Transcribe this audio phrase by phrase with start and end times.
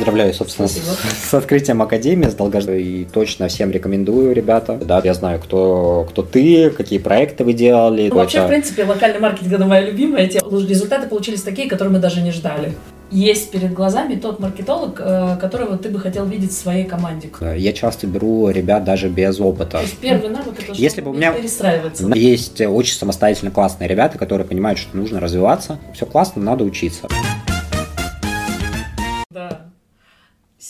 [0.00, 0.80] Поздравляю, собственно, с,
[1.30, 2.82] с открытием Академии, с долгожданной.
[2.82, 4.78] И точно всем рекомендую, ребята.
[4.82, 8.08] Да, я знаю, кто, кто ты, какие проекты вы делали.
[8.08, 10.50] Ну, вообще, в принципе, локальный маркетинг– это моя любимая тема.
[10.60, 12.74] Результаты получились такие, которые мы даже не ждали
[13.10, 17.30] есть перед глазами тот маркетолог, э, которого ты бы хотел видеть в своей команде?
[17.56, 19.78] Я часто беру ребят даже без опыта.
[19.78, 22.06] То есть первый навык это Если бы у меня перестраиваться.
[22.14, 25.78] Есть очень самостоятельно классные ребята, которые понимают, что нужно развиваться.
[25.92, 27.08] Все классно, надо учиться.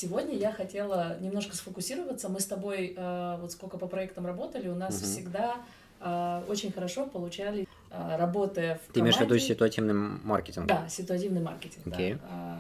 [0.01, 2.31] Сегодня я хотела немножко сфокусироваться.
[2.31, 5.05] Мы с тобой, э, вот сколько по проектам работали, у нас угу.
[5.05, 5.57] всегда
[6.01, 10.69] э, очень хорошо получали, э, работая в Ты имеешь в виду ситуативный маркетинг?
[10.69, 11.87] Да, ситуативный маркетинг.
[11.87, 12.19] Okay.
[12.19, 12.59] Да.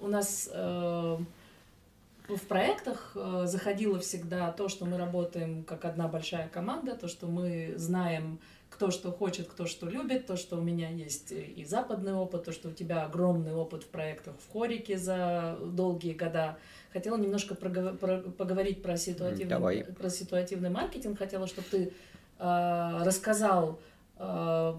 [0.00, 1.26] У нас в
[2.48, 8.38] проектах заходило всегда то, что мы работаем как одна большая команда, то, что мы знаем
[8.74, 12.50] кто что хочет, кто что любит, то, что у меня есть и западный опыт, то,
[12.50, 16.58] что у тебя огромный опыт в проектах в хорике за долгие года.
[16.92, 19.84] Хотела немножко проговор- про, поговорить про ситуативный, Давай.
[19.84, 21.18] про ситуативный маркетинг.
[21.18, 21.92] Хотела, чтобы ты
[22.40, 23.78] э, рассказал,
[24.18, 24.74] э,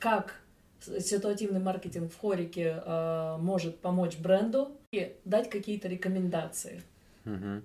[0.00, 0.40] как
[0.80, 6.82] ситуативный маркетинг в хорике э, может помочь бренду и дать какие-то рекомендации.
[7.24, 7.62] Угу.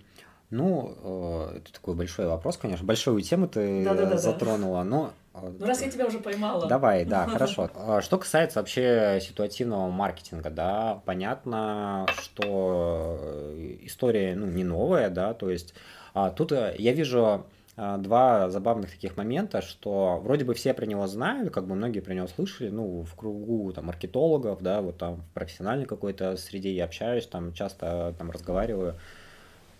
[0.51, 2.85] Ну, э, это такой большой вопрос, конечно.
[2.85, 6.67] Большую тему ты да, да, да, затронула, но ну, раз я тебя уже поймала.
[6.67, 7.69] Давай, да, хорошо.
[7.75, 15.33] А, что касается вообще ситуативного маркетинга, да, понятно, что э, история, ну, не новая, да,
[15.33, 15.73] то есть
[16.13, 20.85] а, тут э, я вижу а, два забавных таких момента, что вроде бы все про
[20.85, 24.99] него знают, как бы многие про него слышали, ну, в кругу там маркетологов, да, вот
[24.99, 28.95] там в профессиональной какой-то среде я общаюсь, там часто там разговариваю,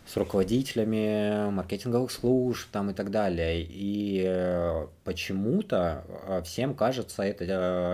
[0.05, 3.61] с руководителями маркетинговых служб там и так далее.
[3.61, 7.45] И э, почему-то э, всем кажется эта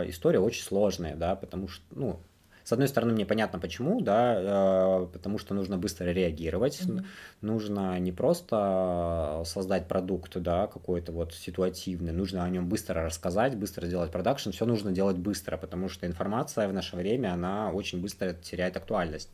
[0.06, 2.20] э, история очень сложная, да, потому что, ну,
[2.64, 7.04] с одной стороны, мне понятно почему, да, потому что нужно быстро реагировать, mm-hmm.
[7.42, 13.88] нужно не просто создать продукт, да, какой-то вот ситуативный, нужно о нем быстро рассказать, быстро
[13.88, 18.34] сделать продакшн, все нужно делать быстро, потому что информация в наше время, она очень быстро
[18.34, 19.32] теряет актуальность.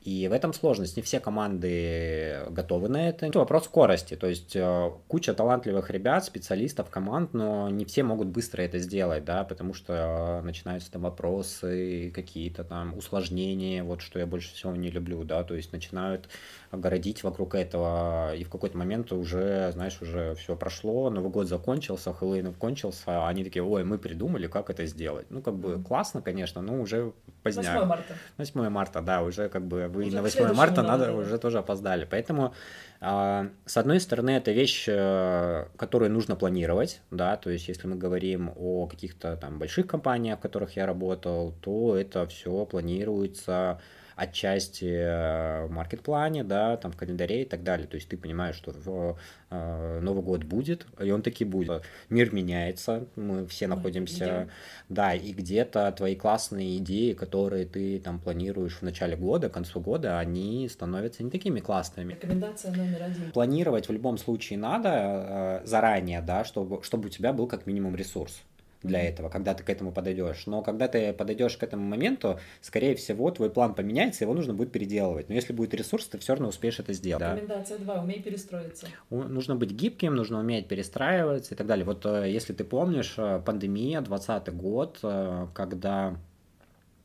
[0.00, 0.96] И в этом сложность.
[0.96, 3.26] Не все команды готовы на это.
[3.26, 4.16] Это вопрос скорости.
[4.16, 9.24] То есть э, куча талантливых ребят, специалистов, команд, но не все могут быстро это сделать,
[9.26, 14.90] да, потому что начинаются там вопросы, какие-то там усложнения, вот что я больше всего не
[14.90, 16.30] люблю, да, то есть начинают
[16.70, 22.12] огородить вокруг этого, и в какой-то момент уже, знаешь, уже все прошло, Новый год закончился,
[22.12, 25.26] Хэллоуин кончился, а они такие, ой, мы придумали, как это сделать.
[25.30, 27.12] Ну, как бы классно, конечно, но уже
[27.42, 27.74] поздняк.
[27.74, 28.14] 8 марта.
[28.38, 31.58] 8 марта, да, уже как бы вы уже на 8 марта надо, надо уже тоже
[31.58, 32.06] опоздали.
[32.10, 32.54] Поэтому,
[33.00, 37.96] э, с одной стороны, это вещь, э, которую нужно планировать, да, то есть если мы
[37.96, 43.80] говорим о каких-то там больших компаниях, в которых я работал, то это все планируется
[44.20, 47.86] отчасти э, в маркет-плане, да, там в календаре и так далее.
[47.86, 49.18] То есть ты понимаешь, что в,
[49.50, 51.82] э, Новый год будет, и он таки будет.
[52.10, 54.50] Мир меняется, мы все находимся, Идем.
[54.90, 59.80] да, и где-то твои классные идеи, которые ты там планируешь в начале года, к концу
[59.80, 62.12] года, они становятся не такими классными.
[62.12, 63.32] Рекомендация номер один.
[63.32, 67.96] Планировать в любом случае надо э, заранее, да, чтобы, чтобы у тебя был как минимум
[67.96, 68.42] ресурс
[68.82, 70.46] для этого, когда ты к этому подойдешь.
[70.46, 74.72] Но когда ты подойдешь к этому моменту, скорее всего, твой план поменяется, его нужно будет
[74.72, 75.28] переделывать.
[75.28, 77.22] Но если будет ресурс, ты все равно успеешь это сделать.
[77.22, 77.84] Рекомендация да?
[77.84, 78.02] 2.
[78.02, 78.86] Умей перестроиться.
[79.10, 81.84] Нужно быть гибким, нужно уметь перестраиваться и так далее.
[81.84, 86.16] Вот э, если ты помнишь, э, пандемия, 20 год, э, когда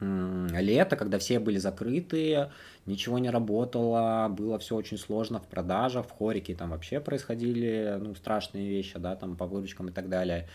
[0.01, 2.49] лето, когда все были закрыты,
[2.85, 8.13] ничего не работало, было все очень сложно в продажах, в хорике там вообще происходили ну,
[8.13, 10.47] страшные вещи, да, там по выручкам и так далее.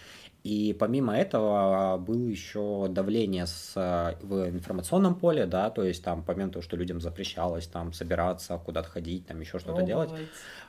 [0.43, 3.75] И помимо этого было еще давление с,
[4.23, 8.89] в информационном поле, да, то есть там помимо того, что людям запрещалось там собираться, куда-то
[8.89, 10.11] ходить, там еще что-то делать,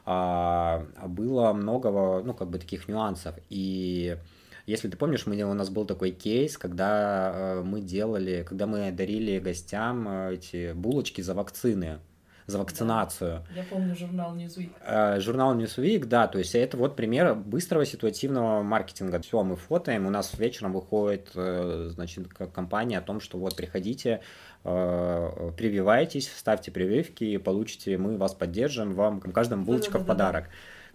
[0.06, 3.36] а, было много, ну, как бы таких нюансов.
[3.50, 4.18] И
[4.66, 9.40] если ты помнишь, мы, у нас был такой кейс, когда мы делали, когда мы дарили
[9.40, 12.00] гостям эти булочки за вакцины
[12.47, 13.43] за вакцинацию.
[13.49, 14.72] Да, я помню журнал Newsweek.
[14.85, 19.22] Э, журнал Newsweek, да, то есть это вот пример быстрого ситуативного маркетинга.
[19.22, 24.22] Все, мы фотоем, у нас вечером выходит, э, значит, компания о том, что вот приходите,
[24.64, 30.44] э, прививайтесь, ставьте прививки, получите, мы вас поддержим, вам каждому булочка да, да, в подарок.
[30.46, 30.49] Да,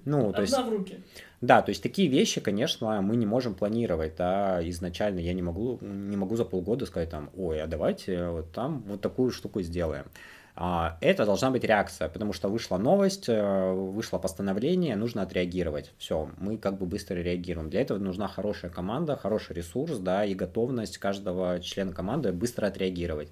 [0.04, 1.00] Ну, то есть, в руки.
[1.40, 5.78] Да, то есть такие вещи, конечно, мы не можем планировать, да, изначально я не могу,
[5.82, 10.06] не могу за полгода сказать там, ой, а давайте вот там вот такую штуку сделаем.
[10.58, 15.93] А, это должна быть реакция, потому что вышла новость, э, вышло постановление, нужно отреагировать.
[15.99, 17.69] Все, мы как бы быстро реагируем.
[17.69, 23.29] Для этого нужна хорошая команда, хороший ресурс, да, и готовность каждого члена команды быстро отреагировать.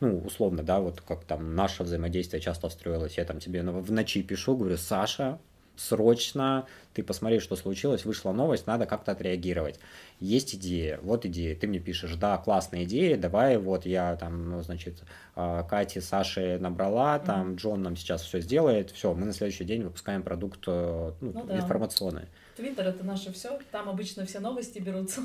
[0.00, 3.16] Ну, условно, да, вот как там наше взаимодействие часто строилось.
[3.16, 5.38] Я там тебе в ночи пишу, говорю, Саша,
[5.76, 9.78] срочно, ты посмотри, что случилось, вышла новость, надо как-то отреагировать.
[10.18, 14.62] Есть идея, вот идея, ты мне пишешь, да, классная идея, давай, вот я там, ну,
[14.62, 15.02] значит,
[15.34, 17.56] а, Кате, Саше набрала, там, mm-hmm.
[17.56, 21.44] Джон нам сейчас все сделает, все, мы на следующий день выпускаем продукт э, ну, ну,
[21.44, 21.58] да.
[21.58, 22.28] информационный.
[22.56, 25.22] Твиттер это наше все, там обычно все новости берутся.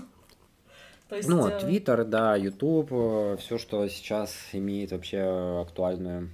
[1.09, 6.29] То есть, ну, э, Твиттер, да, Ютуб, э, все, что сейчас имеет вообще актуальную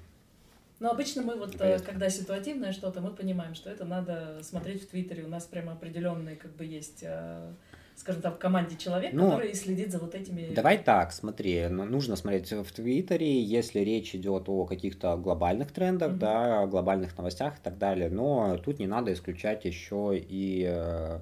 [0.79, 1.83] но обычно мы вот, Понятно.
[1.83, 5.24] Э, когда ситуативное что-то, мы понимаем, что это надо смотреть в Твиттере.
[5.24, 7.51] У нас прямо определенный, как бы, есть э,
[7.97, 10.53] скажем так, в команде человек, ну, который следит за вот этими...
[10.53, 16.19] Давай так, смотри, нужно смотреть в Твиттере, если речь идет о каких-то глобальных трендах, mm-hmm.
[16.19, 21.19] да, глобальных новостях и так далее, но тут не надо исключать еще и э,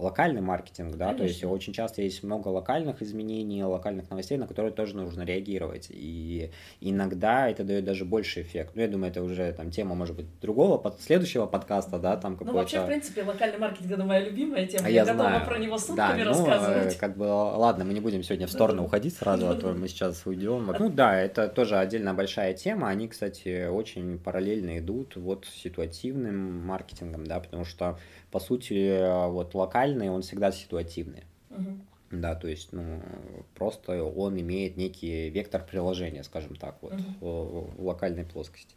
[0.00, 1.18] локальный маркетинг, да, Конечно.
[1.18, 5.88] то есть очень часто есть много локальных изменений, локальных новостей, на которые тоже нужно реагировать,
[5.90, 6.50] и
[6.80, 8.72] иногда это дает даже больше эффект.
[8.74, 12.34] Ну, я думаю, это уже там тема, может быть, другого, под, следующего подкаста, да, там
[12.34, 12.52] какой-то...
[12.52, 15.46] Ну, вообще, в принципе, локальный маркетинг— это моя любимая тема, а я, я готова знаю.
[15.46, 16.96] про него сутками да, ну, рассказывать.
[16.96, 20.24] как бы, ладно, мы не будем сегодня в сторону уходить сразу, а то мы сейчас
[20.26, 20.72] уйдем.
[20.78, 27.26] Ну, да, это тоже отдельно большая тема, они, кстати, очень параллельно идут вот ситуативным маркетингом,
[27.26, 27.98] да, потому что
[28.30, 31.24] по сути, вот локальный, он всегда ситуативный.
[31.50, 31.78] Угу.
[32.10, 33.00] Да, то есть, ну,
[33.54, 37.02] просто он имеет некий вектор приложения, скажем так, вот, угу.
[37.20, 38.74] в, в локальной плоскости.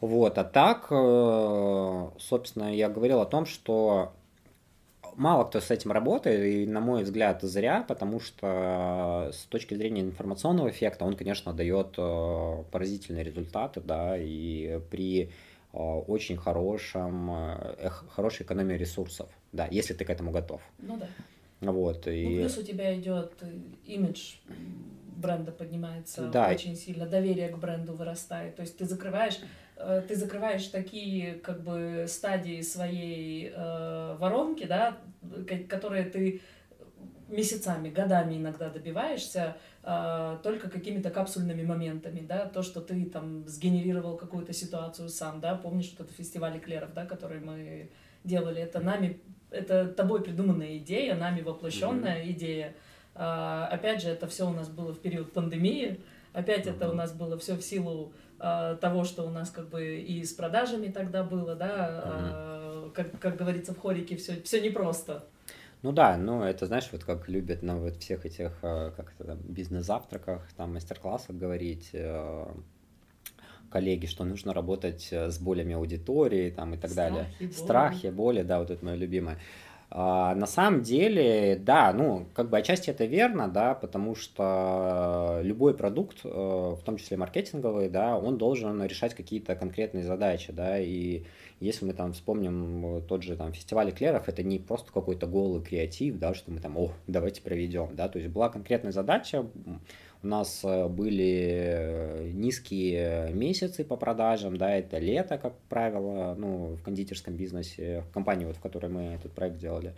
[0.00, 4.12] Вот, а так, э, собственно, я говорил о том, что
[5.14, 10.02] мало кто с этим работает, и, на мой взгляд, зря, потому что с точки зрения
[10.02, 15.45] информационного эффекта он, конечно, дает э, поразительные результаты, да, и при Э,
[15.76, 20.60] очень хорошем, э, хорошей экономии ресурсов, да, если ты к этому готов.
[20.78, 21.08] Ну да.
[21.60, 22.28] Вот, и...
[22.28, 23.32] Ну, плюс у тебя идет
[23.84, 24.34] имидж
[25.16, 26.50] бренда поднимается да.
[26.50, 28.56] очень сильно, доверие к бренду вырастает.
[28.56, 29.38] То есть ты закрываешь,
[29.76, 34.98] э, ты закрываешь такие как бы стадии своей э, воронки, да,
[35.68, 36.40] которые ты
[37.28, 44.16] месяцами, годами иногда добиваешься э, только какими-то капсульными моментами, да, то, что ты там сгенерировал
[44.16, 47.90] какую-то ситуацию сам, да, помнишь вот этот фестиваль эклеров, да, который мы
[48.24, 49.20] делали, это нами,
[49.50, 52.32] это тобой придуманная идея, нами воплощенная mm-hmm.
[52.32, 52.74] идея.
[53.14, 56.00] Э, опять же, это все у нас было в период пандемии,
[56.32, 56.76] опять mm-hmm.
[56.76, 60.22] это у нас было все в силу э, того, что у нас как бы и
[60.24, 62.88] с продажами тогда было, да, mm-hmm.
[62.88, 65.24] э, как, как говорится в хорике, все, все непросто.
[65.86, 69.24] Ну да, ну это знаешь, вот как любят на вот всех этих, э, как это,
[69.24, 72.46] там, бизнес-завтраках, там, мастер-классах говорить э,
[73.70, 77.34] коллеги, что нужно работать э, с болями аудитории там и так Страхи, далее.
[77.38, 77.50] Боли.
[77.52, 79.38] Страхи, боли, да, вот это мое любимое.
[79.88, 85.76] А, на самом деле, да, ну, как бы отчасти это верно, да, потому что любой
[85.76, 91.22] продукт, в том числе маркетинговый, да, он должен решать какие-то конкретные задачи, да, и
[91.60, 96.18] если мы там вспомним тот же там фестиваль эклеров, это не просто какой-то голый креатив,
[96.18, 99.46] да, что мы там, о, давайте проведем, да, то есть была конкретная задача,
[100.26, 106.74] у нас э, были э, низкие месяцы по продажам, да, это лето, как правило, ну,
[106.74, 109.94] в кондитерском бизнесе, в компании, вот, в которой мы этот проект делали.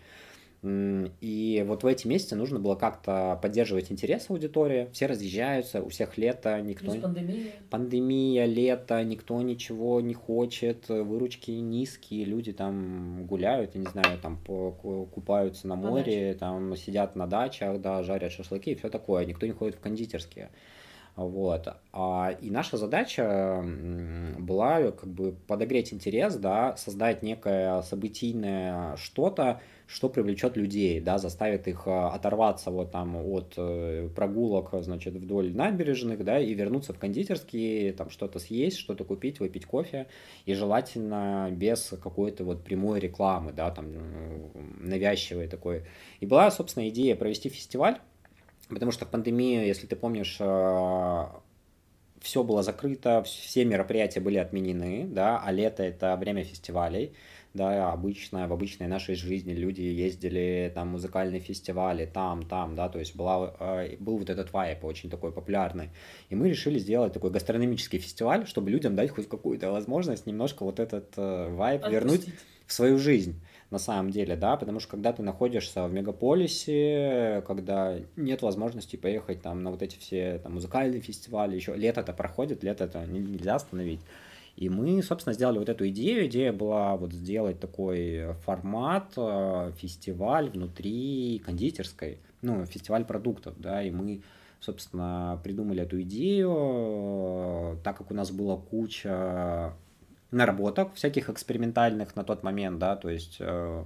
[0.63, 4.89] И вот в эти месяцы нужно было как-то поддерживать интерес аудитории.
[4.93, 6.91] Все разъезжаются, у всех лето, никто...
[6.91, 7.53] Плюс пандемия.
[7.71, 14.39] Пандемия, лето, никто ничего не хочет, выручки низкие, люди там гуляют, я не знаю, там
[14.45, 19.25] купаются на море, на там сидят на дачах, да, жарят шашлыки и все такое.
[19.25, 20.51] Никто не ходит в кондитерские.
[21.15, 21.69] Вот.
[21.93, 23.65] А, и наша задача
[24.39, 31.67] была как бы подогреть интерес, да, создать некое событийное что-то, что привлечет людей, да, заставит
[31.67, 36.99] их а, оторваться вот там от э, прогулок, значит, вдоль набережных, да, и вернуться в
[36.99, 40.07] кондитерские, там что-то съесть, что-то купить, выпить кофе,
[40.45, 43.87] и желательно без какой-то вот прямой рекламы, да, там
[44.79, 45.85] навязчивой такой.
[46.21, 47.99] И была, собственно, идея провести фестиваль,
[48.69, 51.41] потому что в пандемию, если ты помнишь, а,
[52.21, 57.15] все было закрыто, все мероприятия были отменены, да, а лето это время фестивалей,
[57.55, 62.99] да, обычная, в обычной нашей жизни люди ездили, там, музыкальные фестивали, там, там, да, то
[62.99, 65.91] есть была, э, был вот этот вайп очень такой популярный.
[66.29, 70.79] И мы решили сделать такой гастрономический фестиваль, чтобы людям дать хоть какую-то возможность немножко вот
[70.79, 71.93] этот э, вайп Отпустить.
[71.93, 72.27] вернуть
[72.67, 73.41] в свою жизнь
[73.71, 79.43] на самом деле, да, потому что когда ты находишься в мегаполисе, когда нет возможности поехать
[79.43, 84.01] там на вот эти все там музыкальные фестивали, еще лето-то проходит, лето-то нельзя остановить.
[84.59, 86.27] И мы, собственно, сделали вот эту идею.
[86.27, 93.93] Идея была вот сделать такой формат, э, фестиваль внутри кондитерской, ну, фестиваль продуктов, да, и
[93.93, 94.21] мы,
[94.59, 99.75] собственно, придумали эту идею, э, так как у нас была куча
[100.33, 103.85] наработок всяких экспериментальных на тот момент, да, то есть э,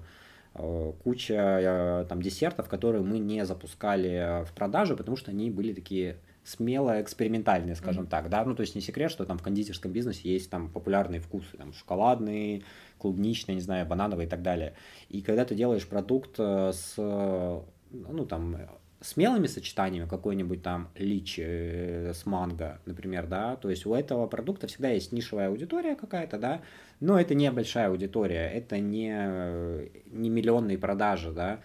[1.04, 7.00] куча там десертов, которые мы не запускали в продажу, потому что они были такие смело
[7.00, 8.10] экспериментальные, скажем mm-hmm.
[8.10, 11.20] так, да, ну то есть не секрет, что там в кондитерском бизнесе есть там популярные
[11.20, 12.62] вкусы, там шоколадные,
[12.98, 14.74] клубничные, не знаю, банановые и так далее.
[15.08, 18.56] И когда ты делаешь продукт э, с, ну там
[19.02, 24.66] смелыми сочетаниями, какой-нибудь там личи э, с манго, например, да, то есть у этого продукта
[24.66, 26.62] всегда есть нишевая аудитория какая-то, да,
[27.00, 31.60] но это не большая аудитория, это не, э, не миллионные продажи, да,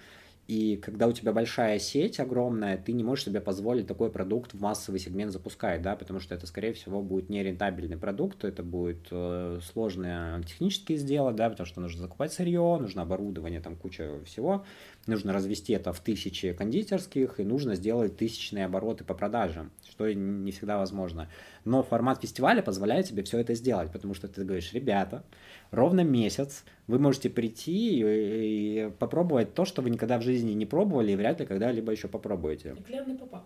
[0.48, 4.62] и когда у тебя большая сеть огромная, ты не можешь себе позволить такой продукт в
[4.62, 9.60] массовый сегмент запускать, да, потому что это, скорее всего, будет нерентабельный продукт, это будет э,
[9.62, 14.66] сложное технически сделать, да, потому что нужно закупать сырье, нужно оборудование, там куча всего,
[15.08, 20.52] нужно развести это в тысячи кондитерских, и нужно сделать тысячные обороты по продажам, что не
[20.52, 21.30] всегда возможно.
[21.66, 25.24] Но формат фестиваля позволяет тебе все это сделать, потому что ты говоришь, ребята,
[25.72, 30.66] ровно месяц вы можете прийти и, и попробовать то, что вы никогда в жизни не
[30.66, 32.76] пробовали и вряд ли когда-либо еще попробуете.
[32.80, 33.46] Эклерный попап.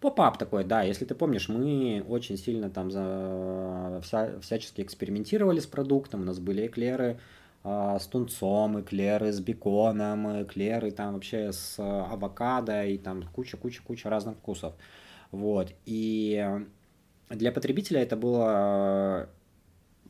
[0.00, 5.66] Поп-ап такой, да, если ты помнишь, мы очень сильно там за, вся, всячески экспериментировали с
[5.66, 7.18] продуктом, у нас были эклеры
[7.98, 14.74] с тунцом, эклеры с беконом, эклеры там вообще с авокадо и там куча-куча-куча разных вкусов.
[15.30, 16.46] Вот, и
[17.30, 19.28] для потребителя это было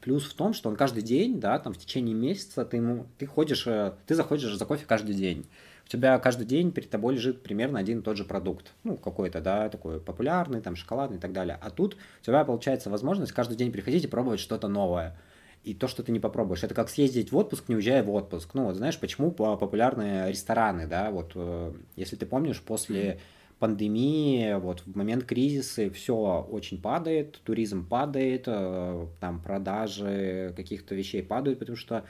[0.00, 3.27] Плюс в том, что он каждый день, да, там в течение месяца ты ему, ты
[3.27, 5.47] ходишь, э, ты заходишь за кофе каждый день.
[5.85, 8.73] У тебя каждый день перед тобой лежит примерно один и тот же продукт.
[8.85, 11.59] Ну, какой-то, да, такой популярный, там, шоколадный и так далее.
[11.61, 15.19] А тут у тебя получается возможность каждый день приходить и пробовать что-то новое.
[15.65, 16.62] И то, что ты не попробуешь.
[16.62, 18.55] Это как съездить в отпуск, не уезжая в отпуск.
[18.55, 23.19] Ну, вот знаешь, почему популярны рестораны, да, вот, э, если ты помнишь, после
[23.59, 31.23] пандемии, вот в момент кризиса все очень падает, туризм падает, э, там продажи каких-то вещей
[31.23, 32.05] падают, потому что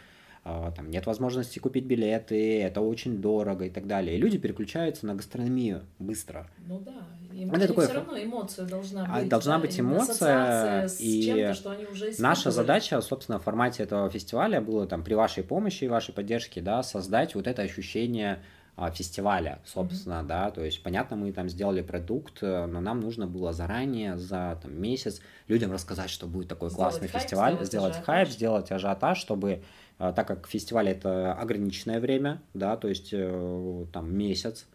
[0.45, 4.17] там нет возможности купить билеты, это очень дорого и так далее.
[4.17, 6.49] И люди переключаются на гастрономию быстро.
[6.67, 7.87] Ну да, им это такое...
[7.87, 9.29] все равно эмоция должна а, быть.
[9.29, 14.61] Должна да, быть эмоция, и что они уже наша задача, собственно, в формате этого фестиваля
[14.61, 18.41] было там при вашей помощи и вашей поддержке, да, создать вот это ощущение
[18.81, 20.27] а, фестиваля, собственно, mm-hmm.
[20.27, 24.57] да, то есть, понятно, мы там сделали продукт, э, но нам нужно было заранее, за
[24.63, 28.07] там, месяц людям рассказать, что будет такой сделать классный хайп, фестиваль, сделать, сделать ажиотаж.
[28.07, 29.65] хайп, сделать ажиотаж, чтобы,
[29.99, 34.67] так как фестиваль это ограниченное время, да, то есть, э, там, месяц,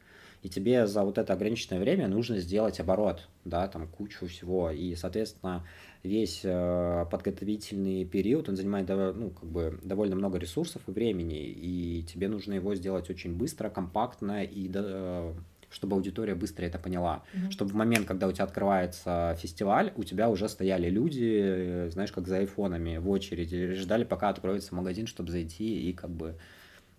[0.42, 4.94] и тебе за вот это ограниченное время нужно сделать оборот, да, там кучу всего, и,
[4.96, 5.65] соответственно,
[6.03, 12.03] весь э, подготовительный период, он занимает ну, как бы довольно много ресурсов и времени, и
[12.03, 15.34] тебе нужно его сделать очень быстро, компактно, и э,
[15.74, 17.24] чтобы аудитория быстро это поняла.
[17.34, 17.51] Mm-hmm.
[17.51, 22.12] Чтобы в момент, когда у тебя открывается фестиваль, у тебя уже стояли люди, э, знаешь,
[22.12, 26.36] как за айфонами в очереди, ждали, пока откроется магазин, чтобы зайти и как бы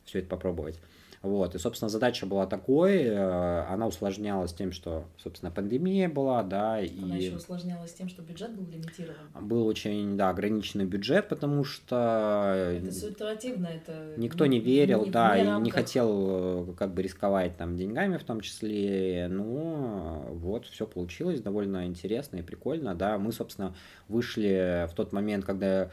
[0.04, 0.80] все это попробовать.
[1.24, 6.78] Вот, и, собственно, задача была такой, э, она усложнялась тем, что, собственно, пандемия была, да,
[6.82, 7.02] и...
[7.02, 9.16] Она еще усложнялась тем, что бюджет был лимитирован.
[9.40, 12.52] Был очень, да, ограниченный бюджет, потому что...
[12.76, 14.12] Это ситуативно, это...
[14.18, 18.24] Никто не верил, не, да, и не хотел э, как бы рисковать там деньгами в
[18.24, 23.74] том числе, но вот все получилось довольно интересно и прикольно, да, мы, собственно,
[24.08, 25.88] вышли в тот момент, когда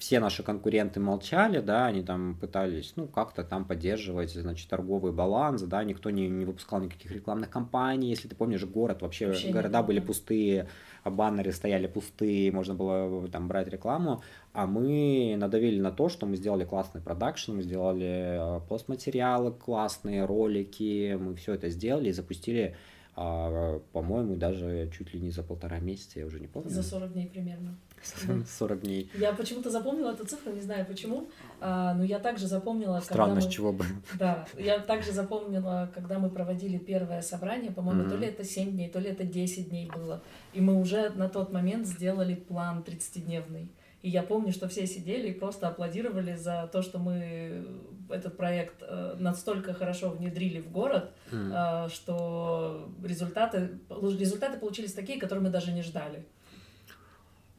[0.00, 5.60] все наши конкуренты молчали, да, они там пытались, ну, как-то там поддерживать, значит, торговый баланс,
[5.60, 9.82] да, никто не, не выпускал никаких рекламных кампаний, если ты помнишь, город, вообще, вообще города
[9.82, 10.68] были пустые,
[11.04, 14.22] а баннеры стояли пустые, можно было там брать рекламу,
[14.54, 20.24] а мы надавили на то, что мы сделали классный продакшн, мы сделали э, постматериалы классные,
[20.24, 22.74] ролики, мы все это сделали и запустили
[23.16, 26.70] а, по-моему, даже чуть ли не за полтора месяца, я уже не помню.
[26.70, 27.76] За 40 дней примерно.
[28.02, 29.10] 40 дней.
[29.14, 31.28] Я почему-то запомнила эту цифру, не знаю почему,
[31.60, 33.00] а, но я также запомнила...
[33.00, 33.40] Странно, мы...
[33.42, 33.84] с чего бы.
[34.18, 38.10] Да, я также запомнила, когда мы проводили первое собрание, по-моему, mm-hmm.
[38.10, 41.28] то ли это 7 дней, то ли это 10 дней было, и мы уже на
[41.28, 43.70] тот момент сделали план 30-дневный.
[44.02, 47.66] И я помню, что все сидели и просто аплодировали за то, что мы
[48.08, 51.90] этот проект э, настолько хорошо внедрили в город, mm.
[51.90, 56.24] что результаты, результаты получились такие, которые мы даже не ждали.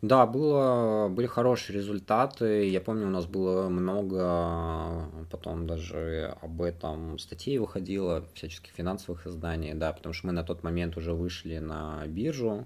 [0.01, 2.67] Да, было, были хорошие результаты.
[2.67, 9.75] Я помню, у нас было много, потом даже об этом статей выходило, всяческих финансовых изданий,
[9.75, 12.65] да, потому что мы на тот момент уже вышли на биржу,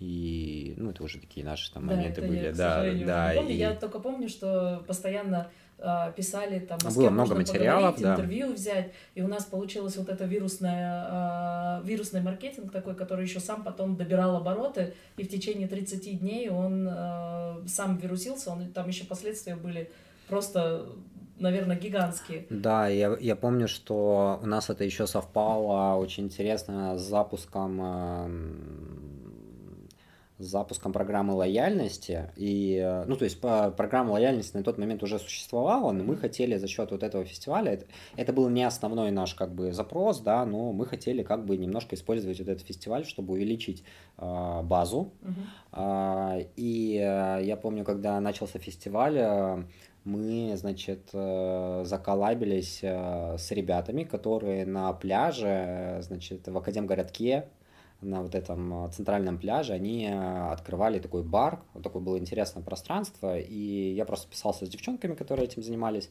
[0.00, 3.32] и, ну, это уже такие наши там моменты да, были, я, да, да.
[3.36, 3.52] помню.
[3.52, 3.56] И...
[3.56, 5.48] Я только помню, что постоянно
[6.16, 8.12] писали там, с было много материалов, да.
[8.12, 13.40] интервью взять, и у нас получилось вот это вирусное, э, вирусный маркетинг такой, который еще
[13.40, 18.88] сам потом добирал обороты, и в течение 30 дней он э, сам вирусился, он, там
[18.88, 19.90] еще последствия были
[20.28, 20.86] просто
[21.38, 22.46] наверное, гигантские.
[22.50, 27.80] Да, я, я помню, что у нас это еще совпало очень интересно с запуском
[30.42, 32.30] с запуском программы лояльности.
[32.36, 36.56] И, э, ну, то есть программа лояльности на тот момент уже существовала, но мы хотели
[36.56, 40.44] за счет вот этого фестиваля, это, это был не основной наш как бы запрос, да,
[40.44, 43.84] но мы хотели как бы немножко использовать вот этот фестиваль, чтобы увеличить
[44.18, 45.12] э, базу.
[45.22, 46.40] Uh-huh.
[46.40, 49.64] Э, и э, я помню, когда начался фестиваль, э,
[50.04, 57.48] мы, значит, э, заколабились э, с ребятами, которые на пляже, значит, в Академгородке
[58.02, 62.62] на вот этом э, центральном пляже, они э, открывали такой бар, вот такое было интересное
[62.62, 66.10] пространство, и я просто писался с девчонками, которые этим занимались,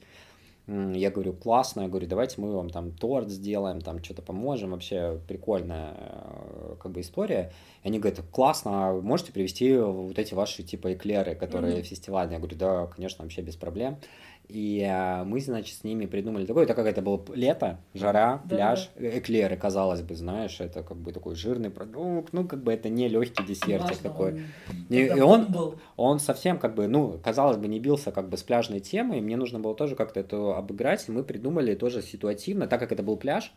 [0.68, 5.20] я говорю, классно, я говорю, давайте мы вам там торт сделаем, там что-то поможем, вообще
[5.28, 7.52] прикольная э, как бы история.
[7.84, 11.84] И они говорят, классно, а можете привезти вот эти ваши типа эклеры, которые mm-hmm.
[11.84, 12.36] фестивальные?
[12.36, 13.98] Я говорю, да, конечно, вообще без проблем.
[14.48, 18.56] И а, мы, значит, с ними придумали такое, так как это было лето, жара, да,
[18.56, 19.18] пляж, да.
[19.18, 23.08] эклеры, казалось бы, знаешь, это как бы такой жирный продукт, ну, как бы это не
[23.08, 24.32] легкий десертик Важно, такой.
[24.34, 24.42] Он,
[24.90, 25.76] и, и он, был.
[25.96, 29.38] он совсем как бы, ну, казалось бы, не бился как бы с пляжной темой, мне
[29.38, 33.16] нужно было тоже как-то это обыграть, и мы придумали тоже ситуативно, так как это был
[33.16, 33.54] пляж,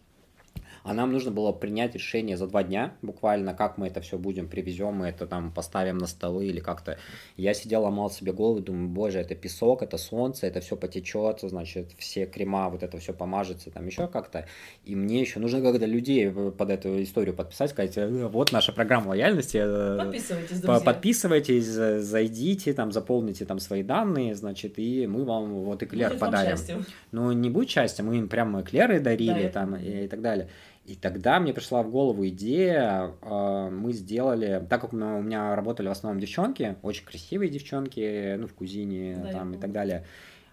[0.84, 4.48] а нам нужно было принять решение за два дня, буквально, как мы это все будем,
[4.48, 6.98] привезем мы это там, поставим на столы или как-то.
[7.36, 11.92] Я сидел, ломал себе голову, думаю, боже, это песок, это солнце, это все потечет, значит,
[11.96, 14.46] все крема, вот это все помажется, там еще как-то.
[14.84, 19.08] И мне еще нужно как-то людей под эту историю подписать, сказать, «Э, вот наша программа
[19.08, 19.58] лояльности.
[19.62, 20.80] Э, подписывайтесь, друзья.
[20.84, 26.84] Подписывайтесь, зайдите, там, заполните там свои данные, значит, и мы вам вот эклер будет подарим.
[27.10, 30.50] Ну, не будет счастья, мы им прямо эклеры дарили да, там и, и так далее.
[30.84, 35.88] И тогда мне пришла в голову идея, э, мы сделали, так как у меня работали
[35.88, 40.04] в основном девчонки, очень красивые девчонки, ну, в кузине да, там и так далее,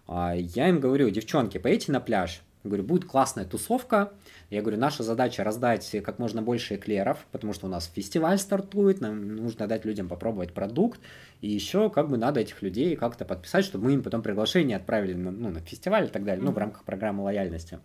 [0.08, 4.12] а, я им говорю, девчонки, поедете на пляж, говорю, будет классная тусовка.
[4.50, 9.02] Я говорю, наша задача раздать как можно больше эклеров, потому что у нас фестиваль стартует,
[9.02, 11.00] нам нужно дать людям попробовать продукт.
[11.42, 15.14] И еще как бы надо этих людей как-то подписать, чтобы мы им потом приглашение отправили
[15.14, 16.46] на, ну, на фестиваль и так далее, mm-hmm.
[16.46, 17.80] ну, в рамках программы лояльности.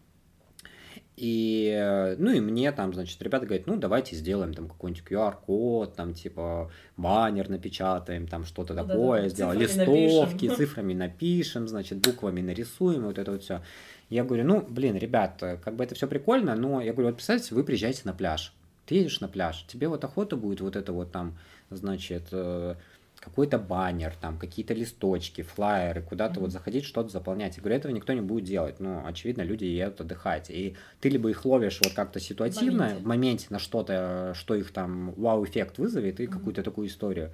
[1.16, 5.96] И, э, ну, и мне там, значит, ребята говорят, ну, давайте сделаем там какой-нибудь QR-код,
[5.96, 10.56] там, типа, баннер напечатаем, там, что-то ну, такое, да, сделаем, листовки, напишем.
[10.56, 13.62] цифрами напишем, значит, буквами нарисуем, вот это вот все.
[14.10, 17.54] Я говорю, ну, блин, ребят, как бы это все прикольно, но я говорю, вот представьте,
[17.54, 18.52] вы приезжаете на пляж,
[18.84, 21.38] ты едешь на пляж, тебе вот охота будет вот это вот там,
[21.70, 22.74] значит, э,
[23.20, 26.42] какой-то баннер, там какие-то листочки, флайеры, куда-то mm-hmm.
[26.42, 27.56] вот заходить, что-то заполнять.
[27.56, 28.78] Я говорю, этого никто не будет делать.
[28.78, 30.50] Ну, очевидно, люди едут отдыхать.
[30.50, 34.54] И ты либо их ловишь вот как-то ситуативно, в моменте, в моменте на что-то, что
[34.54, 36.28] их там вау-эффект вызовет, и mm-hmm.
[36.28, 37.32] какую-то такую историю.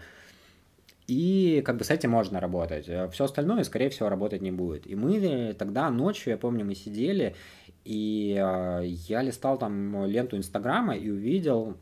[1.08, 2.84] И как бы с этим можно работать.
[3.12, 4.86] Все остальное, скорее всего, работать не будет.
[4.86, 7.34] И мы тогда ночью, я помню, мы сидели,
[7.84, 11.76] и э, я листал там ленту Инстаграма и увидел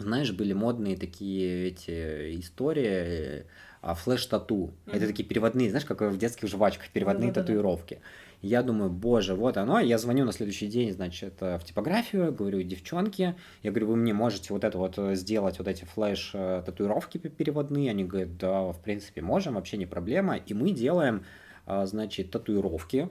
[0.00, 3.46] знаешь, были модные такие эти истории
[3.82, 4.72] а, флеш-тату.
[4.86, 4.96] Mm-hmm.
[4.96, 7.34] Это такие переводные, знаешь, как в детских жвачках, переводные mm-hmm.
[7.34, 8.00] татуировки.
[8.42, 9.80] Я думаю, боже, вот оно.
[9.80, 14.54] Я звоню на следующий день, значит, в типографию, говорю, девчонки, я говорю, вы мне можете
[14.54, 17.90] вот это вот сделать, вот эти флеш-татуировки переводные?
[17.90, 20.36] Они говорят, да, в принципе, можем, вообще не проблема.
[20.36, 21.24] И мы делаем,
[21.66, 23.10] а, значит, татуировки,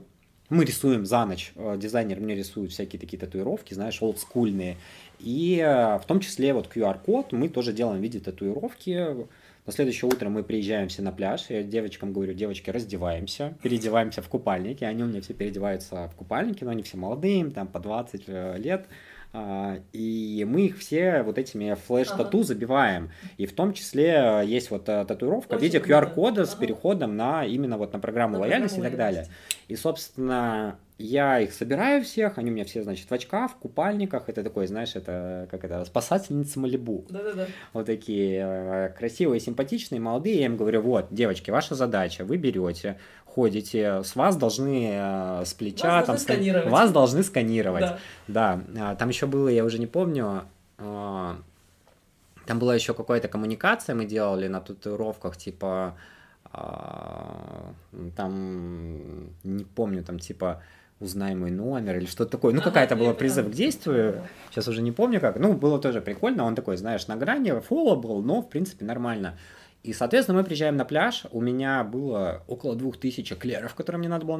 [0.50, 4.76] мы рисуем за ночь, дизайнер мне рисует всякие такие татуировки, знаешь, олдскульные.
[5.20, 9.28] И э, в том числе вот QR-код мы тоже делаем в виде татуировки.
[9.66, 11.46] На следующее утро мы приезжаем все на пляж.
[11.50, 14.84] Я девочкам говорю, девочки, раздеваемся, переодеваемся в купальники.
[14.84, 18.24] Они у меня все переодеваются в купальники, но они все молодые, им там по 20
[18.26, 18.86] э, лет.
[19.32, 22.46] А, и мы их все вот этими флеш-тату ага.
[22.46, 23.10] забиваем.
[23.36, 26.50] И в том числе есть вот э, татуировка Очень в виде QR-кода ага.
[26.50, 29.26] с переходом на именно вот на программу на лояльности программу и так далее.
[29.68, 34.28] И, собственно, я их собираю всех, они у меня все, значит, в очках, в купальниках.
[34.28, 37.06] Это такой, знаешь, это как это, спасательница Малибу.
[37.08, 37.46] Да-да-да.
[37.72, 40.40] Вот такие э, красивые, симпатичные, молодые.
[40.40, 42.98] Я им говорю, вот, девочки, ваша задача, вы берете,
[43.34, 45.88] ходите, с вас должны э, с плеча...
[45.88, 46.70] Вас там, должны сканировать.
[46.70, 47.80] Вас должны сканировать.
[47.80, 47.98] Да.
[48.28, 48.60] Да.
[48.78, 50.42] А, Там еще было, я уже не помню,
[50.78, 51.36] а,
[52.46, 55.96] там была еще какая-то коммуникация, мы делали на татуировках, типа,
[56.52, 57.72] а,
[58.16, 60.62] там, не помню, там, типа,
[61.00, 62.52] узнай мой номер или что-то такое.
[62.52, 64.22] Ну, Ага, какая-то была призыв к действию.
[64.50, 65.38] Сейчас уже не помню как.
[65.38, 66.44] Ну, было тоже прикольно.
[66.44, 69.38] Он такой, знаешь, на грани, фола был, но, в принципе, нормально.
[69.82, 71.24] И, соответственно, мы приезжаем на пляж.
[71.30, 74.36] У меня было около 2000 эклеров, которые мне надо было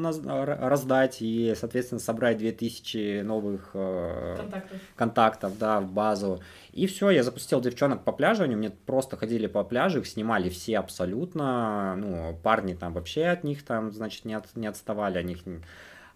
[0.68, 1.22] раздать.
[1.22, 4.78] И, соответственно, собрать 2000 новых э, Контактов.
[4.96, 6.40] контактов, да, в базу.
[6.72, 10.50] И все, я запустил девчонок по пляжу, они мне просто ходили по пляжу, их снимали
[10.50, 15.32] все абсолютно, ну, парни там вообще от них там, значит, не, от- не отставали, они
[15.32, 15.40] их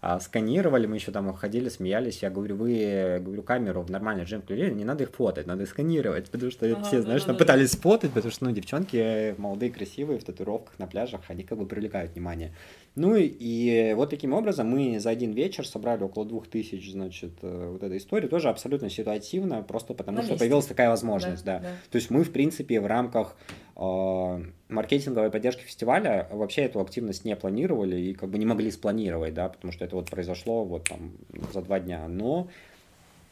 [0.05, 4.43] а, сканировали, мы еще там ходили, смеялись, я говорю, вы, говорю, камеру в нормальный джем
[4.43, 7.53] включили, не надо их фотать, надо их сканировать, потому что Ага, все, знаешь, там да-да-да.
[7.53, 11.65] пытались фотать, потому что, ну, девчонки молодые, красивые, в татуировках на пляжах, они как бы
[11.65, 12.53] привлекают внимание.
[12.93, 17.31] Ну и, и вот таким образом мы за один вечер собрали около двух тысяч, значит,
[17.41, 20.43] э, вот этой истории, тоже абсолютно ситуативно, просто потому На что месте.
[20.43, 21.59] появилась такая возможность, да.
[21.59, 21.69] да.
[21.89, 23.35] То есть мы, в принципе, в рамках
[23.75, 29.49] маркетинговой поддержки фестиваля вообще эту активность не планировали и как бы не могли спланировать, да,
[29.49, 31.11] потому что это вот произошло вот там
[31.53, 32.47] за два дня, но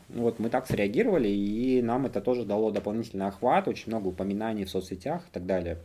[0.09, 4.69] вот мы так среагировали, и нам это тоже дало дополнительный охват, очень много упоминаний в
[4.69, 5.77] соцсетях и так далее.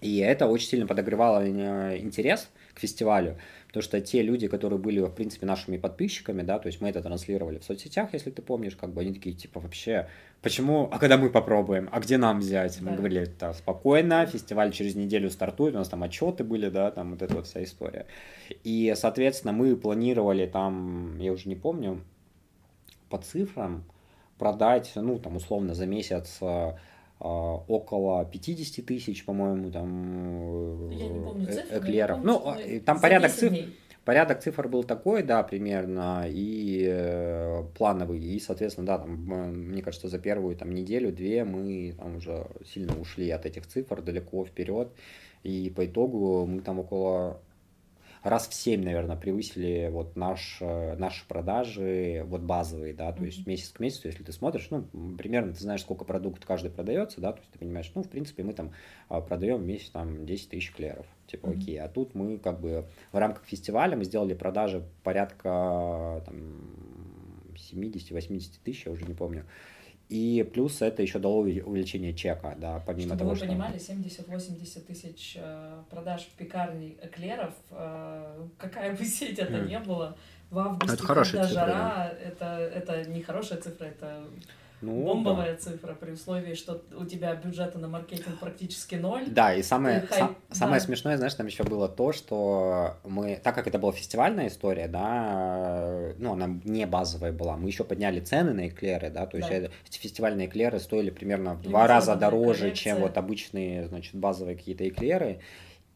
[0.00, 2.48] И это очень сильно подогревало э, интерес
[2.80, 6.80] к фестивалю, потому что те люди, которые были, в принципе, нашими подписчиками, да, то есть
[6.80, 10.08] мы это транслировали в соцсетях, если ты помнишь, как бы они такие, типа, вообще,
[10.40, 12.80] почему, а когда мы попробуем, а где нам взять?
[12.80, 12.96] Мы Да.
[12.96, 17.22] говорили, да, спокойно, фестиваль через неделю стартует, у нас там отчеты были, да, там вот
[17.22, 18.06] эта вот вся история.
[18.64, 22.00] И, соответственно, мы планировали там, я уже не помню,
[23.10, 23.84] по цифрам
[24.38, 26.72] продать, ну, там, условно, за месяц э,
[27.20, 32.16] около 50 тысяч, по-моему, там Я не помню э, цифры, но я эклеров.
[32.22, 33.76] помню, Ну, э, там порядок 10 цифр, дней.
[34.04, 39.82] порядок цифр был такой, да, примерно, и э, плановый, и, соответственно, да, там, э, мне
[39.82, 44.88] кажется, за первую там неделю-две мы там уже сильно ушли от этих цифр далеко вперед,
[45.42, 47.40] и по итогу мы там около
[48.22, 53.46] раз в 7, наверное, превысили вот наш, э, наши продажи, вот базовые, да, то есть
[53.46, 54.84] месяц к месяцу, если ты смотришь, ну,
[55.16, 58.42] примерно ты знаешь, сколько продукт каждый продается, да, то есть ты понимаешь, ну, в принципе,
[58.42, 58.72] мы там
[59.08, 62.86] а, продаем в месяц там 10 тысяч клеров, типа, окей, а тут мы как бы
[63.12, 66.36] в рамках фестиваля мы сделали продажи порядка там
[67.72, 69.46] 70-80 тысяч, я уже не помню,
[70.10, 73.46] и плюс это еще дало уве- увеличение чека, да, помимо Чтобы того, вы что...
[73.46, 79.68] понимали, 70-80 тысяч э, продаж в пекарне эклеров, э, какая бы сеть это Мгм.
[79.68, 80.16] не было,
[80.50, 82.44] в августе, Это когда цифры, жара, это,
[82.74, 84.24] это не хорошая цифра, это
[84.82, 89.24] Ну, бомбовая цифра при условии, что у тебя бюджета на маркетинг практически ноль.
[89.28, 90.86] Да, и самое, И хай- са- самое да.
[90.86, 96.12] смешное, знаешь, там еще было то, что мы, так как это была фестивальная история, да,
[96.18, 99.54] ну, она не базовая была, мы еще подняли цены на эклеры, да, то есть Да.
[99.54, 103.00] это- эти фестивальные эклеры стоили примерно в два раза дороже, чем коллекция.
[103.00, 105.40] вот обычные, значит, базовые какие-то эклеры.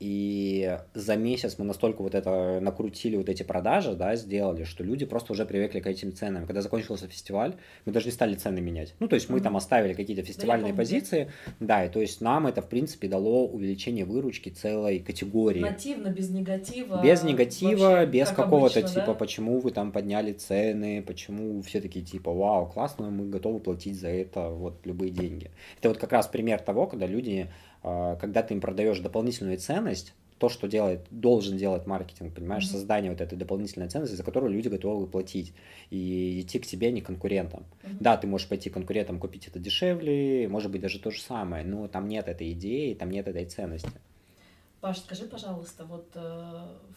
[0.00, 5.06] И за месяц мы настолько вот это накрутили, вот эти продажи, да, сделали, что люди
[5.06, 6.46] просто уже привыкли к этим ценам.
[6.46, 7.54] Когда закончился фестиваль,
[7.84, 8.94] мы даже не стали цены менять.
[8.98, 9.44] Ну, то есть мы Мгм.
[9.44, 10.76] там оставили какие-то фестивальные да.
[10.76, 11.30] позиции,
[11.60, 15.60] да, и то есть нам это, в принципе, дало увеличение выручки целой категории.
[15.60, 17.00] Нативно, без негатива.
[17.02, 19.14] Без негатива, вообще, без как какого-то обычно, типа, да?
[19.14, 24.08] почему вы там подняли цены, почему все такие типа, вау, классно, мы готовы платить за
[24.08, 25.50] это вот любые деньги.
[25.78, 27.48] Это вот как раз пример того, когда люди,
[28.20, 32.72] когда ты им продаешь дополнительную ценность, то, что делает, должен делать маркетинг, понимаешь, Мгм.
[32.72, 35.54] создание вот этой дополнительной ценности, за которую люди готовы платить
[35.90, 37.64] и идти к тебе, а не конкурентам.
[37.82, 37.96] Мгм.
[38.00, 41.88] Да, ты можешь пойти конкурентам купить это дешевле, может быть даже то же самое, но
[41.88, 43.90] там нет этой идеи, там нет этой ценности.
[44.80, 46.20] Паш, скажи, пожалуйста, вот э,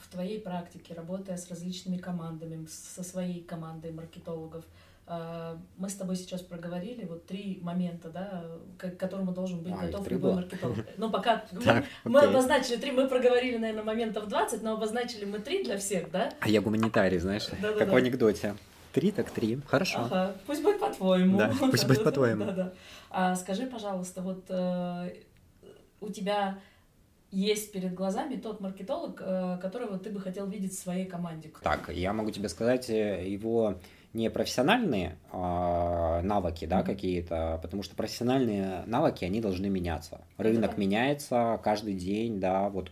[0.01, 4.67] в твоей практике, работая с различными командами, со своей командой маркетологов, э,
[5.07, 8.43] мы с тобой сейчас проговорили вот три момента, да,
[8.77, 10.35] к которому должен быть А, готов любой было?
[10.41, 10.77] маркетолог.
[10.97, 12.29] Ну, пока мы- Так, мы окей.
[12.31, 16.33] обозначили три, мы проговорили, наверное, моментов 20, но обозначили мы три для всех, да?
[16.41, 17.79] А я гуманитарий, знаешь, Да-да-да.
[17.79, 18.55] как в анекдоте.
[18.91, 19.99] Три так три, хорошо.
[19.99, 21.37] Ага, пусть будет по-твоему.
[21.37, 22.45] Да, пусть будет по-твоему.
[22.45, 22.73] Да-да.
[23.09, 25.13] А скажи, пожалуйста, вот э,
[26.01, 26.59] у тебя
[27.31, 31.51] есть перед глазами тот маркетолог, э, которого ты бы хотел видеть в своей команде?
[31.61, 33.75] Так, я могу тебе сказать, э, его
[34.13, 40.21] не профессиональные а, навыки, да, какие-то, потому что профессиональные навыки, они должны меняться.
[40.37, 42.89] Рынок меняется каждый день, да, вот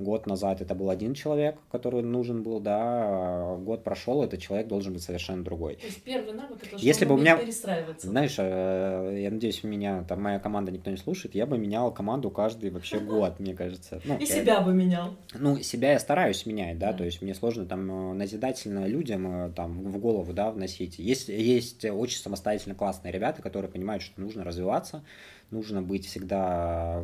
[0.00, 4.66] год назад это был один человек, который нужен был, да, а год прошел, этот человек
[4.68, 5.76] должен быть совершенно другой.
[5.76, 8.06] То есть первый навык это что Если бы у меня, перестраиваться.
[8.06, 11.92] знаешь, э, я надеюсь, у меня там моя команда никто не слушает, я бы менял
[11.92, 14.00] команду каждый вообще год, мне кажется.
[14.04, 15.14] Ну, И себя бы менял.
[15.34, 19.52] Ну, себя я стараюсь менять, да, то есть мне сложно там э, назидательно людям э,
[19.52, 20.98] там в голову, да, вносить.
[20.98, 25.04] Есть, есть очень самостоятельно классные ребята, которые понимают, что нужно развиваться,
[25.50, 27.02] нужно быть всегда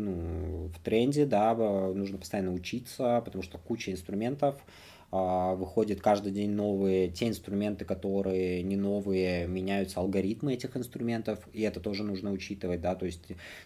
[0.00, 4.56] ну, в тренде, да, нужно постоянно учиться, потому что куча инструментов,
[5.12, 11.62] а, выходит каждый день новые, те инструменты, которые не новые, меняются алгоритмы этих инструментов, и
[11.62, 13.22] это тоже нужно учитывать, да, то есть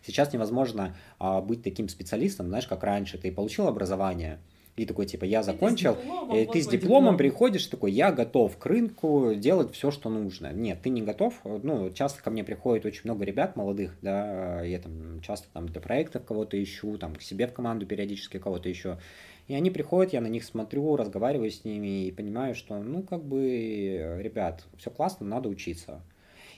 [0.06, 4.38] сейчас невозможно а, быть таким специалистом, знаешь, как раньше, ты получил образование,
[4.76, 7.16] и такой, типа, я закончил, и ты с дипломом, и ты с дипломом диплом.
[7.16, 10.52] приходишь, такой, я готов к рынку делать все, что нужно.
[10.52, 11.40] Нет, ты не готов.
[11.44, 15.80] Ну, часто ко мне приходит очень много ребят молодых, да, я там часто там для
[15.80, 18.98] проектов кого-то ищу, там к себе в команду периодически кого-то еще.
[19.46, 23.24] И они приходят, я на них смотрю, разговариваю с ними и понимаю, что, ну, как
[23.24, 26.02] бы, ребят, все классно, надо учиться.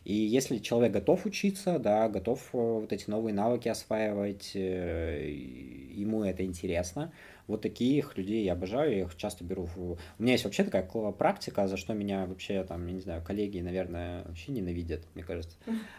[0.07, 6.23] И если человек готов учиться, да, готов э, вот эти новые навыки осваивать, э, ему
[6.23, 7.13] это интересно,
[7.49, 9.65] вот таких людей я обожаю, я их часто беру.
[9.65, 9.95] В...
[9.95, 13.59] У меня есть вообще такая практика, за что меня вообще там, я не знаю, коллеги,
[13.59, 15.57] наверное, вообще ненавидят, мне кажется.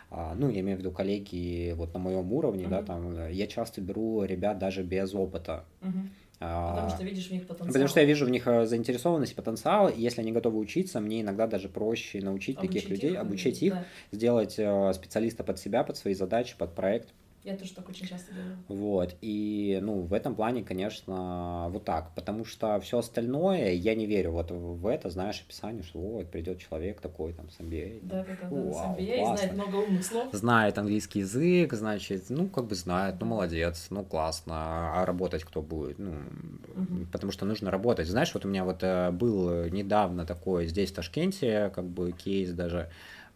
[0.09, 2.69] А, ну, я имею в виду коллеги вот на моем уровне, uh-huh.
[2.69, 5.65] да, там, я часто беру ребят даже без опыта.
[5.81, 6.07] Uh-huh.
[6.39, 7.67] Потому что видишь в них потенциал.
[7.67, 9.89] Потому что я вижу в них э, заинтересованность потенциал.
[9.89, 13.73] И если они готовы учиться, мне иногда даже проще научить обучить таких людей, обучить их,
[13.73, 13.85] да.
[14.11, 17.09] сделать э, специалиста под себя, под свои задачи, под проект.
[17.47, 18.57] Я тоже так очень часто делаю.
[18.67, 19.15] Вот.
[19.21, 22.13] И, ну, в этом плане, конечно, вот так.
[22.13, 26.59] Потому что все остальное, я не верю вот в это, знаешь, описание, что вот придет
[26.59, 27.99] человек такой там с MBA.
[28.01, 29.37] Да, да, да, да, с MBA, классно.
[29.37, 30.33] знает много умных слов.
[30.33, 34.99] Знает английский язык, значит, ну, как бы знает, ну, молодец, ну, классно.
[34.99, 35.99] А работать кто будет?
[35.99, 36.15] Ну,
[36.75, 37.05] угу.
[37.13, 38.09] потому что нужно работать.
[38.09, 42.51] Знаешь, вот у меня вот э, был недавно такой здесь, в Ташкенте, как бы кейс
[42.51, 42.89] даже,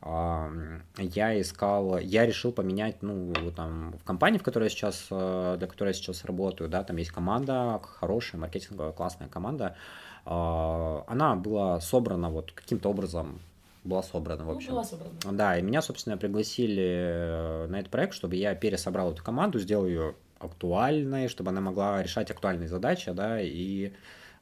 [0.03, 5.67] я искал, я решил поменять, ну, там, в компании, в которой я сейчас, э, для
[5.67, 9.75] которой я сейчас работаю, да, там есть команда, хорошая, маркетинговая, классная команда,
[10.25, 13.39] а, она была собрана вот каким-то образом,
[13.83, 14.69] была собрана, в ну, общем.
[14.69, 15.13] Ну, была собрана.
[15.23, 19.87] Да, и меня, собственно, пригласили э, на этот проект, чтобы я пересобрал эту команду, сделал
[19.87, 23.91] ее актуальной, чтобы она могла решать актуальные задачи, да, и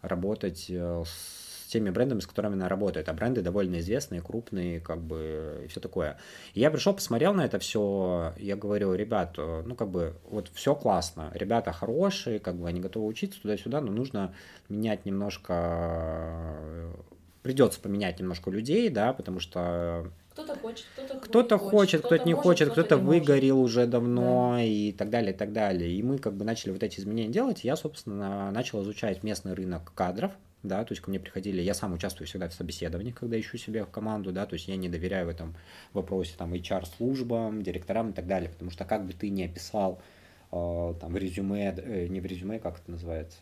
[0.01, 1.38] работать э, с
[1.69, 3.09] теми брендами, с которыми она работает.
[3.09, 6.17] А бренды довольно известные, крупные, как бы, и все такое.
[6.53, 10.75] И я пришел, посмотрел на это все, я говорю, ребят, ну, как бы, вот все
[10.75, 14.33] классно, ребята хорошие, как бы, они готовы учиться туда-сюда, но нужно
[14.67, 16.91] менять немножко,
[17.43, 22.71] придется поменять немножко людей, да, потому что кто-то хочет, кто-то, кто-то хочет, кто-то не хочет,
[22.71, 23.71] кто-то, кто выгорел может.
[23.71, 24.63] уже давно да.
[24.63, 25.91] и так далее, и так далее.
[25.91, 27.63] И мы как бы начали вот эти изменения делать.
[27.63, 30.31] Я, собственно, начал изучать местный рынок кадров,
[30.63, 33.85] да, то есть ко мне приходили, я сам участвую всегда в собеседовании, когда ищу себе
[33.85, 35.55] в команду, да, то есть я не доверяю в этом
[35.93, 40.01] вопросе там HR-службам, директорам и так далее, потому что как бы ты ни описал
[40.51, 43.39] э, там в резюме, э, не в резюме, как это называется?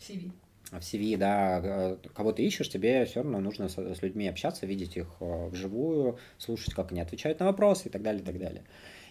[0.00, 0.32] CV.
[0.70, 4.66] В CV, да, э, кого ты ищешь, тебе все равно нужно с, с людьми общаться,
[4.66, 8.38] видеть их э, вживую, слушать, как они отвечают на вопросы и так далее, и так
[8.38, 8.64] далее.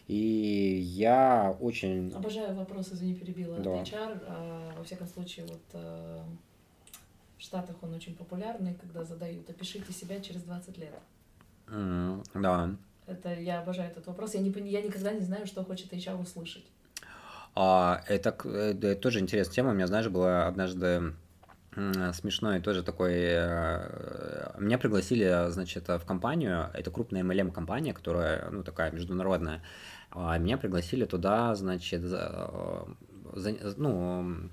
[0.07, 2.11] И я очень...
[2.11, 3.57] Обожаю вопрос, извини, перебила.
[3.59, 3.81] Да.
[3.81, 6.25] HR, а, во всяком случае, вот а,
[7.41, 10.93] в Штатах он очень популярный, когда задают «опишите себя через 20 лет».
[11.65, 12.69] Mm, да.
[13.07, 14.35] Это, я обожаю этот вопрос.
[14.35, 16.65] Я, не, я никогда не знаю, что хочет HR услышать.
[17.55, 19.71] А, это, это тоже интересная тема.
[19.71, 21.15] У меня, знаешь, была однажды
[22.13, 23.13] смешной тоже такой...
[23.15, 29.63] Э, меня пригласили, значит, в компанию, это крупная MLM-компания, которая, ну, такая международная.
[30.11, 32.85] А меня пригласили туда, значит, за,
[33.77, 34.49] ну,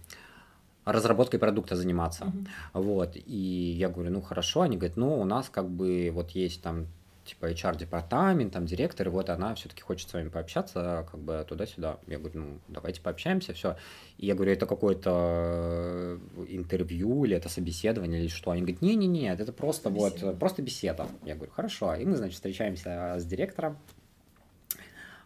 [0.93, 2.25] разработкой продукта заниматься.
[2.25, 2.83] Uh-huh.
[2.83, 3.17] Вот.
[3.17, 4.63] И я говорю, ну хорошо.
[4.63, 6.87] Они говорят, ну у нас как бы вот есть там
[7.29, 11.99] типа HR-департамент, там директор, и вот она все-таки хочет с вами пообщаться, как бы туда-сюда.
[12.07, 13.77] Я говорю, ну, давайте пообщаемся, все.
[14.17, 18.51] И я говорю, это какое-то интервью или это собеседование или что?
[18.51, 20.27] Они говорят, не-не-не, это просто беседа.
[20.27, 21.07] вот, просто беседа.
[21.25, 21.95] Я говорю, хорошо.
[21.95, 23.77] И мы, значит, встречаемся с директором,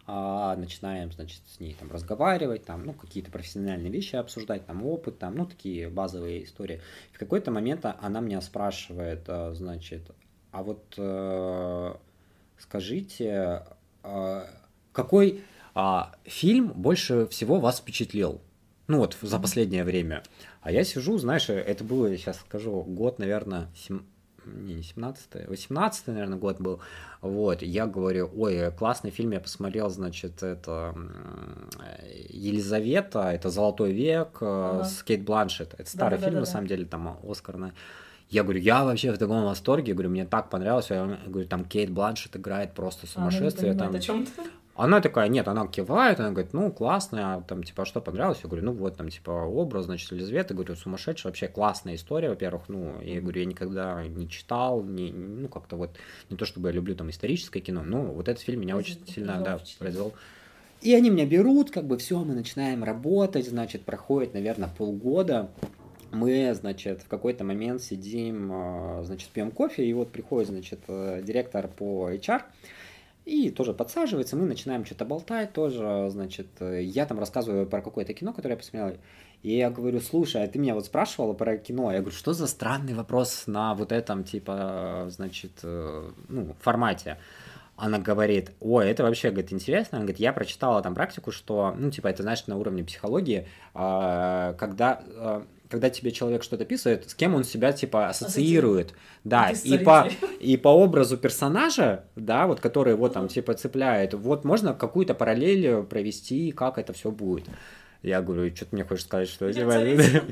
[0.05, 5.35] начинаем, значит, с ней там разговаривать, там, ну, какие-то профессиональные вещи обсуждать, там, опыт, там,
[5.35, 6.81] ну, такие базовые истории.
[7.13, 10.11] В какой-то момент она меня спрашивает, а, значит,
[10.51, 11.95] а вот э,
[12.59, 13.63] скажите,
[14.03, 14.45] э,
[14.91, 15.43] какой
[16.25, 18.41] фильм больше всего вас впечатлил?
[18.87, 20.21] Ну, вот за последнее время.
[20.61, 24.01] А я сижу, знаешь, это было, сейчас скажу, год, наверное, 7,
[24.45, 26.79] не, не 17 18 наверное, год был.
[27.21, 30.95] Вот, я говорю, ой, классный фильм я посмотрел, значит, это
[32.29, 34.83] Елизавета, это Золотой век ага.
[34.83, 35.73] с Кейт Бланшет.
[35.77, 37.71] Это старый да, фильм, да, на самом деле, там Оскарный.
[38.29, 41.91] Я говорю, я вообще в таком восторге, говорю, мне так понравилось, я говорю, там Кейт
[41.91, 43.71] Бланшет играет просто сумасшествие.
[43.71, 44.25] А, она не там...
[44.75, 48.39] Она такая, нет, она кивает, она говорит, ну, классно, а там, типа, что понравилось?
[48.43, 52.63] Я говорю, ну, вот, там, типа, образ, значит, Елизавета, говорю, сумасшедшая, вообще классная история, во-первых,
[52.69, 55.91] ну, я говорю, я никогда не читал, не, ну, как-то вот,
[56.31, 59.39] не то, чтобы я люблю там историческое кино, но вот этот фильм меня очень сильно,
[59.41, 60.13] да, произвел.
[60.81, 65.51] И они меня берут, как бы, все, мы начинаем работать, значит, проходит, наверное, полгода,
[66.11, 71.21] мы, значит, в какой-то момент сидим, а, значит, пьем кофе, и вот приходит, значит, э,
[71.23, 72.41] директор по HR,
[73.25, 78.33] и тоже подсаживается, мы начинаем что-то болтать тоже, значит, я там рассказываю про какое-то кино,
[78.33, 78.97] которое я посмотрел,
[79.43, 82.47] и я говорю, слушай, а ты меня вот спрашивала про кино, я говорю, что за
[82.47, 87.17] странный вопрос на вот этом, типа, значит, э, ну, формате.
[87.75, 89.97] Она говорит, ой, это вообще, говорит, интересно.
[89.97, 94.53] Она говорит, я прочитала там практику, что, ну, типа, это, знаешь, на уровне психологии, а,
[94.53, 98.93] когда а, когда тебе человек что-то описывает, с кем он себя типа ассоциирует.
[99.23, 100.07] Да, и по,
[100.39, 105.81] и по образу персонажа, да, вот который вот там типа цепляет, вот можно какую-то параллель
[105.81, 107.45] провести, как это все будет.
[108.03, 109.73] Я говорю, что ты мне хочешь сказать, что типа,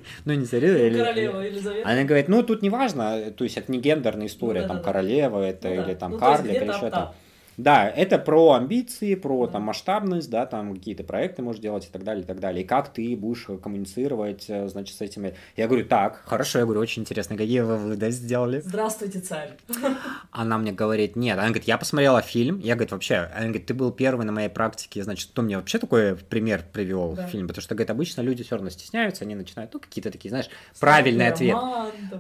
[0.26, 1.00] ну не царица или...
[1.00, 1.90] Королева Елизавета.
[1.90, 5.42] Она говорит, ну тут не важно, то есть это не гендерная история, ну, там королева
[5.42, 7.16] это ну, или там ну, карлик или что-то.
[7.58, 12.04] Да, это про амбиции, про там масштабность, да, там какие-то проекты можешь делать и так
[12.04, 12.64] далее, и так далее.
[12.64, 15.36] И как ты будешь коммуницировать, э, значит, с этими.
[15.56, 18.62] Я говорю, так, хорошо, я говорю, очень интересно, какие вы выводы сделали?
[18.62, 19.52] Здравствуйте, царь.
[20.32, 23.74] Она мне говорит, нет, она говорит, я посмотрела фильм, я, говорит, вообще, она говорит, ты
[23.74, 27.28] был первый на моей практике, значит, кто мне вообще такой пример привел да.
[27.28, 30.30] в фильм, потому что, говорит, обычно люди все равно стесняются, они начинают, ну, какие-то такие,
[30.30, 31.58] знаешь, правильный ответ.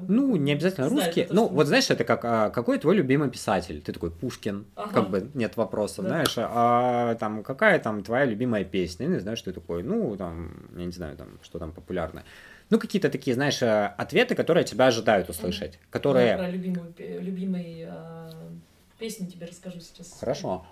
[0.07, 3.81] Ну, не обязательно русские, ну, вот знаешь, это как, а, какой твой любимый писатель?
[3.81, 4.93] Ты такой, Пушкин, ага.
[4.93, 6.09] как бы, нет вопросов, да.
[6.09, 10.69] знаешь, а там какая там твоя любимая песня, я не знаю, что такое, ну, там,
[10.75, 12.23] я не знаю, там, что там популярное.
[12.69, 16.27] Ну, какие-то такие, знаешь, э, ответы, которые тебя ожидают услышать, которые...
[16.27, 18.31] Я про любимую, любимый э,
[18.97, 20.17] песню тебе расскажу сейчас.
[20.19, 20.65] Хорошо.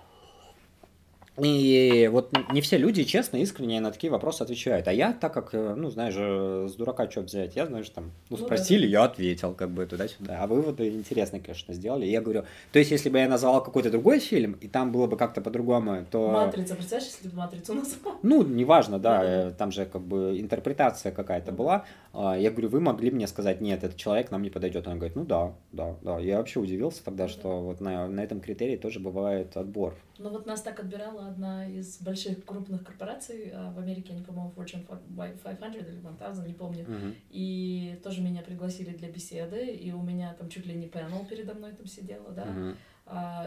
[1.38, 4.88] И вот не все люди честно, искренне на такие вопросы отвечают.
[4.88, 8.36] А я, так как, э, ну, знаешь, с дурака что взять, я, знаешь, там, ну,
[8.36, 10.38] ну спросили, я ответил, как бы, туда-сюда.
[10.42, 12.06] А выводы интересные, конечно, сделали.
[12.06, 15.16] я говорю, то есть, если бы я назвал какой-то другой фильм, и там было бы
[15.16, 16.30] как-то по-другому, то...
[16.30, 18.14] Матрица, представляешь, если бы Матрицу назвал?
[18.22, 19.50] Ну, неважно, да, да.
[19.52, 21.84] там же, как бы, интерпретация какая-то была.
[22.12, 24.86] А, я говорю, вы могли мне сказать, нет, этот человек нам не подойдет.
[24.86, 26.18] Она говорит, ну да, да, да.
[26.18, 29.94] Я вообще удивился тогда, что вот на, на этом критерии тоже бывает отбор.
[30.18, 34.52] Ну вот нас так отбирала одна из больших крупных корпораций а, в Ameriке, они, по-моему,
[34.56, 36.84] Fortune 500 или 1000, не помню.
[36.84, 37.14] Uh-huh.
[37.30, 41.54] И тоже меня пригласили для беседы, и у меня там чуть ли не панел передо
[41.54, 42.44] мной там сидела, да.
[42.44, 42.74] Uh-huh.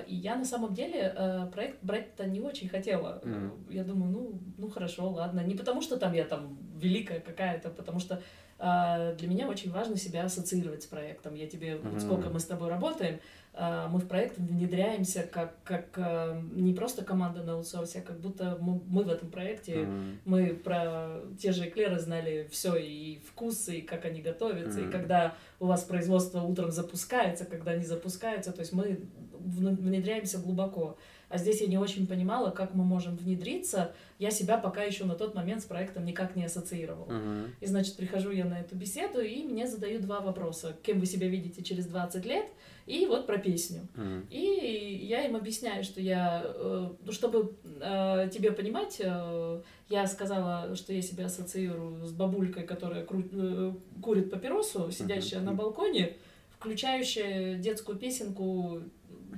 [0.08, 3.22] И я на самом деле э, проект брать-то не очень хотела.
[3.24, 3.74] Mm.
[3.74, 5.40] Я думаю, ну, ну хорошо, ладно.
[5.40, 8.22] Не потому что там я там великая какая-то, потому что
[8.64, 11.36] для меня очень важно себя ассоциировать с проектом.
[11.36, 12.00] Я тебе, mm-hmm.
[12.00, 13.20] сколько мы с тобой работаем,
[13.56, 18.20] а, мы в проект внедряемся как, как а, не просто команда на аутсорсе, а как
[18.20, 20.16] будто мы, мы в этом проекте, mm-hmm.
[20.26, 24.90] мы про те же эклеры знали все, и вкусы, и как они готовятся, mm-hmm.
[24.90, 29.02] и когда у вас производство утром запускается, когда не запускается, то есть мы
[29.40, 30.98] внедряемся глубоко.
[31.34, 33.96] А здесь я не очень понимала, как мы можем внедриться.
[34.20, 37.10] Я себя пока еще на тот момент с проектом никак не ассоциировала.
[37.10, 37.50] Uh-huh.
[37.60, 40.78] И, значит, прихожу я на эту беседу, и мне задают два вопроса.
[40.84, 42.46] Кем вы себя видите через 20 лет?
[42.86, 43.88] И вот про песню.
[43.96, 44.28] Uh-huh.
[44.30, 50.76] И я им объясняю, что я, э, ну, чтобы э, тебе понимать, э, я сказала,
[50.76, 55.46] что я себя ассоциирую с бабулькой, которая курит папиросу, сидящая uh-huh.
[55.46, 56.16] на балконе,
[56.52, 58.84] включающая детскую песенку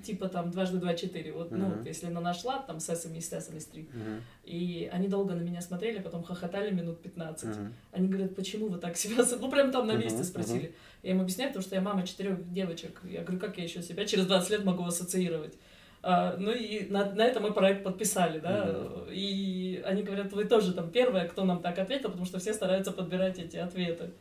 [0.01, 1.31] типа там дважды два четыре.
[1.31, 1.57] Вот, uh-huh.
[1.57, 3.89] ну, вот, если она нашла, там Sesame Sesame Street.
[3.93, 4.21] Uh-huh.
[4.43, 7.49] И они долго на меня смотрели, потом хохотали минут 15.
[7.49, 7.71] Uh-huh.
[7.91, 9.23] Они говорят, почему вы так себя...
[9.39, 10.25] Ну, прям там на месте uh-huh.
[10.25, 10.65] спросили.
[10.65, 10.99] Uh-huh.
[11.03, 13.01] Я им объясняю, потому что я мама четырех девочек.
[13.03, 15.53] Я говорю, как я еще себя через 20 лет могу ассоциировать?
[16.07, 19.11] А, ну и на, на этом мы проект подписали, да, uh-huh.
[19.11, 22.91] и они говорят, вы тоже там первая, кто нам так ответил, потому что все стараются
[22.91, 24.11] подбирать эти ответы.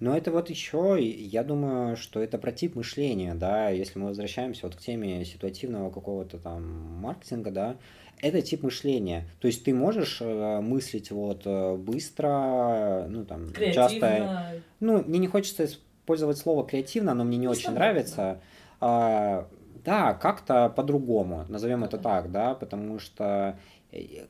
[0.00, 4.66] Но это вот еще, я думаю, что это про тип мышления, да, если мы возвращаемся
[4.66, 7.76] вот к теме ситуативного какого-то там маркетинга, да,
[8.20, 9.28] это тип мышления.
[9.40, 13.88] То есть ты можешь э, мыслить вот э, быстро, ну там Креативно.
[13.88, 14.62] часто.
[14.80, 18.40] Ну, мне не хочется использовать слово креативно, но мне не ну, очень нравится.
[18.80, 19.48] А,
[19.84, 23.58] да, как-то по-другому, назовем это так, да, потому что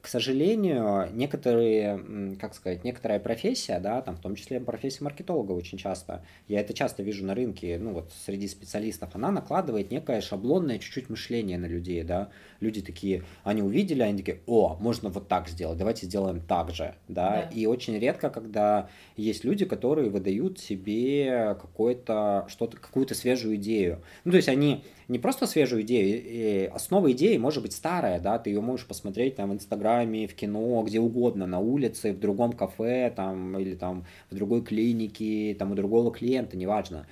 [0.03, 5.79] к сожалению, некоторые, как сказать, некоторая профессия, да, там в том числе профессия маркетолога очень
[5.79, 10.79] часто, я это часто вижу на рынке, ну вот среди специалистов, она накладывает некое шаблонное
[10.79, 12.29] чуть-чуть мышление на людей, да,
[12.61, 16.94] люди такие, они увидели, они такие, о, можно вот так сделать, давайте сделаем так же,
[17.09, 17.40] да, да.
[17.53, 24.31] и очень редко, когда есть люди, которые выдают себе какой-то, что-то, какую-то свежую идею, ну
[24.31, 28.61] то есть они не просто свежую идею, основа идеи может быть старая, да, ты ее
[28.61, 33.59] можешь посмотреть там в Инстаграме, в кино, где угодно, на улице, в другом кафе, там,
[33.59, 37.07] или там в другой клинике, там у другого клиента, неважно.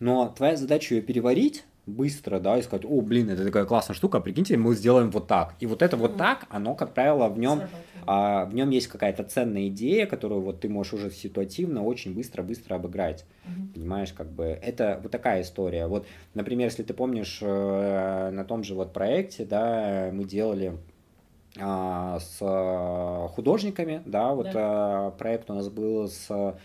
[0.00, 4.20] Но твоя задача ее переварить, быстро, да, и сказать, о, блин, это такая классная штука,
[4.20, 5.54] прикиньте, мы сделаем вот так.
[5.60, 7.62] И вот это вот так, оно, как правило, в нем,
[8.06, 12.76] а, в нем есть какая-то ценная идея, которую вот ты можешь уже ситуативно очень быстро-быстро
[12.76, 13.24] обыграть.
[13.46, 13.74] Mm-hmm.
[13.74, 15.86] Понимаешь, как бы, это вот такая история.
[15.86, 20.78] Вот, например, если ты помнишь, э, на том же вот проекте, да, мы делали
[21.58, 25.12] а, с художниками, да, вот да.
[25.18, 26.56] проект у нас был с а,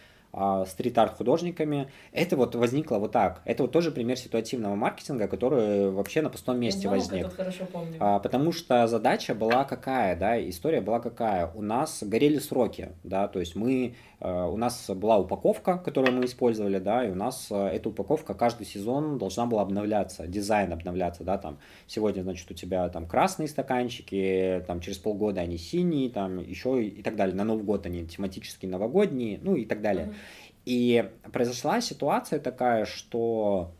[0.67, 1.91] стрит-арт художниками.
[2.11, 3.41] Это вот возникло вот так.
[3.45, 7.33] Это вот тоже пример ситуативного маркетинга, который вообще на пустом месте Я возник.
[7.35, 7.97] хорошо помню.
[7.99, 11.51] А, потому что задача была какая, да, история была какая.
[11.53, 16.79] У нас горели сроки, да, то есть мы у нас была упаковка, которую мы использовали,
[16.79, 21.37] да, и у нас э, эта упаковка каждый сезон должна была обновляться, дизайн обновляться, да,
[21.37, 26.85] там сегодня, значит, у тебя там красные стаканчики, там через полгода они синие, там еще
[26.85, 30.05] и так далее, на Новый год они тематические новогодние, ну и так далее.
[30.05, 30.53] Mm-hmm.
[30.65, 33.71] И произошла ситуация такая, что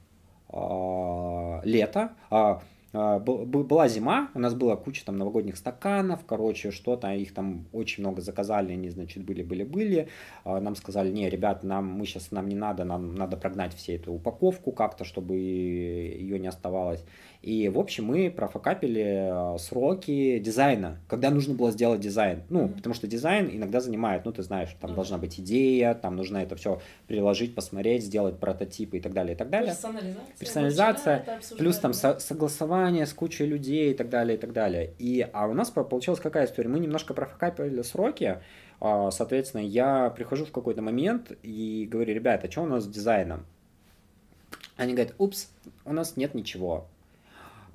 [0.50, 2.56] э, лето, э,
[2.94, 8.22] была зима, у нас была куча там новогодних стаканов, короче, что-то, их там очень много
[8.22, 10.10] заказали, они, значит, были-были-были,
[10.44, 13.96] а, нам сказали, не, ребят, нам, мы сейчас, нам не надо, нам надо прогнать все
[13.96, 17.04] эту упаковку как-то, чтобы ее не оставалось.
[17.44, 22.44] И, в общем, мы профокапили а, сроки дизайна, когда нужно было сделать дизайн.
[22.48, 22.76] Ну, mm-hmm.
[22.76, 24.96] потому что дизайн иногда занимает, ну, ты знаешь, там mm-hmm.
[24.96, 29.38] должна быть идея, там нужно это все приложить, посмотреть, сделать прототипы и так далее, и
[29.38, 29.74] так далее.
[29.74, 30.38] Персонализация.
[30.40, 31.26] Персонализация,
[31.58, 34.94] плюс там со- согласование с кучей людей и так далее, и так далее.
[34.98, 36.70] И, а у нас получилась какая история?
[36.70, 38.38] Мы немножко профокапили сроки,
[38.80, 43.46] а, соответственно, я прихожу в какой-то момент и говорю, ребята, что у нас с дизайном?
[44.78, 45.50] Они говорят, упс,
[45.84, 46.88] у нас нет ничего.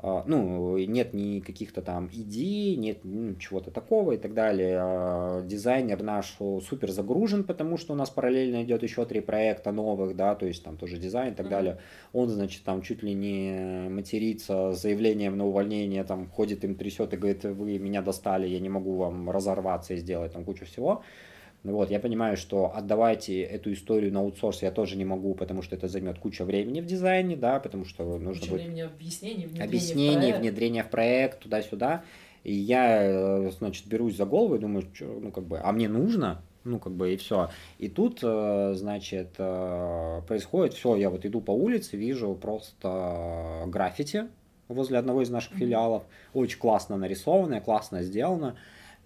[0.01, 4.79] А, ну, нет ни каких-то там идей, нет ну, чего-то такого и так далее.
[4.81, 6.37] А, дизайнер наш
[6.69, 10.63] супер загружен, потому что у нас параллельно идет еще три проекта новых, да, то есть
[10.63, 11.79] там тоже дизайн и так далее.
[12.13, 17.13] Он, значит, там чуть ли не матерится с заявлением на увольнение, там ходит им трясет
[17.13, 21.03] и говорит, вы меня достали, я не могу вам разорваться и сделать там кучу всего.
[21.65, 25.75] Вот, я понимаю, что отдавайте эту историю на аутсорс я тоже не могу, потому что
[25.75, 28.63] это займет куча времени в дизайне, да, потому что нужно куча будет...
[28.63, 32.05] Времени объяснений, внедрение объяснений, в внедрение в проект, туда-сюда.
[32.45, 35.89] И я, э, значит, берусь за голову и думаю, что, ну, как бы, а мне
[35.89, 37.51] нужно, ну, как бы, и все.
[37.79, 44.29] И тут, э, значит, э, происходит все, я вот иду по улице, вижу просто граффити
[44.69, 46.05] возле одного из наших филиалов,
[46.35, 48.57] очень классно нарисованное, классно сделано.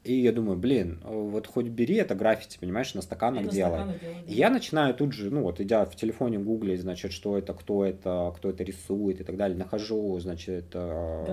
[0.04, 3.82] И я думаю, блин, вот хоть бери это граффити, понимаешь, на стаканах делай.
[4.26, 7.84] И я начинаю тут же, ну вот, идя в телефоне гуглить, значит, что это, кто
[7.84, 11.24] это, кто это рисует и так далее, нахожу, значит, э,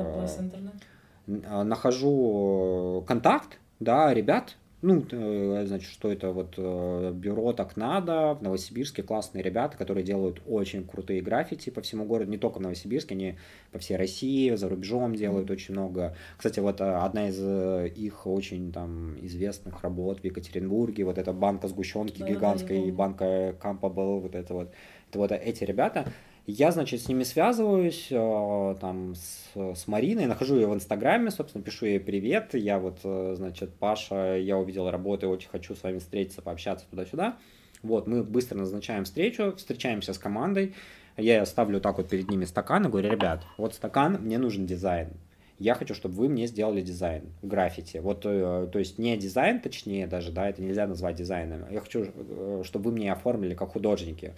[1.26, 8.42] нахожу контакт, да, ребят, ну, э, значит, что это вот э, бюро так надо, в
[8.42, 13.16] Новосибирске классные ребята, которые делают очень крутые граффити по всему городу, не только в Новосибирске,
[13.16, 13.36] они
[13.72, 16.16] по всей России, за рубежом делают очень много.
[16.38, 17.40] Кстати, вот э, одна из
[17.98, 23.26] их очень там известных работ в Екатеринбурге, вот эта банка сгущенки да, гигантская, да, банка
[23.62, 24.72] Campable, вот это вот,
[25.10, 26.06] это вот эти ребята,
[26.50, 31.64] я, значит, с ними связываюсь, э, там, с, с Мариной, нахожу ее в Инстаграме, собственно,
[31.64, 36.00] пишу ей привет, я вот, э, значит, Паша, я увидел работу, очень хочу с вами
[36.00, 37.38] встретиться, пообщаться туда-сюда.
[37.84, 40.74] Вот, мы быстро назначаем встречу, встречаемся с командой,
[41.18, 45.10] я ставлю так вот перед ними стакан и говорю, ребят, вот стакан, мне нужен дизайн.
[45.60, 47.97] Я хочу, чтобы вы мне сделали дизайн, граффити.
[47.97, 51.70] Вот, э, то есть не дизайн, точнее даже, да, это нельзя назвать дизайном.
[51.70, 52.06] Я хочу,
[52.64, 54.34] чтобы вы мне оформили как художники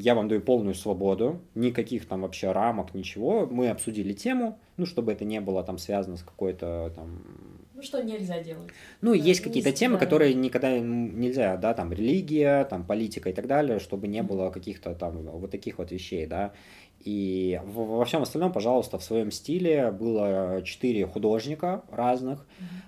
[0.00, 3.46] я вам даю полную свободу, никаких там вообще рамок, ничего.
[3.46, 7.22] Мы обсудили тему, ну, чтобы это не было там связано с какой-то там...
[7.74, 8.70] Ну, что нельзя делать.
[9.00, 13.46] Ну, да, есть какие-то темы, которые никогда нельзя, да, там, религия, там, политика и так
[13.46, 16.52] далее, чтобы не было каких-то там вот таких вот вещей, да.
[17.00, 22.46] И во всем остальном, пожалуйста, в своем стиле было четыре художника разных.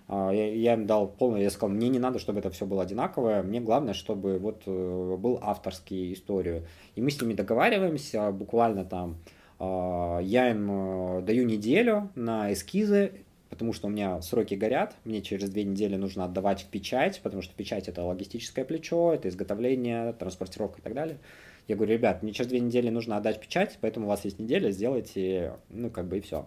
[0.09, 0.37] Mm-hmm.
[0.37, 3.43] Я, я им дал полное, я сказал, мне не надо, чтобы это все было одинаковое,
[3.43, 6.67] мне главное, чтобы вот э, был авторский историю.
[6.95, 9.17] И мы с ними договариваемся, буквально там,
[9.59, 13.13] а, я им э, даю неделю на эскизы,
[13.49, 17.43] потому что у меня сроки горят, мне через две недели нужно отдавать в печать, потому
[17.43, 21.19] что печать это логистическое плечо, это изготовление, транспортировка и так далее.
[21.69, 24.71] Я говорю, ребят, мне через две недели нужно отдать печать, поэтому у вас есть неделя,
[24.71, 26.47] сделайте, ну, как бы и все.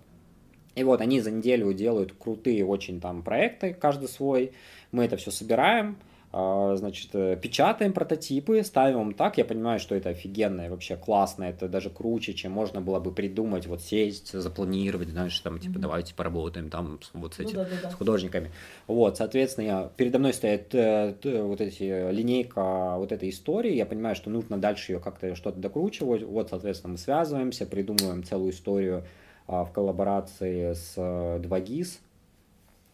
[0.75, 4.51] И вот они за неделю делают крутые очень там проекты, каждый свой.
[4.91, 5.97] Мы это все собираем,
[6.35, 11.45] значит, э, печатаем прототипы, ставим им так, я понимаю, что это офигенно и вообще классно,
[11.45, 15.81] это даже круче, чем можно было бы придумать, вот сесть, запланировать, знаешь, там, типа, mm-hmm.
[15.81, 17.89] давайте поработаем там вот с, этим, ну, да, да, да.
[17.89, 18.51] с художниками.
[18.87, 24.17] Вот, соответственно, я, передо мной стоит э, вот эти линейка вот этой истории, я понимаю,
[24.17, 29.05] что нужно дальше ее как-то что-то докручивать, вот, соответственно, мы связываемся, придумываем целую историю
[29.47, 32.14] а, в коллаборации с 2GIS, э,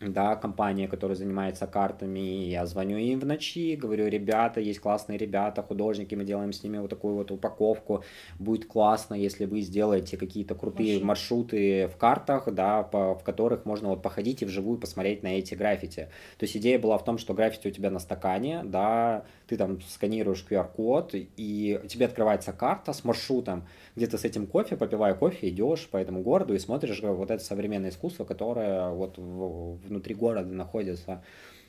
[0.02, 5.62] да, компания, которая занимается картами, я звоню им в ночи, говорю, ребята, есть классные ребята,
[5.62, 8.04] художники, мы делаем с ними вот такую вот упаковку,
[8.40, 11.52] будет классно, если вы сделаете какие-то крутые Маршрут.
[11.52, 15.54] маршруты в картах, да, по, в которых можно вот походить и вживую посмотреть на эти
[15.54, 16.10] граффити.
[16.38, 19.82] То есть идея была в том, что граффити у тебя на стакане, да, ты там
[19.82, 25.50] сканируешь QR-код, и тебе открывается карта с маршрутом, где ты с этим кофе, попивая кофе,
[25.50, 31.22] идешь по этому городу и смотришь вот это современное искусство, которое вот внутри города находится.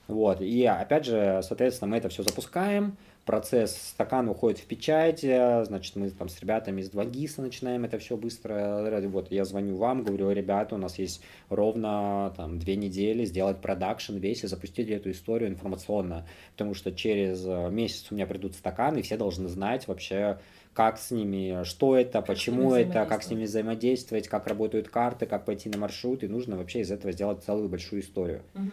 [0.06, 0.40] Вот.
[0.40, 6.10] И опять же, соответственно, мы это все запускаем, процесс стакан уходит в печать, значит, мы
[6.10, 9.00] там с ребятами из 2GIS начинаем это все быстро.
[9.08, 14.16] Вот я звоню вам, говорю, ребята, у нас есть ровно там две недели сделать продакшн
[14.16, 19.02] весь и запустить эту историю информационно, потому что через месяц у меня придут стаканы, и
[19.02, 20.38] все должны знать вообще,
[20.74, 25.26] как с ними, что это, как почему это, как с ними взаимодействовать, как работают карты,
[25.26, 28.42] как пойти на маршрут, и нужно вообще из этого сделать целую большую историю.
[28.54, 28.70] Угу.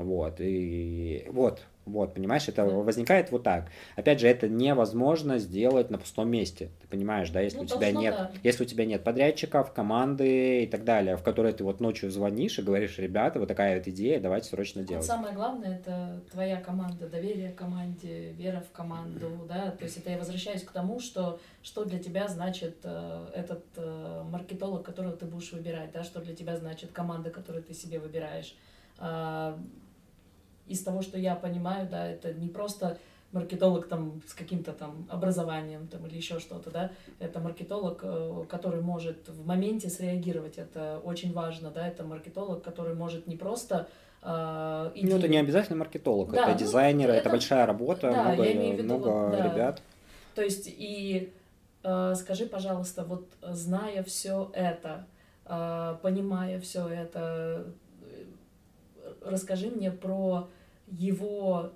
[0.00, 2.72] Вот, и вот, вот, понимаешь, это да.
[2.72, 3.66] возникает вот так.
[3.96, 6.70] Опять же, это невозможно сделать на пустом месте.
[6.80, 8.30] Ты понимаешь, да, если ну, у тебя нет, да.
[8.42, 12.58] если у тебя нет подрядчиков, команды и так далее, в которые ты вот ночью звонишь
[12.58, 15.04] и говоришь, ребята, вот такая вот идея, давайте срочно делать.
[15.04, 19.72] Вот самое главное это твоя команда, доверие команде, вера в команду, да.
[19.72, 24.22] То есть это я возвращаюсь к тому, что что для тебя значит э, этот э,
[24.30, 28.54] маркетолог, которого ты будешь выбирать, да, что для тебя значит команда, которую ты себе выбираешь.
[28.98, 29.56] Э,
[30.70, 32.98] из того, что я понимаю, да, это не просто
[33.32, 36.90] маркетолог там с каким-то там образованием там или еще что-то, да,
[37.20, 42.94] это маркетолог, э, который может в моменте среагировать, это очень важно, да, это маркетолог, который
[42.94, 43.88] может не просто
[44.22, 45.06] э, идти...
[45.06, 48.42] Ну, это не обязательно маркетолог, да, это ну, дизайнер, это, это большая работа, да, много,
[48.44, 49.44] виду, много вот, да.
[49.44, 49.82] ребят.
[50.34, 51.32] То есть, и
[51.84, 55.06] э, скажи, пожалуйста, вот зная все это,
[55.46, 57.64] э, понимая все это,
[58.02, 58.24] э,
[59.24, 60.48] расскажи мне про
[60.90, 61.72] его,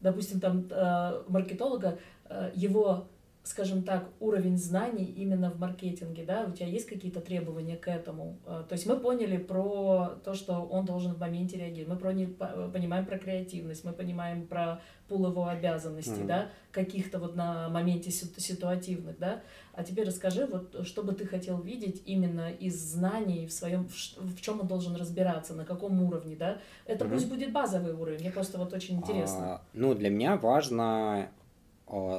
[0.00, 1.98] допустим, там э, маркетолога,
[2.28, 3.08] э, его,
[3.46, 8.38] скажем так, уровень знаний именно в маркетинге, да, у тебя есть какие-то требования к этому?
[8.44, 12.12] Э, то есть мы поняли про то, что он должен в моменте реагировать, мы про,
[12.12, 16.26] не, понимаем про креативность, мы понимаем про пул его обязанностей, mm-hmm.
[16.26, 19.42] да, каких-то вот на моменте ситуативных, да,
[19.74, 23.92] а теперь расскажи, вот что бы ты хотел видеть именно из знаний в своем, в,
[23.92, 26.58] в чем он должен разбираться, на каком уровне, да?
[26.84, 27.10] Это mm-hmm.
[27.10, 29.38] пусть будет базовый уровень, мне просто вот очень интересно.
[29.38, 31.30] А, ну, для меня важно,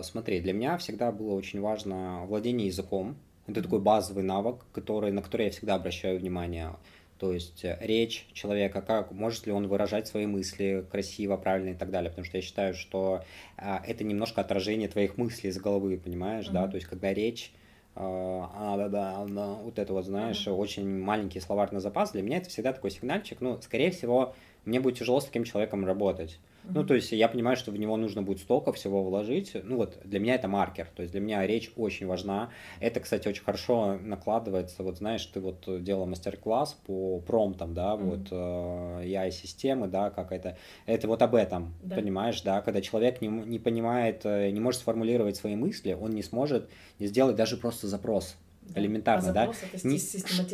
[0.03, 3.15] смотри, для меня всегда было очень важно владение языком.
[3.47, 6.73] Это такой базовый навык, который, на который я всегда обращаю внимание.
[7.19, 11.73] То есть э, речь человека, как может ли он выражать свои мысли красиво, правильно и
[11.73, 12.09] так далее.
[12.09, 13.23] Потому что я считаю, что
[13.57, 16.53] а, это немножко отражение твоих мыслей из головы, понимаешь, mm-hmm.
[16.53, 16.67] да?
[16.67, 17.51] То есть когда речь
[17.95, 20.55] а, а, да, да, да, вот это вот, знаешь, mm-hmm.
[20.55, 23.41] очень маленький словарный запас, для меня это всегда такой сигнальчик.
[23.41, 26.37] Ну, скорее всего, мне будет тяжело с таким человеком работать.
[26.73, 29.51] Ну, то есть я понимаю, что в него нужно будет столько всего вложить.
[29.63, 30.87] Ну, вот для меня это маркер.
[30.95, 32.51] То есть для меня речь очень важна.
[32.79, 34.83] Это, кстати, очень хорошо накладывается.
[34.83, 38.03] Вот знаешь, ты вот делал мастер-класс по промптам, да, mm-hmm.
[38.03, 40.57] вот э, AI-системы, да, как это.
[40.85, 41.95] Это вот об этом, да.
[41.95, 46.23] понимаешь, да, когда человек не, не понимает, э, не может сформулировать свои мысли, он не
[46.23, 48.37] сможет не сделать даже просто запрос
[48.75, 49.53] элементарно, а да?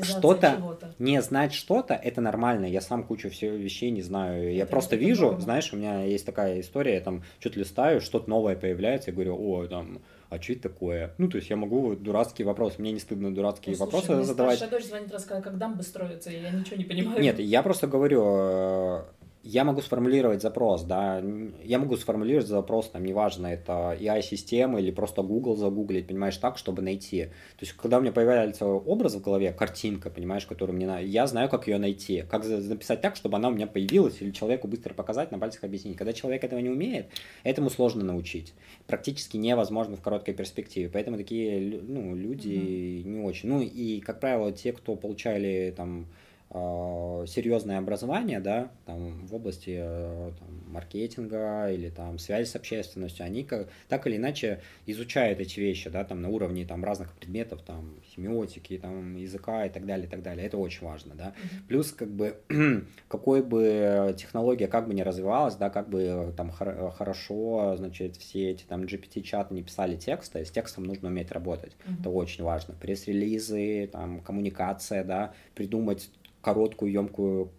[0.04, 0.56] Что-то,
[1.00, 2.66] не знать что-то, это нормально.
[2.66, 4.44] Я сам кучу всех вещей не знаю.
[4.44, 5.42] Это я просто вижу, норма.
[5.42, 9.38] знаешь, у меня есть такая история, я там что-то листаю, что-то новое появляется, я говорю,
[9.40, 11.14] о, там, а что это такое?
[11.18, 14.58] Ну, то есть я могу дурацкие вопросы, мне не стыдно дурацкие ну, вопросы мне задавать.
[14.58, 17.22] Старшая дочь звонит, рассказывает, как дамбы строятся, и я ничего не понимаю.
[17.22, 19.04] Нет, я просто говорю, э,
[19.44, 21.22] я могу сформулировать запрос, да,
[21.64, 26.82] я могу сформулировать запрос, там, неважно, это AI-система или просто Google загуглить, понимаешь, так, чтобы
[26.82, 27.26] найти.
[27.26, 31.28] То есть, когда у меня появляется образ в голове, картинка, понимаешь, которую мне надо, я
[31.28, 34.94] знаю, как ее найти, как написать так, чтобы она у меня появилась, или человеку быстро
[34.94, 35.98] показать, на пальцах объяснить.
[35.98, 37.08] Когда человек этого не умеет,
[37.44, 38.54] этому сложно научить.
[38.88, 40.90] Практически невозможно в короткой перспективе.
[40.92, 43.04] Поэтому такие, ну, люди mm-hmm.
[43.04, 43.50] не очень.
[43.50, 46.08] Ну, и, как правило, те, кто получали, там,
[46.54, 53.44] серьезное образование, да, там, в области э, там, маркетинга или там связи с общественностью, они
[53.44, 57.96] как, так или иначе изучают эти вещи, да, там на уровне там разных предметов, там
[58.16, 60.46] семиотики, там языка и так далее, и так далее.
[60.46, 61.30] Это очень важно, да.
[61.30, 61.68] Mm-hmm.
[61.68, 62.38] Плюс как бы
[63.08, 68.64] какой бы технология как бы не развивалась, да, как бы там хорошо, значит, все эти
[68.64, 71.72] там GPT-чаты не писали тексты, с текстом нужно уметь работать.
[71.72, 72.00] Mm-hmm.
[72.02, 72.76] Это очень важно.
[72.76, 76.12] Пресс-релизы, там коммуникация, да, придумать
[76.44, 77.52] короткую, емкую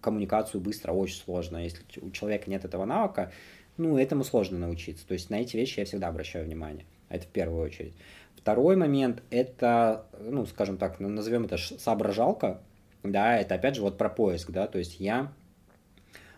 [0.00, 1.58] коммуникацию быстро очень сложно.
[1.58, 3.30] Если у человека нет этого навыка,
[3.76, 5.06] ну, этому сложно научиться.
[5.06, 6.84] То есть на эти вещи я всегда обращаю внимание.
[7.08, 7.94] Это в первую очередь.
[8.34, 12.60] Второй момент– это, ну, скажем так, назовем это соображалка,
[13.04, 15.32] да, это опять же вот про поиск, да, то есть я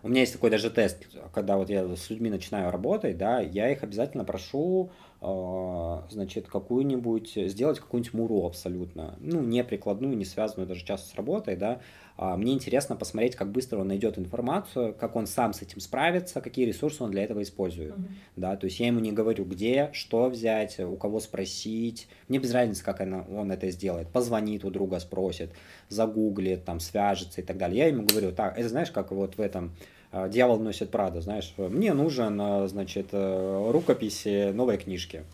[0.05, 3.71] у меня есть такой даже тест, когда вот я с людьми начинаю работать, да, я
[3.71, 4.91] их обязательно прошу,
[6.11, 11.57] значит, какую-нибудь, сделать какую-нибудь муру абсолютно, ну, не прикладную, не связанную даже часто с работой,
[11.57, 11.81] да,
[12.17, 16.41] а мне интересно посмотреть, как быстро он найдет информацию, как он сам с этим справится,
[16.41, 18.09] какие ресурсы он для этого использует, uh-huh.
[18.37, 22.53] да, то есть я ему не говорю, где, что взять, у кого спросить, мне без
[22.53, 25.51] разницы, как он, он это сделает, позвонит у друга, спросит,
[25.89, 29.41] загуглит, там, свяжется и так далее, я ему говорю, так, это знаешь, как вот в
[29.41, 29.94] этом а,
[30.29, 35.25] дьявол носит Прада, знаешь, мне нужен, а, значит, э, рукописи новой книжки.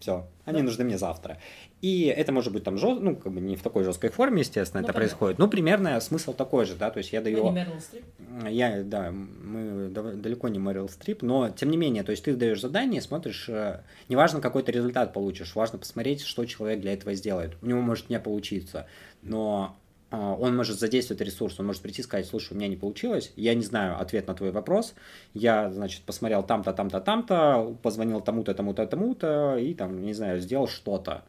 [0.00, 0.64] Все, они да.
[0.64, 1.38] нужны мне завтра.
[1.80, 3.00] И это может быть там жест...
[3.00, 5.16] ну, как бы не в такой жесткой форме, естественно, ну, это понятно.
[5.16, 5.38] происходит.
[5.38, 7.38] Ну, примерно смысл такой же, да, то есть я даю...
[7.38, 8.04] Вы не Мэрил Стрип?
[8.48, 12.60] Я, да, мы далеко не Мэрил Стрип, но тем не менее, то есть ты даешь
[12.60, 17.56] задание, смотришь, э, неважно, какой ты результат получишь, важно посмотреть, что человек для этого сделает.
[17.62, 18.86] У него может не получиться,
[19.22, 19.81] но а,
[20.12, 23.54] он может задействовать ресурс, он может прийти и сказать, слушай, у меня не получилось, я
[23.54, 24.94] не знаю ответ на твой вопрос,
[25.32, 30.68] я, значит, посмотрел там-то, там-то, там-то, позвонил тому-то, тому-то, тому-то, и там, не знаю, сделал
[30.68, 31.22] что-то.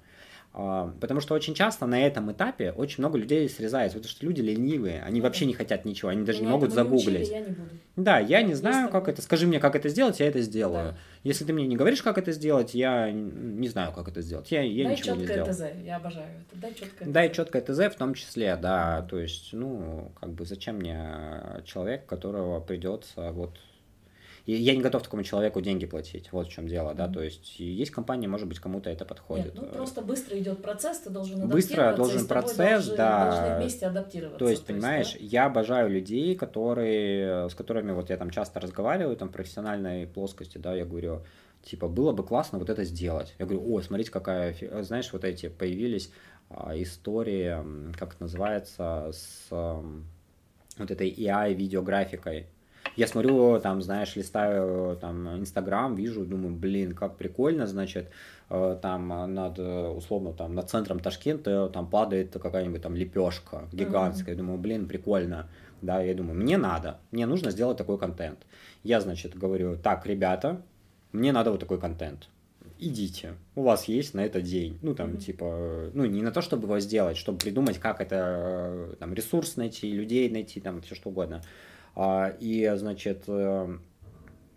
[0.55, 4.39] А, потому что очень часто на этом этапе очень много людей срезается, потому что люди
[4.39, 7.07] ленивые, они ну вообще не хотят ничего, они даже Меня не могут загуглить.
[7.07, 7.69] Не учили, я не буду.
[7.95, 9.23] Да, я не знаю, как это.
[9.23, 10.91] Скажи мне, как это сделать, я это сделаю.
[10.91, 10.97] Да.
[11.23, 14.51] Если ты мне не говоришь, как это сделать, я не знаю, как это сделать.
[14.51, 15.51] Я, я Дай ничего не сделал.
[15.51, 16.61] ТЗ, я обожаю это.
[16.61, 17.11] Дай четкое ТЗ.
[17.11, 19.07] Дай четкое ТЗ в том числе, да.
[19.09, 23.57] То есть, ну, как бы зачем мне человек, которого придется вот
[24.45, 26.31] и я не готов такому человеку деньги платить.
[26.33, 27.07] Вот в чем дело, да.
[27.07, 29.55] То есть есть компания, может быть, кому-то это подходит.
[29.55, 33.31] Нет, ну просто быстро идет процесс, ты должен Быстро должен процесс, должны, да.
[33.31, 34.39] Должны вместе адаптироваться.
[34.39, 35.37] То есть, понимаешь, то есть, да?
[35.37, 40.57] я обожаю людей, которые, с которыми вот я там часто разговариваю, там в профессиональной плоскости,
[40.57, 41.23] да, я говорю,
[41.63, 43.33] типа, было бы классно вот это сделать.
[43.39, 46.11] Я говорю, о, смотрите, какая, знаешь, вот эти появились
[46.49, 47.57] а, истории,
[47.97, 52.47] как это называется, с вот этой AI-видеографикой.
[52.95, 58.09] Я смотрю, там, знаешь, листаю там Инстаграм, вижу, думаю, блин, как прикольно, значит,
[58.49, 64.35] э, там над, условно, там, над центром Ташкента там падает какая-нибудь там лепешка гигантская.
[64.35, 64.37] Mm-hmm.
[64.37, 65.49] Думаю, блин, прикольно.
[65.81, 68.39] Да, я думаю, мне надо, мне нужно сделать такой контент.
[68.83, 70.61] Я, значит, говорю, так, ребята,
[71.11, 72.29] мне надо вот такой контент
[72.79, 74.77] идите, у вас есть на это день.
[74.81, 79.13] Ну, там, типа, ну, не на то, чтобы его сделать, чтобы придумать, как это, там,
[79.13, 81.41] ресурс найти, людей найти, там, все что угодно.
[81.95, 83.77] А, и, значит, э,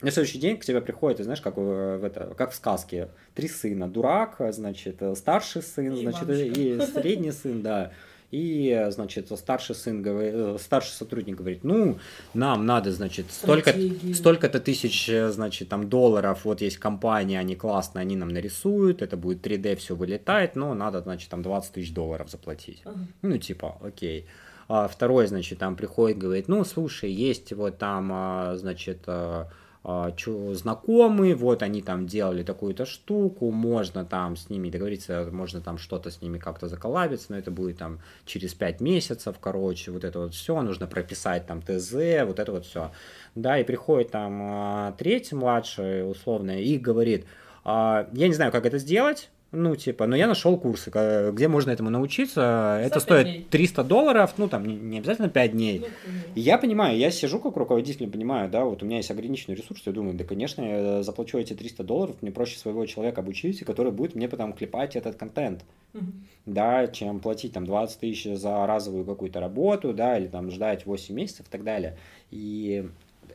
[0.00, 3.88] на следующий день к тебе приходит, знаешь, как в, это, как в сказке, три сына.
[3.88, 7.92] Дурак, значит, старший сын, и значит, и средний сын, да.
[8.32, 11.98] И, значит, старший сын, говорит, э, старший сотрудник говорит, ну,
[12.34, 13.72] нам надо, значит, столько,
[14.14, 19.46] столько-то тысяч, значит, там, долларов, вот есть компания, они классные, они нам нарисуют, это будет
[19.46, 22.82] 3D, все вылетает, но надо, значит, там, 20 тысяч долларов заплатить.
[22.84, 22.98] Ага.
[23.22, 24.26] Ну, типа, окей.
[24.68, 29.48] А второй, значит, там приходит, говорит, ну, слушай, есть вот там, а, значит, а,
[29.84, 30.12] а,
[30.54, 36.10] знакомые, вот они там делали такую-то штуку, можно там с ними договориться, можно там что-то
[36.10, 40.34] с ними как-то заколабиться, но это будет там через 5 месяцев, короче, вот это вот
[40.34, 41.92] все, нужно прописать там ТЗ,
[42.24, 42.90] вот это вот все.
[43.36, 47.24] Да, и приходит там третий младший, условно, и говорит,
[47.64, 50.90] я не знаю, как это сделать, ну, типа, но я нашел курсы,
[51.32, 52.80] где можно этому научиться.
[52.82, 53.46] Это стоит дней.
[53.48, 55.80] 300 долларов, ну, там, не, не обязательно 5 дней.
[55.80, 55.86] Ну,
[56.34, 59.82] и я понимаю, я сижу как руководитель, понимаю, да, вот у меня есть ограниченный ресурс,
[59.86, 63.92] я думаю, да, конечно, я заплачу эти 300 долларов, мне проще своего человека обучить, который
[63.92, 66.04] будет мне потом клепать этот контент, угу.
[66.44, 71.14] да, чем платить там 20 тысяч за разовую какую-то работу, да, или там ждать 8
[71.14, 71.96] месяцев и так далее.
[72.32, 72.88] И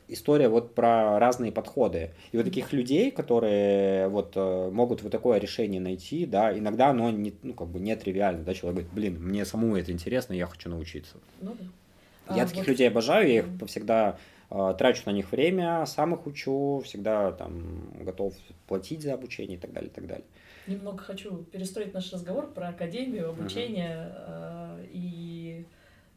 [0.08, 2.12] история вот про разные подходы.
[2.32, 7.10] И вот таких людей, которые вот э, могут вот такое решение найти, да, иногда оно
[7.12, 10.48] не, ну, как бы не тривиально, да, человек говорит, блин, мне самому это интересно, я
[10.48, 11.18] хочу научиться.
[11.42, 12.36] Ну, да.
[12.36, 12.68] Я а, таких вот...
[12.68, 14.18] людей обожаю, я их всегда
[14.50, 18.34] э, трачу на них время, сам их учу, всегда там готов
[18.68, 20.26] платить за обучение и так далее, и так далее.
[20.68, 24.82] Немного хочу перестроить наш разговор про академию, обучение uh-huh.
[24.82, 25.66] э, и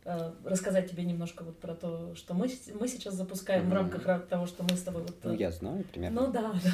[0.05, 2.49] рассказать тебе немножко вот про то, что мы,
[2.79, 3.71] мы сейчас запускаем mm-hmm.
[3.71, 5.15] в рамках того, что мы с тобой вот...
[5.23, 6.23] Ну, я знаю примерно.
[6.23, 6.71] Ну да, да.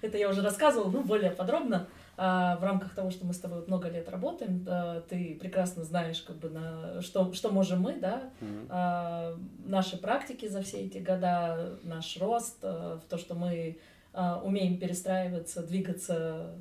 [0.00, 1.86] Это я уже рассказывала, ну, более подробно.
[2.16, 5.82] А в рамках того, что мы с тобой вот много лет работаем, да, ты прекрасно
[5.82, 8.66] знаешь, как бы, на что, что можем мы, да, mm-hmm.
[8.68, 13.78] а, наши практики за все эти года, наш рост, а, в то, что мы
[14.12, 16.54] а, умеем перестраиваться, двигаться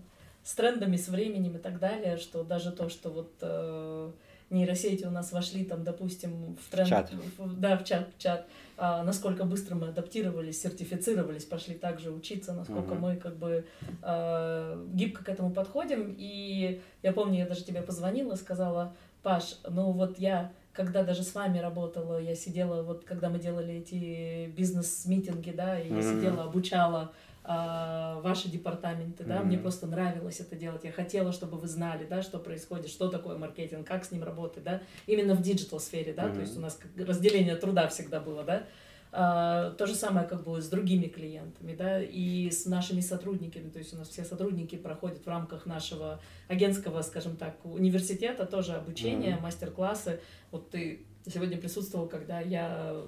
[0.43, 4.12] с трендами, с временем и так далее, что даже то, что вот э,
[4.52, 7.12] нейросети у нас вошли там, допустим, в тренд, в чат.
[7.38, 8.47] В, да, в чат, в чат,
[8.78, 12.99] а, насколько быстро мы адаптировались, сертифицировались, пошли также учиться, насколько uh-huh.
[12.99, 13.66] мы как бы
[14.02, 16.16] э, гибко к этому подходим.
[16.18, 21.36] И я помню, я даже тебе позвонила, сказала, Паш, ну вот я когда даже с
[21.36, 25.95] вами работала, я сидела, вот когда мы делали эти бизнес- meeting и, да, и mm-hmm.
[25.95, 27.12] я сидела, обучала а,
[27.44, 29.46] ваши департаменты, да, mm-hmm.
[29.46, 33.38] мне просто нравилось это делать, я хотела, чтобы вы знали, да, что происходит, что такое
[33.38, 36.34] маркетинг, как с ним работать, да, именно в digital сфере, да, mm-hmm.
[36.36, 38.68] то есть у нас разделение труда всегда было, да,
[39.14, 43.80] а, то же самое как бы с другими клиентами, да, и с нашими сотрудниками, то
[43.80, 49.36] есть у нас все сотрудники проходят в рамках нашего агентского, скажем так, университета тоже обучение,
[49.36, 49.42] mm-hmm.
[49.42, 50.22] мастер-классы,
[50.52, 53.04] вот ты сегодня присутствовал, когда я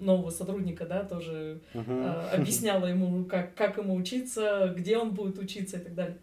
[0.00, 2.32] нового сотрудника, да, тоже uh-huh.
[2.32, 6.16] э, объясняла ему, как, как ему учиться, где он будет учиться и так далее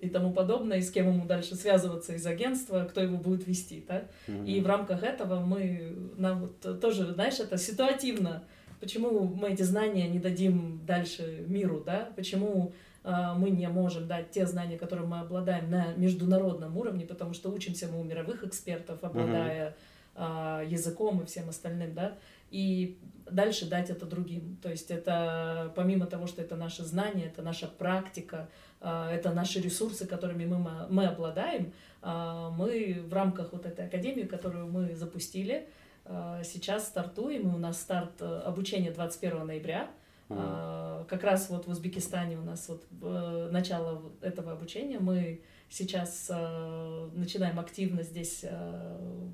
[0.00, 3.84] и тому подобное, и с кем ему дальше связываться из агентства, кто его будет вести,
[3.88, 4.04] да.
[4.26, 4.46] Uh-huh.
[4.46, 8.44] И в рамках этого мы, нам вот тоже, знаешь, это ситуативно.
[8.80, 12.10] Почему мы эти знания не дадим дальше миру, да?
[12.16, 12.72] Почему
[13.02, 17.50] э, мы не можем дать те знания, которые мы обладаем на международном уровне, потому что
[17.50, 19.74] учимся мы у мировых экспертов, обладая
[20.16, 20.68] uh-huh.
[20.68, 22.18] языком и всем остальным, да
[22.54, 22.96] и
[23.30, 24.58] дальше дать это другим.
[24.62, 28.48] То есть это помимо того, что это наше знание, это наша практика,
[28.80, 31.72] а, это наши ресурсы, которыми мы, мы обладаем,
[32.02, 35.68] а, мы в рамках вот этой академии, которую мы запустили,
[36.04, 39.90] а, сейчас стартуем, и у нас старт э, обучения 21 ноября.
[40.28, 41.06] Mm.
[41.06, 44.98] Как раз вот в Узбекистане у нас вот э, начало этого обучения.
[44.98, 48.44] Мы сейчас э, начинаем активно здесь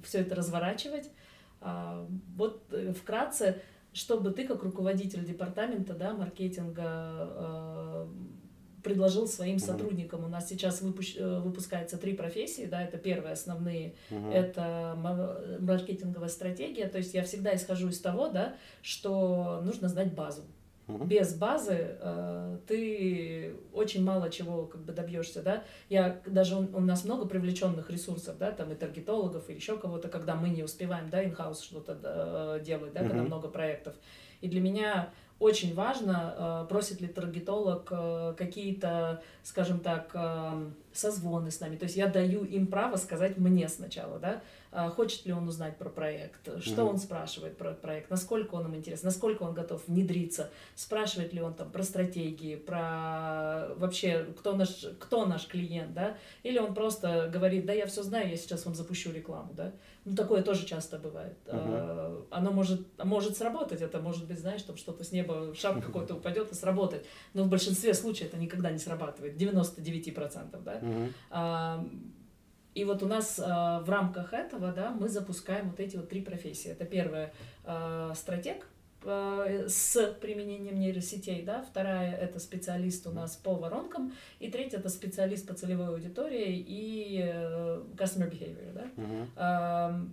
[0.05, 1.11] все это разворачивать.
[2.37, 2.63] Вот
[2.99, 3.61] вкратце,
[3.93, 8.09] чтобы ты как руководитель департамента да, маркетинга а,
[8.83, 10.25] предложил своим сотрудникам.
[10.25, 11.17] У нас сейчас выпущ...
[11.17, 14.33] Э, выпускается три профессии, да, это первые основные, uh-huh.
[14.33, 14.97] это
[15.61, 20.43] маркетинговая стратегия, то есть я всегда исхожу из того, да, что нужно знать базу.
[20.95, 21.05] Угу.
[21.05, 25.65] Без базы э, ты очень мало чего как бы добьешься, да.
[25.89, 30.09] Я даже у, у нас много привлеченных ресурсов, да, там и таргетологов, и еще кого-то,
[30.09, 33.09] когда мы не успеваем, да, инхаус что-то э, делать, да, угу.
[33.09, 33.95] когда много проектов.
[34.41, 35.11] И для меня
[35.41, 41.77] очень важно, э, просит ли таргетолог э, какие-то, скажем так, э, созвоны с нами.
[41.77, 44.43] То есть я даю им право сказать мне сначала, да,
[44.95, 46.89] хочет ли он узнать про проект, что mm-hmm.
[46.89, 51.55] он спрашивает про проект, насколько он им интересен, насколько он готов внедриться, спрашивает ли он
[51.55, 57.67] там про стратегии, про вообще, кто наш, кто наш клиент, да, или он просто говорит,
[57.67, 59.73] да, я все знаю, я сейчас вам запущу рекламу, да.
[60.05, 61.37] Ну, такое тоже часто бывает.
[61.47, 62.27] Uh-huh.
[62.31, 66.53] Оно может, может сработать, это может быть, знаешь, там что-то с неба, шап какой-то упадет
[66.53, 67.07] и сработает.
[67.35, 70.81] Но в большинстве случаев это никогда не срабатывает, 99%, да.
[70.81, 71.91] Uh-huh.
[72.81, 76.71] И вот у нас в рамках этого, да, мы запускаем вот эти вот три профессии.
[76.71, 77.33] Это первое
[78.15, 78.67] стратег,
[79.03, 84.91] Э, с применением нейросетей, да, вторая это специалист у нас по воронкам, и третья это
[84.91, 88.87] специалист по целевой аудитории и э, customer behavior, да.
[89.37, 90.09] Uh-huh.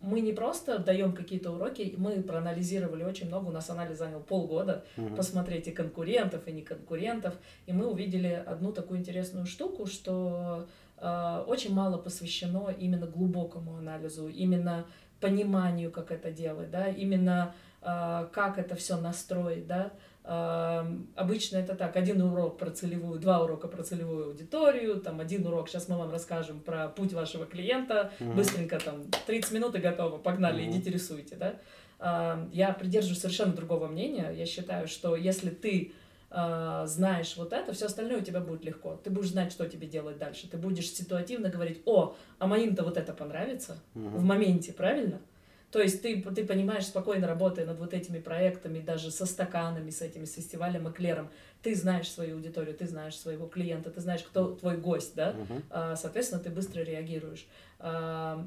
[0.00, 4.84] Мы не просто даем какие-то уроки, мы проанализировали очень много, у нас анализ занял полгода,
[4.96, 5.16] uh-huh.
[5.16, 7.34] посмотреть и конкурентов, и не конкурентов,
[7.66, 10.66] и мы увидели одну такую интересную штуку, что э,
[11.00, 14.86] очень мало посвящено именно глубокому анализу, именно
[15.20, 19.92] пониманию, как это делать, да, именно а, как это все настроить, да.
[20.24, 25.46] А, обычно это так, один урок про целевую, два урока про целевую аудиторию, там один
[25.46, 28.34] урок, сейчас мы вам расскажем про путь вашего клиента, mm-hmm.
[28.34, 30.70] быстренько там 30 минут и готово, погнали, mm-hmm.
[30.70, 31.54] идите рисуйте, да.
[31.98, 35.92] А, я придерживаюсь совершенно другого мнения, я считаю, что если ты
[36.30, 39.00] знаешь вот это, все остальное у тебя будет легко.
[39.02, 40.48] Ты будешь знать, что тебе делать дальше.
[40.48, 44.16] Ты будешь ситуативно говорить, о, а моим-то вот это понравится mm-hmm.
[44.16, 45.20] в моменте, правильно?
[45.70, 50.00] То есть ты, ты понимаешь, спокойно работая над вот этими проектами, даже со стаканами, с
[50.00, 51.30] этими, с фестивалем Эклером,
[51.62, 55.96] ты знаешь свою аудиторию, ты знаешь своего клиента, ты знаешь, кто твой гость, да, uh-huh.
[55.96, 57.46] соответственно, ты быстро реагируешь.
[57.80, 58.46] А,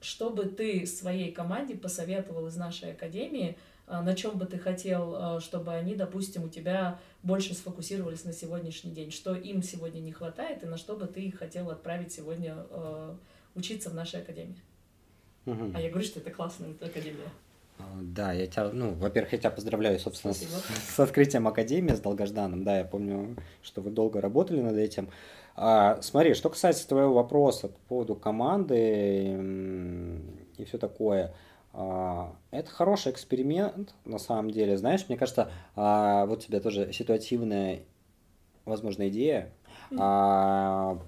[0.00, 5.72] что бы ты своей команде посоветовал из нашей академии, на чем бы ты хотел, чтобы
[5.72, 10.66] они, допустим, у тебя больше сфокусировались на сегодняшний день, что им сегодня не хватает, и
[10.66, 12.56] на что бы ты хотел отправить сегодня
[13.54, 14.62] учиться в нашей академии?
[15.46, 15.72] Угу.
[15.74, 17.28] А я говорю, что это классная академия.
[17.78, 20.46] А, да, я тебя, ну, во-первых, я тебя поздравляю, собственно, с,
[20.94, 22.64] с открытием Академии, с долгожданным.
[22.64, 25.08] Да, я помню, что вы долго работали над этим.
[25.56, 29.36] А, смотри, что касается твоего вопроса по поводу команды
[30.58, 31.26] и все такое.
[31.26, 31.34] А,
[31.72, 34.76] это хороший эксперимент, на самом деле.
[34.76, 37.80] Знаешь, мне кажется, а, вот тебе тоже ситуативная,
[38.66, 39.50] возможно, идея
[39.98, 40.98] а,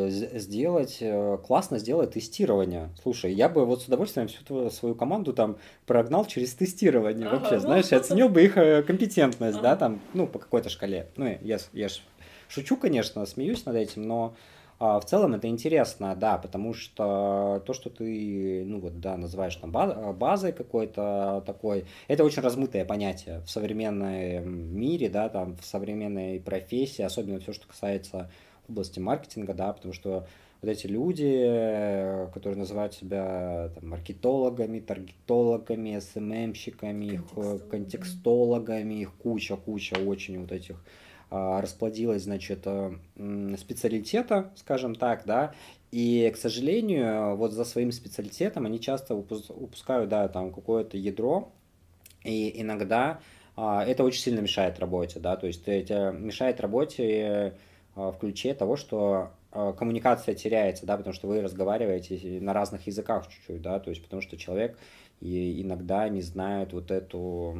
[0.00, 2.90] сделать, э, классно сделать тестирование.
[3.02, 5.56] Слушай, я бы вот с удовольствием всю твою, свою команду там
[5.86, 9.70] прогнал через тестирование ага, вообще, ну, знаешь, оценил бы их э, компетентность, ага.
[9.70, 11.08] да, там, ну, по какой-то шкале.
[11.16, 12.00] Ну, я, я ж
[12.48, 17.72] шучу, конечно, смеюсь над этим, но а, в целом это интересно, да, потому что то,
[17.72, 23.50] что ты, ну вот, да, называешь там базой какой-то такой, это очень размытое понятие в
[23.50, 28.30] современном мире, да, там, в современной профессии, особенно все, что касается
[28.68, 30.28] области маркетинга, да, потому что
[30.60, 37.24] вот эти люди, которые называют себя там, маркетологами, таргетологами, СММщиками, их
[37.70, 40.82] контекстологами, их куча-куча очень вот этих
[41.30, 42.92] а, расплодилась, значит, э,
[43.58, 45.52] специалитета, скажем так, да,
[45.90, 51.52] и, к сожалению, вот за своим специалитетом они часто упускают, да, там какое-то ядро,
[52.24, 53.20] и иногда
[53.56, 57.54] а, это очень сильно мешает работе, да, то есть это мешает работе
[57.94, 63.28] а, в ключе того, что коммуникация теряется, да, потому что вы разговариваете на разных языках
[63.28, 64.78] чуть-чуть, да, то есть потому что человек
[65.20, 67.56] иногда не знает вот эту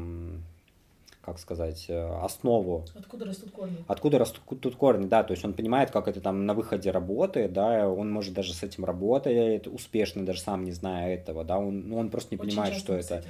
[1.29, 2.85] как сказать, э, основу.
[2.95, 3.85] Откуда растут корни?
[3.87, 7.89] Откуда растут корни, да, то есть он понимает, как это там на выходе работает, да,
[7.89, 11.99] он может даже с этим работает успешно, даже сам не зная этого, да, он, ну,
[11.99, 13.22] он просто не Очень понимает, что это.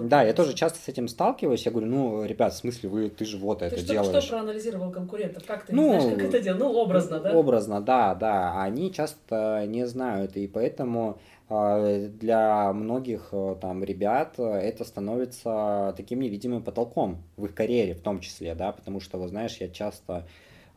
[0.00, 3.24] Да, я тоже часто с этим сталкиваюсь, я говорю, ну, ребят, в смысле, вы, ты
[3.24, 4.22] же вот ты это что, делаешь.
[4.22, 7.32] что проанализировал конкурентов, как ты ну, знаешь, как это делать, ну, образно, да?
[7.32, 11.18] Образно, да, да, они часто не знают, и поэтому
[11.48, 18.02] для многих э, там ребят э, это становится таким невидимым потолком в их карьере в
[18.02, 20.26] том числе, да, потому что, вот знаешь, я часто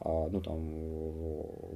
[0.03, 0.57] ну, там,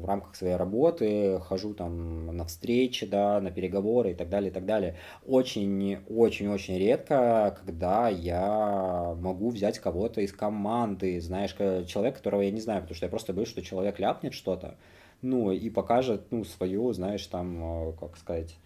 [0.01, 4.53] в рамках своей работы хожу там на встречи, да, на переговоры и так далее, и
[4.53, 4.95] так далее.
[5.27, 11.53] Очень-очень-очень редко, когда я могу взять кого-то из команды, знаешь,
[11.87, 14.75] человек, которого я не знаю, потому что я просто боюсь, что человек ляпнет что-то,
[15.21, 18.57] ну, и покажет, ну, свою, знаешь, там, э, как сказать,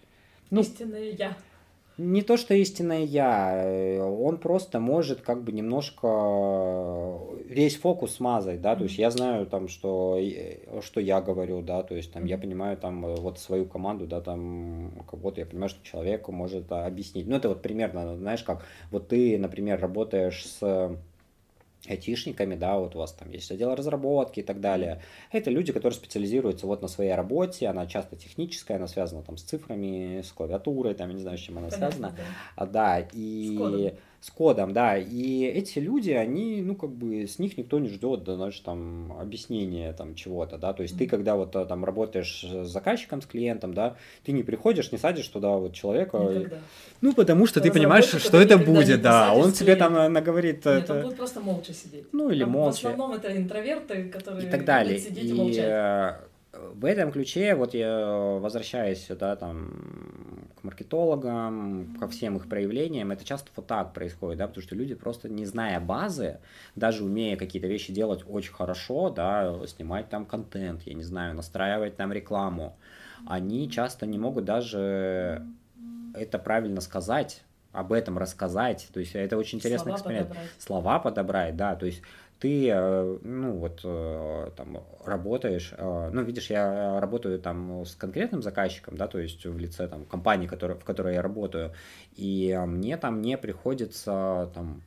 [0.50, 1.36] ну, истинное я.
[2.02, 8.14] Не то, что истинное я, э, он просто может как бы немножко э, весь фокус
[8.14, 8.78] смазать, да, mm-hmm.
[8.78, 12.28] то есть я знаю там, что, э, что я говорю, да, то есть там mm-hmm.
[12.28, 17.26] я понимаю там вот свою команду, да, там кого-то, я понимаю, что человек может объяснить.
[17.26, 20.96] Ну, это вот примерно, знаешь, как вот ты, например, работаешь с
[21.88, 25.02] айтишниками, да, вот у вас там есть отдел разработки и так далее.
[25.32, 29.42] Это люди, которые специализируются вот на своей работе, она часто техническая, она связана там с
[29.42, 32.16] цифрами, с клавиатурой, там, я не знаю, с чем она Понятно, связана.
[32.16, 32.22] Да,
[32.56, 33.90] а, да и с кодом,
[34.72, 34.98] да.
[34.98, 39.16] И эти люди, они, ну, как бы, с них никто не ждет, да, знаешь, там,
[39.18, 40.72] объяснения там чего-то, да.
[40.72, 44.42] То есть ты, когда вот э, там работаешь с заказчиком, с клиентом, да, ты не
[44.42, 46.18] приходишь, не садишь туда вот человека.
[46.18, 46.58] Никогда.
[47.00, 49.32] Ну, потому что ты понимаешь, что это будет, да.
[49.34, 50.64] Он тебе там э, наговорит.
[50.64, 50.94] Нет, это...
[50.94, 52.04] он будет просто молча сидеть.
[52.12, 52.74] Ну, или там, молча.
[52.74, 54.98] В основном это интроверты, которые и так далее.
[54.98, 56.14] сидеть и, и молчать э,
[56.52, 60.29] в этом ключе, вот я возвращаюсь да, там,
[60.60, 64.94] к маркетологам, ко всем их проявлениям, это часто вот так происходит, да, потому что люди
[64.94, 66.38] просто не зная базы,
[66.76, 71.96] даже умея какие-то вещи делать очень хорошо, да, снимать там контент, я не знаю, настраивать
[71.96, 72.76] там рекламу,
[73.26, 75.46] они часто не могут даже
[76.14, 77.42] это правильно сказать,
[77.72, 80.28] об этом рассказать, то есть это очень интересный эксперимент.
[80.28, 80.50] Подобрать.
[80.58, 82.02] Слова подобрать, да, то есть
[82.40, 88.42] ты, э, ну вот, э, там, работаешь, э, ну, видишь, я работаю там с конкретным
[88.42, 91.72] заказчиком, да, то есть в лице там компании, который, в которой я работаю,
[92.16, 94.82] и мне там не приходится там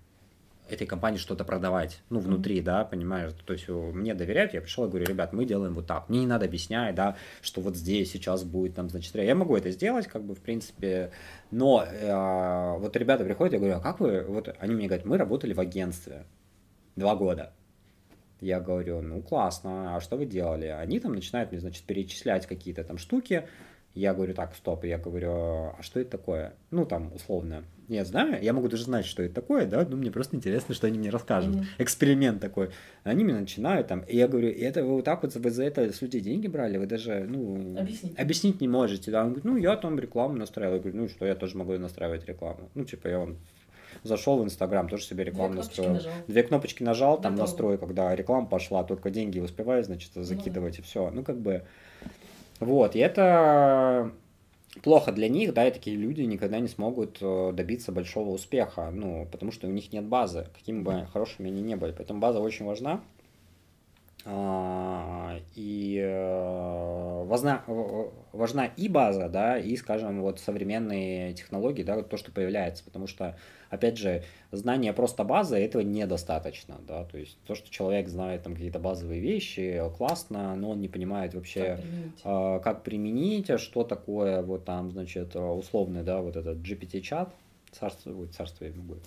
[0.68, 2.64] этой компании что-то продавать, ну, внутри, mm-hmm.
[2.64, 6.10] да, понимаешь, то есть мне доверяют, я пришел и говорю, ребят, мы делаем вот так,
[6.10, 9.70] мне не надо объяснять, да, что вот здесь сейчас будет там, значит, я могу это
[9.70, 11.12] сделать, как бы, в принципе,
[11.52, 15.18] но э, вот ребята приходят, я говорю, а как вы, вот, они мне говорят, мы
[15.18, 16.26] работали в агентстве,
[16.96, 17.54] два года.
[18.42, 20.66] Я говорю, ну классно, а что вы делали?
[20.66, 23.48] Они там начинают мне, значит, перечислять какие-то там штуки.
[23.94, 26.56] Я говорю, так, стоп, я говорю, а что это такое?
[26.72, 30.10] Ну, там, условно, я знаю, я могу даже знать, что это такое, да, но мне
[30.10, 31.56] просто интересно, что они мне расскажут.
[31.56, 31.66] Mm-hmm.
[31.78, 32.72] Эксперимент такой.
[33.04, 35.94] Они мне начинают там, и я говорю, это вы вот так вот, вы за это
[35.94, 39.22] с людей деньги брали, вы даже, ну, объяснить, объяснить не можете, да.
[39.22, 40.76] Он говорит, ну, я там рекламу настраивал.
[40.76, 42.70] Я говорю, ну, что, я тоже могу настраивать рекламу.
[42.74, 43.38] Ну, типа, я вам
[44.04, 45.94] зашел в Инстаграм, тоже себе рекламу настроил.
[45.94, 46.12] Нажал.
[46.28, 47.48] Две кнопочки нажал, там Готово.
[47.48, 50.82] настрой, когда реклама пошла, только деньги успеваю, значит, ну закидывать ну.
[50.82, 51.10] и все.
[51.10, 51.64] Ну, как бы,
[52.60, 54.12] вот, и это
[54.82, 59.28] плохо для них, да, и такие люди никогда не смогут э, добиться большого успеха, ну,
[59.32, 61.92] потому что у них нет базы, какими бы хорошими они не были.
[61.92, 63.02] Поэтому база очень важна.
[64.26, 67.62] А, и э, важна,
[68.32, 73.38] важна и база, да, и, скажем, вот современные технологии, да, то, что появляется, потому что,
[73.70, 78.54] опять же, знание просто базы, этого недостаточно, да, то есть то, что человек знает там
[78.54, 83.58] какие-то базовые вещи, классно, но он не понимает вообще, как применить, а, как применить а
[83.58, 87.34] что такое вот там, значит, условный, да, вот этот GPT-чат,
[87.72, 89.04] царство, царство ему будет,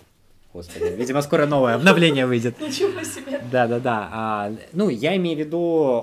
[0.53, 2.59] Господи, видимо, скоро новое обновление выйдет.
[2.59, 3.41] Ничего себе.
[3.51, 4.09] Да, да, да.
[4.11, 5.59] А, ну, я имею в виду,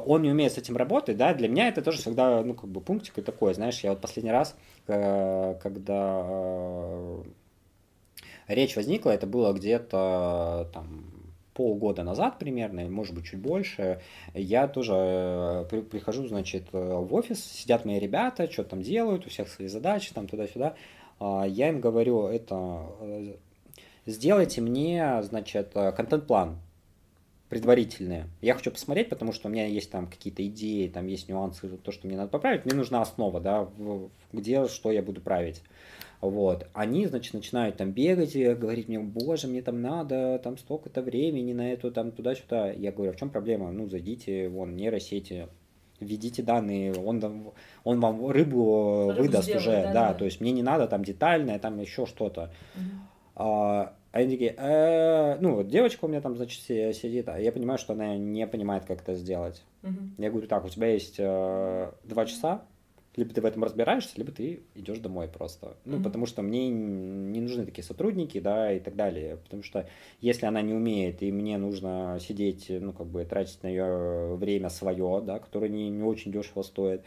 [0.07, 2.81] он не умеет с этим работать, да, для меня это тоже всегда, ну, как бы
[2.81, 4.55] пунктик и такой, знаешь, я вот последний раз,
[4.87, 7.23] э, когда э,
[8.49, 11.07] речь возникла, это было где-то там
[11.55, 14.01] полгода назад примерно, может быть, чуть больше,
[14.35, 19.31] я тоже э, при, прихожу, значит, в офис, сидят мои ребята, что там делают, у
[19.31, 20.75] всех свои задачи, там туда-сюда.
[21.19, 22.83] А, я им говорю, это
[24.07, 26.59] сделайте мне, значит, э, контент-план
[27.49, 28.27] предварительные.
[28.41, 31.93] Я хочу посмотреть, потому что у меня есть там какие-то идеи, там есть нюансы, то,
[31.93, 32.65] что мне надо поправить.
[32.65, 33.69] Мне нужна основа, да,
[34.33, 35.63] где, что я буду править.
[36.21, 36.67] Вот.
[36.73, 41.53] Они, значит, начинают там бегать и говорить мне, боже, мне там надо там столько-то времени
[41.53, 42.73] на эту, там туда-сюда.
[42.73, 43.71] Я говорю, а в чем проблема?
[43.71, 45.49] Ну, зайдите, вон, нейросети,
[46.01, 47.53] введите данные, он,
[47.85, 50.89] он вам рыбу, рыбу выдаст сделает, уже, да, да, да, то есть мне не надо
[50.89, 52.51] там детальное, там еще что-то.
[52.75, 52.83] Угу.
[53.37, 57.79] А, они такие, э, ну вот девочка у меня там, значит, сидит, а я понимаю,
[57.79, 59.63] что она не понимает, как это сделать.
[60.19, 62.63] Я говорю, так, у тебя есть э, два часа,
[63.17, 65.77] либо ты в этом разбираешься, либо ты идешь домой просто.
[65.85, 69.37] Ну, потому что мне не нужны такие сотрудники, да, и так далее.
[69.37, 69.87] Потому что
[70.21, 74.69] если она не умеет, и мне нужно сидеть, ну, как бы тратить на ее время
[74.69, 77.03] свое, да, которое не, не очень дешево стоит,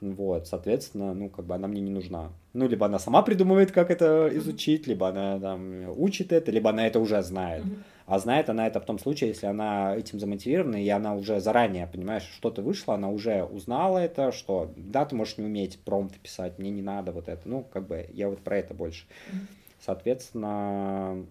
[0.00, 2.30] вот, соответственно, ну, как бы она мне не нужна.
[2.52, 6.86] Ну, либо она сама придумывает, как это изучить, либо она там учит это, либо она
[6.86, 7.64] это уже знает.
[7.64, 7.82] Mm-hmm.
[8.06, 11.86] А знает она это в том случае, если она этим замотивирована, и она уже заранее,
[11.86, 16.58] понимаешь, что-то вышло, она уже узнала это, что да, ты можешь не уметь промпты писать,
[16.58, 17.42] мне не надо вот это.
[17.44, 19.04] Ну, как бы я вот про это больше.
[19.04, 19.36] Mm-hmm.
[19.80, 21.26] Соответственно,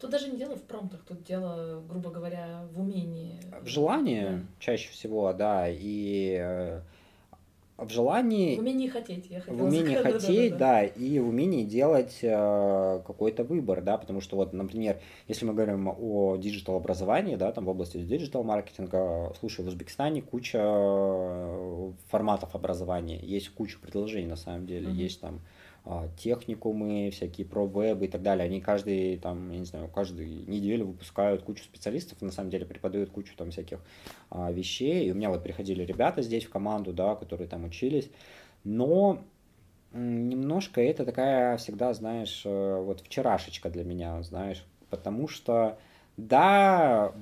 [0.00, 3.40] Тут даже не дело в промптах, тут дело, грубо говоря, в умении.
[3.60, 4.40] В желании да.
[4.58, 5.66] чаще всего, да.
[5.68, 6.80] И э,
[7.84, 8.56] в желании...
[8.56, 10.22] В умении хотеть, я хотела В умении сказать.
[10.22, 10.80] хотеть, да, да, да.
[10.80, 15.54] да, и в умении делать э, какой-то выбор, да, потому что вот, например, если мы
[15.54, 21.92] говорим о digital образовании, да, там в области digital маркетинга, слушай, в Узбекистане куча э,
[22.08, 24.94] форматов образования, есть куча предложений на самом деле, mm-hmm.
[24.94, 25.40] есть там
[26.16, 28.44] техникумы, всякие про веб и так далее.
[28.44, 33.10] Они каждый, там, я не знаю, каждую неделю выпускают кучу специалистов, на самом деле преподают
[33.10, 33.80] кучу там всяких
[34.30, 35.08] а, вещей.
[35.08, 38.10] И у меня вот приходили ребята здесь в команду, да, которые там учились.
[38.62, 39.22] Но
[39.92, 45.78] немножко это такая всегда, знаешь, э, вот вчерашечка для меня, знаешь, потому что
[46.16, 47.12] да,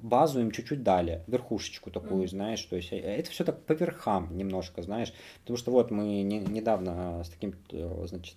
[0.00, 2.28] базу им чуть-чуть дали, верхушечку такую, mm.
[2.28, 6.22] знаешь, то есть э, это все так по верхам немножко, знаешь, потому что вот мы
[6.22, 8.36] не, недавно с таким, э, значит,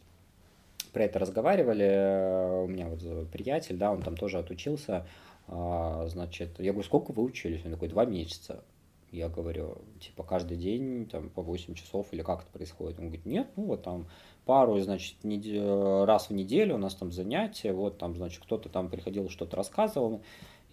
[0.91, 5.05] про это разговаривали, у меня вот приятель, да, он там тоже отучился,
[5.47, 7.65] а, значит, я говорю, сколько вы учились?
[7.65, 8.63] Он такой, два месяца.
[9.11, 12.97] Я говорю, типа, каждый день, там, по 8 часов, или как это происходит?
[12.99, 14.07] Он говорит, нет, ну, вот там
[14.51, 19.29] пару, значит, раз в неделю у нас там занятия, вот там, значит, кто-то там приходил,
[19.29, 20.23] что-то рассказывал.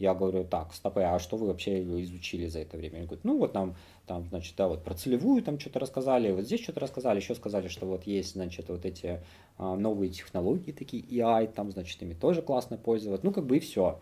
[0.00, 2.98] Я говорю, так, стопы, а что вы вообще изучили за это время?
[2.98, 3.76] Он говорит, ну вот нам,
[4.08, 7.68] там, значит, да, вот про целевую там что-то рассказали, вот здесь что-то рассказали, еще сказали,
[7.68, 9.20] что вот есть, значит, вот эти
[9.58, 13.60] а, новые технологии такие, AI, там, значит, ими тоже классно пользоваться, ну, как бы и
[13.60, 14.00] все.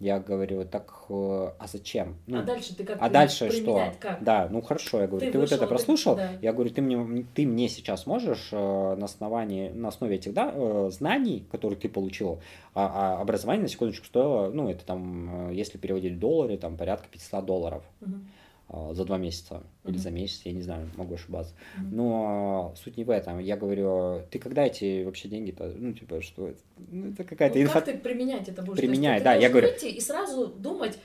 [0.00, 2.16] Я говорю, так, э, а зачем?
[2.26, 3.92] Ну, а дальше ты как А дальше что?
[4.00, 4.24] Как?
[4.24, 6.32] Да, ну хорошо, я говорю, ты, ты вот это прослушал, да.
[6.40, 8.56] я говорю, ты мне, ты мне сейчас можешь э,
[8.96, 12.40] на основании, на основе этих да, э, знаний, которые ты получил,
[12.74, 17.06] а, а образование, на секундочку, стоило, ну, это там, если переводить в доллары, там порядка
[17.10, 17.84] 500 долларов.
[18.00, 18.14] Угу.
[18.72, 19.90] А, за два месяца mm-hmm.
[19.90, 21.54] или за месяц, я не знаю, могу ошибаться.
[21.54, 21.88] Mm-hmm.
[21.90, 23.40] Но суть не в этом.
[23.40, 26.60] Я говорю, ты когда эти вообще деньги-то, ну, типа, что это?
[26.88, 27.80] Ну, это какая-то ну, инфа...
[27.80, 28.78] Как ты применять это будешь?
[28.78, 29.70] Применять, да, я говорю.
[29.82, 30.98] и сразу думать,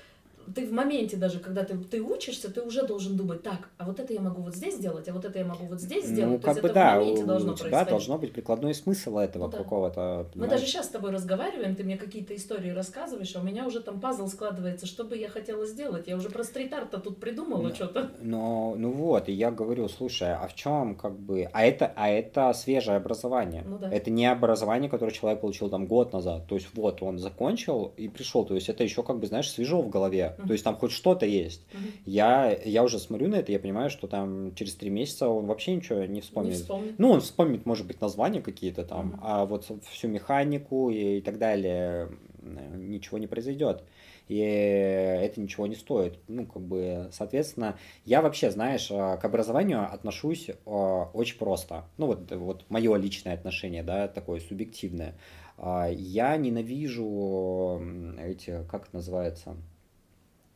[0.54, 4.00] ты в моменте даже, когда ты, ты учишься, ты уже должен думать, так, а вот
[4.00, 6.34] это я могу вот здесь сделать, а вот это я могу вот здесь сделать.
[6.34, 7.89] Ну, как бы да, у, должно у тебя происходить.
[7.89, 9.58] должно быть прикладной смысл этого ну, да.
[9.58, 10.28] какого-то.
[10.36, 13.80] Мы даже сейчас с тобой разговариваем, ты мне какие-то истории рассказываешь, а у меня уже
[13.80, 16.08] там пазл складывается, что бы я хотела сделать.
[16.08, 18.12] Я уже про стрит-арт тут придумала ну, что-то.
[18.22, 21.50] Ну, ну вот, и я говорю, слушай, а в чем как бы...
[21.54, 23.64] А это, а это свежее образование.
[23.66, 23.91] Ну, да.
[23.91, 26.48] Это не образование, которое человек получил там год назад.
[26.48, 28.46] То есть вот он закончил и пришел.
[28.46, 30.34] То есть это еще как бы, знаешь, свежо в голове.
[30.38, 31.65] То есть там хоть что-то есть.
[32.05, 35.75] Я, я уже смотрю на это, я понимаю, что там через три месяца он вообще
[35.75, 36.53] ничего не вспомнит.
[36.53, 36.99] Не вспомнит.
[36.99, 41.38] Ну, он вспомнит, может быть, названия какие-то там, а вот всю механику и, и так
[41.38, 42.09] далее
[42.41, 43.83] ничего не произойдет
[44.27, 46.19] и это ничего не стоит.
[46.27, 51.86] Ну, как бы, соответственно, я вообще, знаешь, к образованию отношусь очень просто.
[51.97, 55.15] Ну, вот, вот мое личное отношение, да, такое субъективное.
[55.57, 57.81] А, я ненавижу
[58.19, 59.55] эти, как это называется,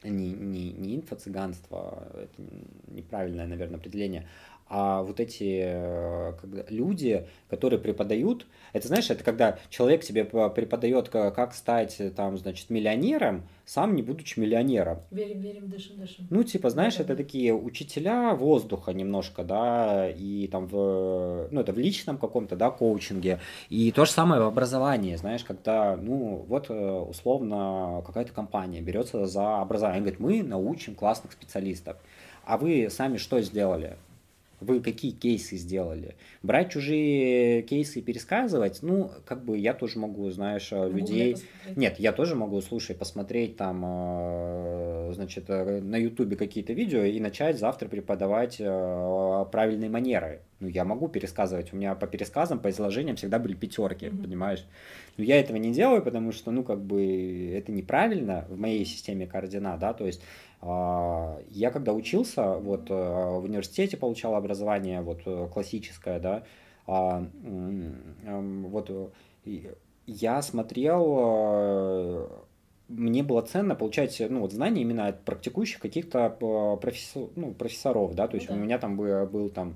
[0.03, 2.41] не, не, не инфо-цыганство, это
[2.87, 4.27] неправильное, наверное, определение,
[4.69, 11.09] а вот эти э, когда, люди, которые преподают, это знаешь, это когда человек тебе преподает,
[11.09, 14.99] как стать там, значит, миллионером, сам не будучи миллионером.
[15.09, 16.27] Верим, верим, дышим, дышим.
[16.29, 21.73] Ну, типа, знаешь, да, это такие учителя воздуха немножко, да, и там в, ну, это
[21.73, 23.39] в личном каком-то, да, коучинге.
[23.69, 29.25] И то же самое в образовании, знаешь, когда, ну, вот э, условно какая-то компания берется
[29.25, 31.97] за образование, говорит, мы научим классных специалистов.
[32.45, 33.97] А вы сами что сделали?
[34.61, 36.15] Вы какие кейсы сделали?
[36.43, 41.37] Брать чужие кейсы и пересказывать, ну, как бы я тоже могу, знаешь, могу людей...
[41.75, 47.19] Нет, я тоже могу, слушай, посмотреть там, э, значит, э, на ютубе какие-то видео и
[47.19, 50.41] начать завтра преподавать э, правильные манеры.
[50.59, 51.71] Ну, я могу пересказывать.
[51.71, 54.21] У меня по пересказам, по изложениям всегда были пятерки, mm-hmm.
[54.21, 54.65] понимаешь?
[55.17, 59.25] Но я этого не делаю, потому что, ну, как бы, это неправильно в моей системе
[59.25, 65.21] координат, да, то есть а, я когда учился, вот э, в университете получал образование вот
[65.25, 66.43] э, классическое, да,
[66.85, 67.25] а,
[68.25, 68.89] вот
[69.45, 72.29] э, я смотрел,
[72.89, 76.29] мне было ценно получать ну, вот знания именно от практикующих каких-то
[76.81, 78.55] профессор, ну, профессоров, да, то есть да.
[78.55, 79.75] у меня там был, был там,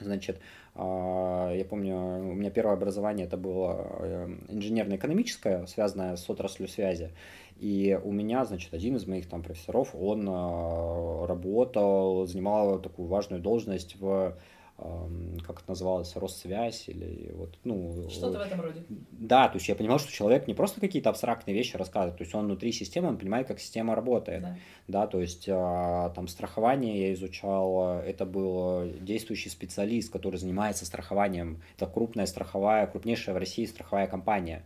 [0.00, 0.40] значит,
[0.74, 7.12] а, я помню, у меня первое образование это было инженерно-экономическое, связанное с отраслью связи.
[7.58, 13.42] И у меня, значит, один из моих там профессоров, он э, работал, занимал такую важную
[13.42, 14.36] должность в
[14.78, 18.10] как это называлось, Россвязь или вот, ну...
[18.10, 18.84] Что-то в этом роде.
[19.10, 22.34] Да, то есть я понимал, что человек не просто какие-то абстрактные вещи рассказывает, то есть
[22.34, 27.08] он внутри системы, он понимает, как система работает, да, да то есть а, там страхование
[27.08, 33.64] я изучал, это был действующий специалист, который занимается страхованием, это крупная страховая, крупнейшая в России
[33.64, 34.62] страховая компания,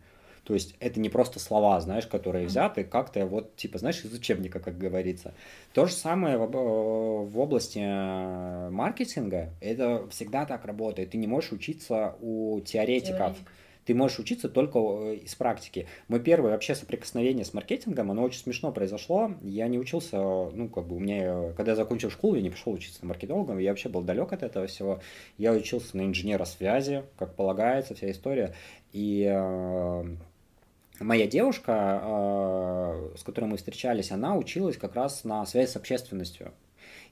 [0.51, 4.59] то есть это не просто слова, знаешь, которые взяты как-то вот, типа, знаешь, из учебника,
[4.59, 5.33] как говорится.
[5.73, 9.51] То же самое в, в области э, маркетинга.
[9.61, 11.11] Это всегда так работает.
[11.11, 13.37] Ты не можешь учиться у теоретиков.
[13.37, 13.49] Теоретик.
[13.85, 15.87] Ты можешь учиться только э, из практики.
[16.09, 19.31] Мой первое вообще соприкосновение с маркетингом, оно очень смешно произошло.
[19.43, 22.73] Я не учился, ну, как бы у меня, когда я закончил школу, я не пошел
[22.73, 25.01] учиться маркетологом, я вообще был далек от этого всего.
[25.39, 28.53] Я учился на инженера связи, как полагается, вся история.
[28.93, 30.05] И э,
[31.01, 31.73] моя девушка,
[32.03, 36.53] а, с которой мы встречались, она училась как раз на связь с общественностью.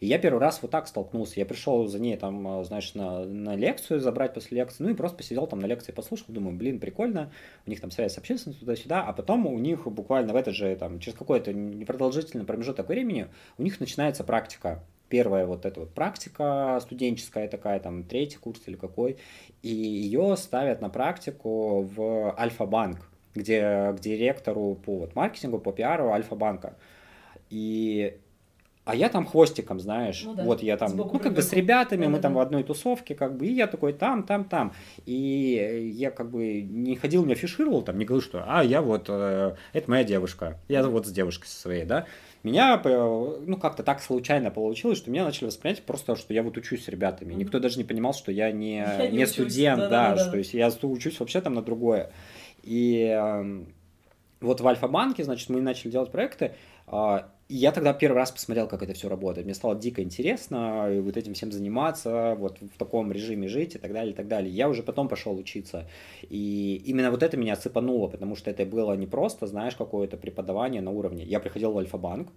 [0.01, 1.41] И я первый раз вот так столкнулся.
[1.41, 4.95] Я пришел за ней там, а, знаешь, на, на лекцию забрать после лекции, ну и
[4.95, 7.33] просто посидел там на лекции, послушал, думаю, блин, прикольно,
[7.67, 10.75] у них там связь с общественностью туда-сюда, а потом у них буквально в это же,
[10.77, 13.27] там, через какой-то непродолжительный промежуток времени
[13.57, 14.85] у них начинается практика.
[15.09, 19.17] Первая вот эта вот практика студенческая такая, там, третий курс или какой,
[19.63, 23.09] и ее ставят на практику в Альфа-банк
[23.39, 26.75] где к директору по вот, маркетингу, по пиару Альфа-банка.
[27.51, 28.19] И
[28.89, 30.45] а я там хвостиком, знаешь, ну, да.
[30.45, 32.39] вот я там, Сбоку ну, как бы с ребятами, да, мы да, там да.
[32.39, 34.73] в одной тусовке, как бы, и я такой там, там, там.
[35.05, 39.05] И я как бы не ходил, не афишировал, там, не говорил, что, а, я вот,
[39.11, 42.07] э, это моя девушка, я вот с девушкой своей, да.
[42.43, 46.57] Меня, э, ну, как-то так случайно получилось, что меня начали воспринять просто, что я вот
[46.57, 47.35] учусь с ребятами.
[47.35, 50.25] Никто даже не понимал, что я не, я не, не студент, да, да, да, да,
[50.25, 52.11] что есть я учусь вообще там на другое.
[52.69, 53.73] И эм,
[54.41, 56.53] вот в Альфа-банке, значит, мы начали делать проекты,
[56.87, 59.47] а, и я тогда первый раз посмотрел, как это все работает.
[59.47, 63.93] Мне стало дико интересно вот этим всем заниматься, вот в таком режиме жить и так
[63.95, 64.53] далее, и так далее.
[64.53, 65.89] Я уже потом пошел учиться.
[66.29, 70.83] И именно вот это меня цепануло, потому что это было не просто, знаешь, какое-то преподавание
[70.83, 71.25] на уровне.
[71.25, 72.29] Я приходил в Альфа-банк,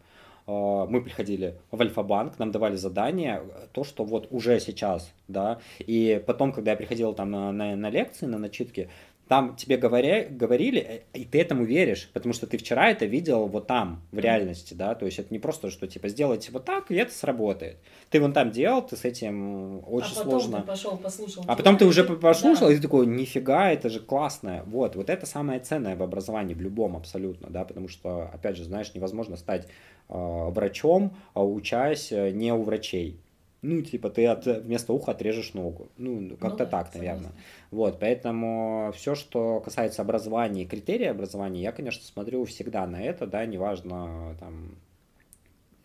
[0.47, 6.23] а, мы приходили в Альфа-банк, нам давали задание, то, что вот уже сейчас, да, и
[6.25, 8.89] потом, когда я приходил там на, на, на лекции, на начитки,
[9.31, 13.47] там тебе говоря, говорили, э, и ты этому веришь, потому что ты вчера это видел
[13.47, 16.91] вот там, в реальности, да, то есть это не просто, что типа сделайте вот так,
[16.91, 17.77] и это сработает.
[18.09, 20.57] Ты вон там делал, ты с этим очень а потом сложно.
[20.59, 21.45] Ты пошел, послушал.
[21.47, 22.73] А потом ты уже послушал, да.
[22.73, 24.63] и ты такой, нифига, это же классно.
[24.65, 28.65] Вот, вот это самое ценное в образовании, в любом абсолютно, да, потому что, опять же,
[28.65, 29.65] знаешь, невозможно стать
[30.09, 33.17] э, врачом, а учась э, не у врачей
[33.61, 35.89] ну, типа, ты от, вместо уха отрежешь ногу.
[35.97, 36.99] Ну, как-то ну, так, согласна.
[36.99, 37.31] наверное.
[37.69, 43.27] Вот, поэтому все, что касается образования и критерий образования, я, конечно, смотрю всегда на это,
[43.27, 44.75] да, неважно, там,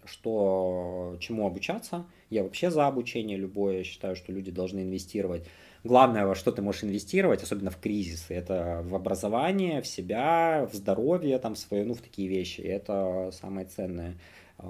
[0.07, 2.07] что чему обучаться.
[2.31, 3.79] Я вообще за обучение любое.
[3.79, 5.47] Я считаю, что люди должны инвестировать.
[5.85, 10.75] Главное, во что ты можешь инвестировать, особенно в кризисы, это в образование, в себя, в
[10.75, 12.61] здоровье, там, свое, ну, в такие вещи.
[12.63, 14.15] Это самое ценное
[14.59, 14.65] э,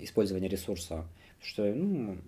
[0.00, 1.06] использование ресурса.
[1.40, 2.18] Что, ну,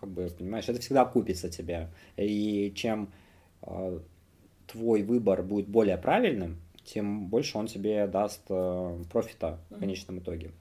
[0.00, 1.88] как бы, понимаешь, это всегда купится тебе.
[2.16, 3.10] И чем
[3.62, 3.98] э,
[4.66, 10.52] твой выбор будет более правильным, тем больше он тебе даст э, профита в конечном итоге.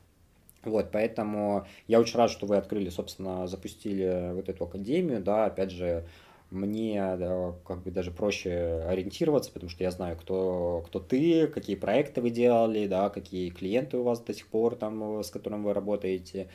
[0.63, 5.71] Вот, поэтому я очень рад, что вы открыли, собственно, запустили вот эту академию, да, опять
[5.71, 6.05] же,
[6.49, 11.75] мне да, как бы даже проще ориентироваться, потому что я знаю, кто, кто ты, какие
[11.75, 15.73] проекты вы делали, да, какие клиенты у вас до сих пор там, с которым вы
[15.73, 16.47] работаете,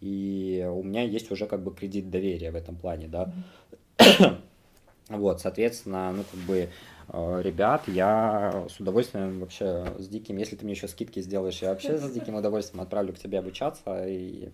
[0.00, 3.32] и у меня есть уже как бы кредит доверия в этом плане, да.
[3.98, 4.38] Mm-hmm.
[5.08, 6.68] Вот, соответственно, ну, как бы,
[7.08, 11.70] э, ребят, я с удовольствием вообще с диким, если ты мне еще скидки сделаешь, я
[11.70, 14.06] вообще с диким удовольствием отправлю к тебе обучаться.
[14.06, 14.50] И,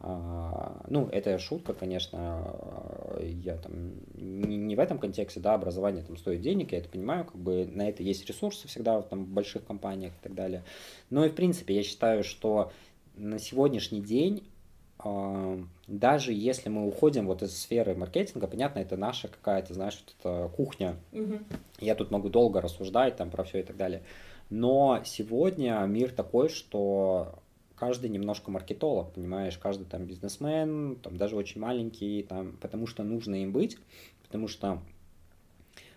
[0.00, 2.56] а, ну, это шутка, конечно,
[3.20, 7.26] я там не, не в этом контексте, да, образование там стоит денег, я это понимаю,
[7.26, 10.64] как бы на это есть ресурсы всегда там, в больших компаниях и так далее.
[11.10, 12.72] Но и в принципе я считаю, что
[13.14, 14.48] на сегодняшний день
[15.86, 20.48] даже если мы уходим вот из сферы маркетинга, понятно, это наша какая-то, знаешь, вот эта
[20.54, 20.96] кухня.
[21.12, 21.38] Угу.
[21.80, 24.02] Я тут могу долго рассуждать там про все и так далее.
[24.50, 27.34] Но сегодня мир такой, что
[27.76, 33.36] каждый немножко маркетолог, понимаешь, каждый там бизнесмен, там даже очень маленький, там, потому что нужно
[33.42, 33.78] им быть,
[34.22, 34.80] потому что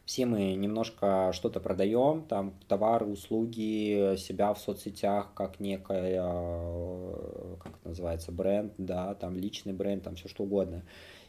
[0.09, 7.73] все мы немножко что-то продаем, там товары, услуги, себя в соцсетях как некая, э, как
[7.75, 10.81] это называется, бренд, да, там личный бренд, там все что угодно.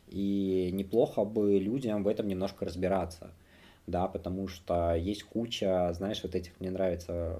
[0.09, 3.31] И неплохо бы людям в этом немножко разбираться
[3.86, 7.39] да, потому что есть куча, знаешь, вот этих, мне нравится,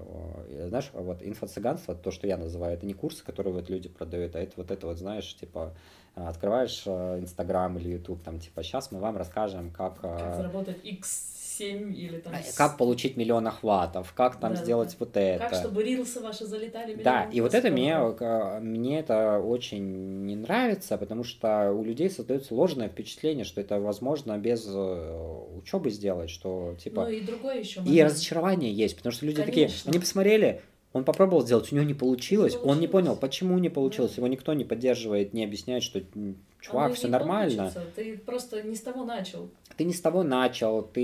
[0.49, 4.35] э, знаешь, вот инфо-цыганство, то, что я называю, это не курсы, которые вот люди продают,
[4.35, 5.73] а это вот это вот, знаешь, типа,
[6.15, 10.01] открываешь э, Инстаграм или Ютуб, там, типа, сейчас мы вам расскажем, как...
[10.01, 12.33] Как заработать X 7 или там...
[12.55, 14.95] Как получить миллион охватов, как там да, сделать да.
[14.99, 15.49] вот это.
[15.49, 17.97] Как, чтобы рилсы ваши залетали Да, и вот это мне,
[18.59, 24.37] мне это очень не нравится, потому что у людей создается ложное впечатление, что это возможно
[24.37, 27.05] без э, учебы сделать, что типа...
[27.05, 27.81] Ну и другое еще.
[27.85, 29.67] И разочарование есть, потому что люди Конечно.
[29.67, 30.61] такие, они посмотрели,
[30.93, 32.53] он попробовал сделать, у него не получилось.
[32.53, 32.75] Получилось.
[32.75, 34.11] Он не понял, почему не получилось.
[34.11, 34.17] Да.
[34.17, 36.01] Его никто не поддерживает, не объясняет, что
[36.59, 37.71] чувак, все нормально.
[37.73, 37.85] Получится.
[37.95, 39.49] Ты просто не с того начал.
[39.77, 41.01] Ты не с того начал, ты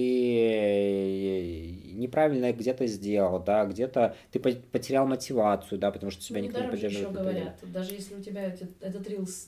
[1.94, 6.68] неправильно где-то сделал, да, где-то ты потерял мотивацию, да, потому что тебя ну, никто не
[6.68, 7.10] поддерживает.
[7.10, 9.48] Еще говорят, даже если у тебя этот, этот рилс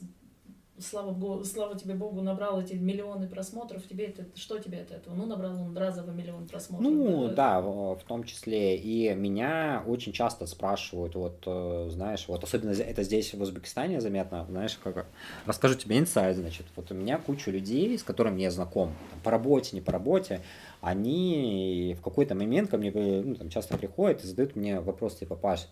[0.82, 5.14] слава, Богу, слава тебе Богу, набрал эти миллионы просмотров, тебе это, что тебе от этого?
[5.14, 6.92] Ну, набрал он разово миллион просмотров.
[6.92, 8.78] Ну, да, в том числе.
[8.78, 14.46] И меня очень часто спрашивают, вот, э, знаешь, вот особенно это здесь, в Узбекистане заметно,
[14.50, 15.08] знаешь, как,
[15.46, 18.94] расскажу тебе инсайд, значит, вот у меня куча людей, с которыми я знаком,
[19.24, 20.42] по работе, не по работе,
[20.82, 25.36] они в какой-то момент ко мне ну, там, часто приходят и задают мне вопрос, типа,
[25.36, 25.68] Паш,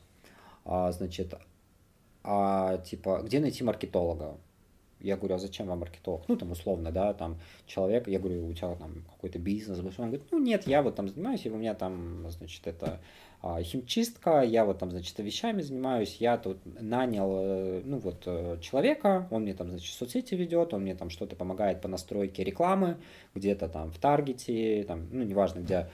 [0.66, 1.34] а, значит,
[2.24, 4.38] а, типа, где найти маркетолога?
[5.00, 6.24] Я говорю, а зачем вам маркетолог?
[6.28, 10.24] Ну, там, условно, да, там, человек, я говорю, у тебя там какой-то бизнес, он говорит,
[10.32, 13.00] ну, нет, я вот там занимаюсь, и у меня там, значит, это
[13.42, 18.58] а, химчистка, я вот там, значит, вещами занимаюсь, я тут нанял, э, ну, вот, э,
[18.62, 22.98] человека, он мне там, значит, соцсети ведет, он мне там что-то помогает по настройке рекламы,
[23.36, 25.88] где-то там в Таргете, там, ну, неважно где,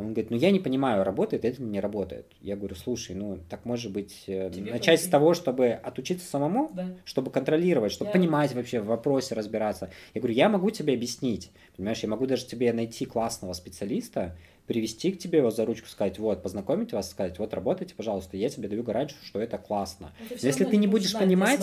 [0.00, 2.26] он говорит, ну я не понимаю, работает это не работает.
[2.40, 6.70] Я говорю, слушай, ну так может быть э, Тебе начать с того, чтобы отучиться самому,
[6.74, 6.96] да.
[7.04, 8.12] чтобы контролировать, чтобы я...
[8.12, 9.90] понимать вообще в вопросе разбираться.
[10.14, 14.36] Я говорю, я могу тебе объяснить, понимаешь, я могу даже тебе найти классного специалиста,
[14.66, 18.48] привести к тебе его за ручку, сказать, вот, познакомить вас, сказать, вот, работайте, пожалуйста, я
[18.48, 20.12] тебе даю гарантию, что это классно.
[20.30, 21.60] Но если ты не будешь понимать,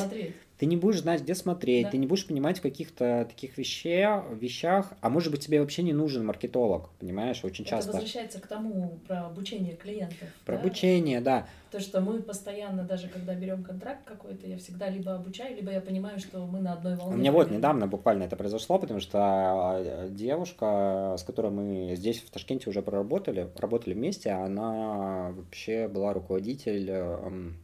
[0.57, 1.91] ты не будешь знать, где смотреть, да.
[1.91, 5.93] ты не будешь понимать в каких-то таких вещах, вещах, а может быть тебе вообще не
[5.93, 7.89] нужен маркетолог, понимаешь, очень это часто.
[7.89, 10.27] Это возвращается к тому про обучение клиентов.
[10.45, 10.61] Про да?
[10.61, 11.47] обучение, да.
[11.69, 15.81] То, что мы постоянно, даже когда берем контракт какой-то, я всегда либо обучаю, либо я
[15.81, 17.15] понимаю, что мы на одной волне.
[17.15, 22.21] У меня вот недавно буквально это произошло, потому что а, девушка, с которой мы здесь
[22.21, 27.57] в Ташкенте уже проработали, работали вместе, она вообще была руководитель эм,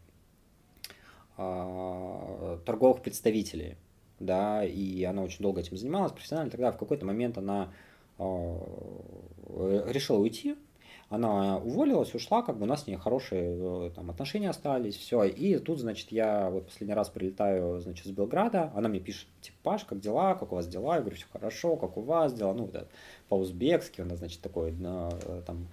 [1.35, 3.77] торговых представителей,
[4.19, 6.51] да, и она очень долго этим занималась профессионально.
[6.51, 7.73] Тогда в какой-то момент она
[8.17, 8.59] а,
[9.91, 10.55] решила уйти,
[11.09, 13.55] она уволилась, ушла, как бы у нас с ней хорошие
[13.87, 15.23] э, там, отношения остались, все.
[15.25, 19.57] И тут, значит, я вот последний раз прилетаю, значит, с Белграда, она мне пишет, типа,
[19.61, 20.95] Паш, как дела, как у вас дела?
[20.95, 22.53] Я говорю, все хорошо, как у вас дела?
[22.53, 22.85] Ну, да,
[23.29, 25.11] по-узбекски, она, значит, такой, на,
[25.45, 25.67] там,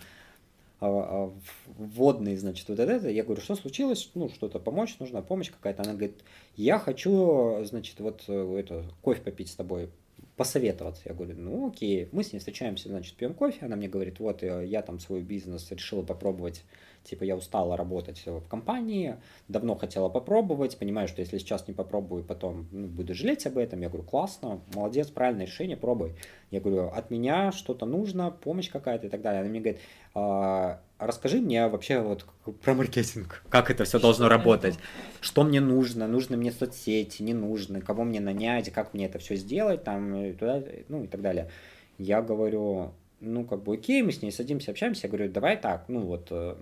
[0.80, 1.32] а,
[1.76, 5.82] вводный, значит, вот это, я говорю, что случилось, ну, что-то помочь, нужна помощь какая-то.
[5.82, 6.20] Она говорит,
[6.56, 9.90] я хочу, значит, вот э, это, кофе попить с тобой,
[10.36, 11.02] посоветоваться.
[11.04, 14.42] Я говорю, ну окей, мы с ней встречаемся, значит, пьем кофе, она мне говорит, вот
[14.42, 16.62] э, я там свой бизнес решила попробовать
[17.04, 19.16] Типа я устала работать в компании,
[19.48, 23.80] давно хотела попробовать, понимаю, что если сейчас не попробую, потом ну, буду жалеть об этом.
[23.80, 26.14] Я говорю, классно, молодец, правильное решение, пробуй.
[26.50, 29.40] Я говорю, от меня что-то нужно, помощь какая-то и так далее.
[29.40, 29.80] Она мне говорит,
[30.14, 32.26] а, расскажи мне вообще вот
[32.62, 34.78] про маркетинг, как это все должно работать,
[35.20, 39.36] что мне нужно, нужны мне соцсети, не нужны, кого мне нанять, как мне это все
[39.36, 41.50] сделать, там, и туда, ну и так далее.
[41.98, 45.84] Я говорю, ну, как бы, окей, мы с ней садимся, общаемся, я говорю, давай так,
[45.88, 46.56] ну, вот, э,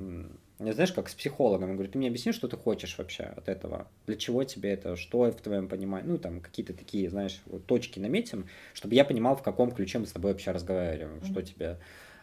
[0.58, 3.86] знаешь, как с психологом, я говорю, ты мне объясни, что ты хочешь вообще от этого,
[4.06, 8.00] для чего тебе это, что в твоем понимании, ну, там, какие-то такие, знаешь, вот, точки
[8.00, 11.30] наметим, чтобы я понимал, в каком ключе мы с тобой вообще разговариваем, mm-hmm.
[11.30, 11.78] что тебе...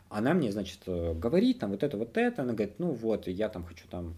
[0.07, 3.49] Она мне, значит, э, говорит, там, вот это, вот это, она говорит, ну, вот, я
[3.49, 4.15] там хочу там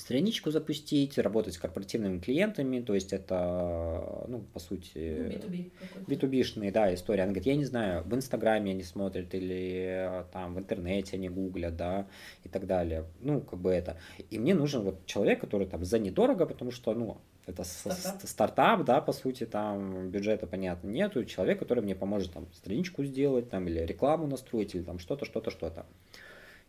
[0.00, 5.70] страничку запустить, работать с корпоративными клиентами, то есть это, ну, по сути, B2B,
[6.06, 7.22] B2B-шные, да, история.
[7.22, 11.76] Она говорит, я не знаю, в Инстаграме они смотрят или там в интернете они гуглят,
[11.76, 12.06] да,
[12.44, 13.04] и так далее.
[13.20, 13.96] Ну, как бы это.
[14.30, 18.22] И мне нужен вот человек, который там за недорого, потому что, ну, это стартап.
[18.22, 21.24] стартап, да, по сути, там бюджета, понятно, нету.
[21.24, 25.50] Человек, который мне поможет там страничку сделать, там, или рекламу настроить, или там что-то, что-то,
[25.50, 25.86] что-то.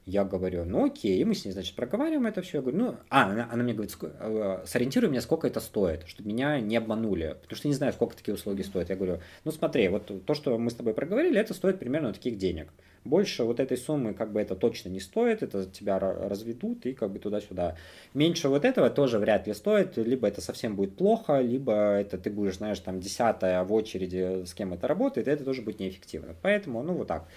[0.05, 2.57] Я говорю, ну окей, и мы с ней, значит, проговариваем это все.
[2.57, 6.29] Я говорю, ну, а, она, она мне говорит, э, сориентируй меня, сколько это стоит, чтобы
[6.29, 8.89] меня не обманули, потому что не знаю, сколько такие услуги стоят.
[8.89, 12.39] Я говорю, ну смотри, вот то, что мы с тобой проговорили, это стоит примерно таких
[12.39, 12.69] денег.
[13.03, 17.11] Больше вот этой суммы как бы это точно не стоит, это тебя разведут и как
[17.11, 17.75] бы туда-сюда.
[18.15, 22.31] Меньше вот этого тоже вряд ли стоит, либо это совсем будет плохо, либо это ты
[22.31, 26.35] будешь, знаешь, там десятая в очереди, с кем это работает, и это тоже будет неэффективно.
[26.41, 27.27] Поэтому, ну вот так.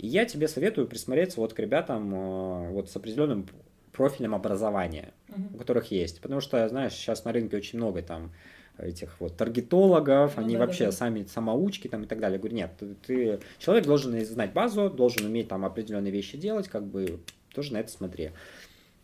[0.00, 3.46] И я тебе советую присмотреться вот к ребятам э, вот с определенным
[3.92, 5.54] профилем образования, uh-huh.
[5.54, 6.22] у которых есть.
[6.22, 8.32] Потому что, знаешь, сейчас на рынке очень много там
[8.78, 10.96] этих вот таргетологов, ну, они да, вообще да, да.
[10.96, 12.36] сами самоучки там и так далее.
[12.36, 16.68] Я говорю, нет, ты, ты человек должен знать базу, должен уметь там определенные вещи делать,
[16.68, 17.20] как бы
[17.52, 18.30] тоже на это смотри.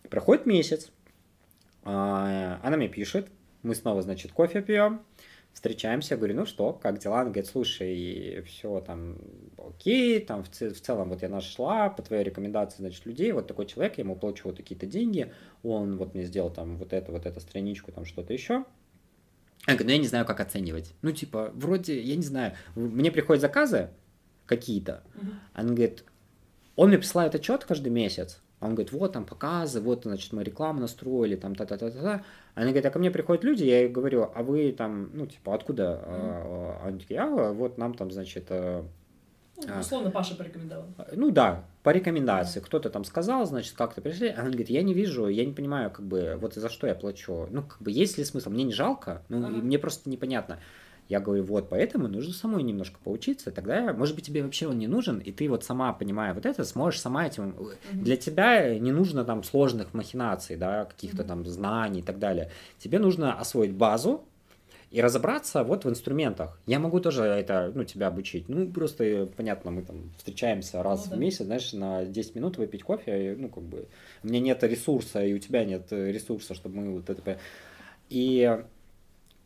[0.09, 0.91] Проходит месяц,
[1.85, 3.29] а, она мне пишет,
[3.63, 5.03] мы снова, значит, кофе пьем,
[5.57, 7.23] встречаемся, говорю, ну что, как дела?
[7.23, 9.17] Она говорит, слушай, все там
[9.57, 13.65] окей, там в, в целом вот я нашла по твоей рекомендации, значит, людей, вот такой
[13.65, 17.25] человек, я ему плачу вот такие-то деньги, он вот мне сделал там вот это, вот
[17.25, 18.67] эту страничку, там что-то еще.
[19.67, 20.93] Я говорю, ну я не знаю, как оценивать.
[21.01, 23.89] Ну, типа, вроде, я не знаю, мне приходят заказы
[24.45, 25.05] какие-то,
[25.55, 26.05] она говорит,
[26.77, 30.81] он мне присылает отчет каждый месяц, он говорит, вот там показы, вот, значит, мы рекламу
[30.81, 32.23] настроили, там, та-та-та-та-та.
[32.55, 35.55] Они говорят, а ко мне приходят люди, я ей говорю, а вы там, ну, типа,
[35.55, 36.03] откуда?
[36.07, 36.87] Mm-hmm.
[36.87, 38.47] Они такие, а вот нам там, значит...
[38.51, 38.83] Э,
[39.57, 40.85] ну, а, условно, Паша порекомендовал.
[41.13, 42.61] Ну да, по рекомендации.
[42.61, 42.67] Да.
[42.67, 44.29] Кто-то там сказал, значит, как-то пришли.
[44.29, 47.49] Она говорит, я не вижу, я не понимаю, как бы, вот за что я плачу.
[47.51, 48.51] Ну, как бы, есть ли смысл?
[48.51, 49.49] Мне не жалко, ну, ага.
[49.49, 50.59] мне просто непонятно.
[51.09, 54.89] Я говорю, вот, поэтому нужно самой немножко поучиться, тогда, может быть, тебе вообще он не
[54.89, 57.51] нужен, и ты вот сама, понимая вот это, сможешь сама этим...
[57.51, 57.77] Mm-hmm.
[57.93, 61.29] Для тебя не нужно там сложных махинаций, да, каких-то mm-hmm.
[61.29, 62.51] там знаний и так далее.
[62.79, 64.25] Тебе нужно освоить базу,
[64.91, 66.59] и разобраться вот в инструментах.
[66.67, 68.49] Я могу тоже это, ну, тебя обучить.
[68.49, 71.17] Ну, просто, понятно, мы там встречаемся раз ну, да.
[71.17, 73.89] в месяц, знаешь, на 10 минут выпить кофе, и, ну, как бы,
[74.23, 77.39] у меня нет ресурса, и у тебя нет ресурса, чтобы мы вот это...
[78.09, 78.65] И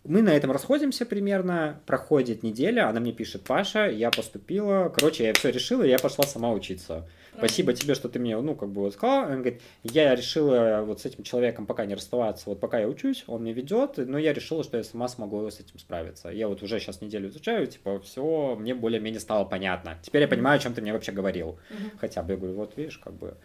[0.04, 5.34] мы на этом расходимся примерно, проходит неделя, она мне пишет, Паша, я поступила, короче, я
[5.34, 7.06] все решила, я пошла сама учиться.
[7.30, 7.48] Правильно.
[7.48, 9.26] Спасибо тебе, что ты мне, ну, как бы вот сказала.
[9.26, 13.24] Она говорит, я решила вот с этим человеком пока не расставаться, вот пока я учусь,
[13.26, 16.30] он мне ведет, но я решила, что я сама смогу с этим справиться.
[16.30, 19.98] Я вот уже сейчас неделю изучаю, типа, все, мне более-менее стало понятно.
[20.02, 21.48] Теперь я понимаю, о чем ты мне вообще говорил.
[21.48, 21.98] Угу.
[21.98, 23.36] Хотя бы, я говорю, вот видишь, как бы...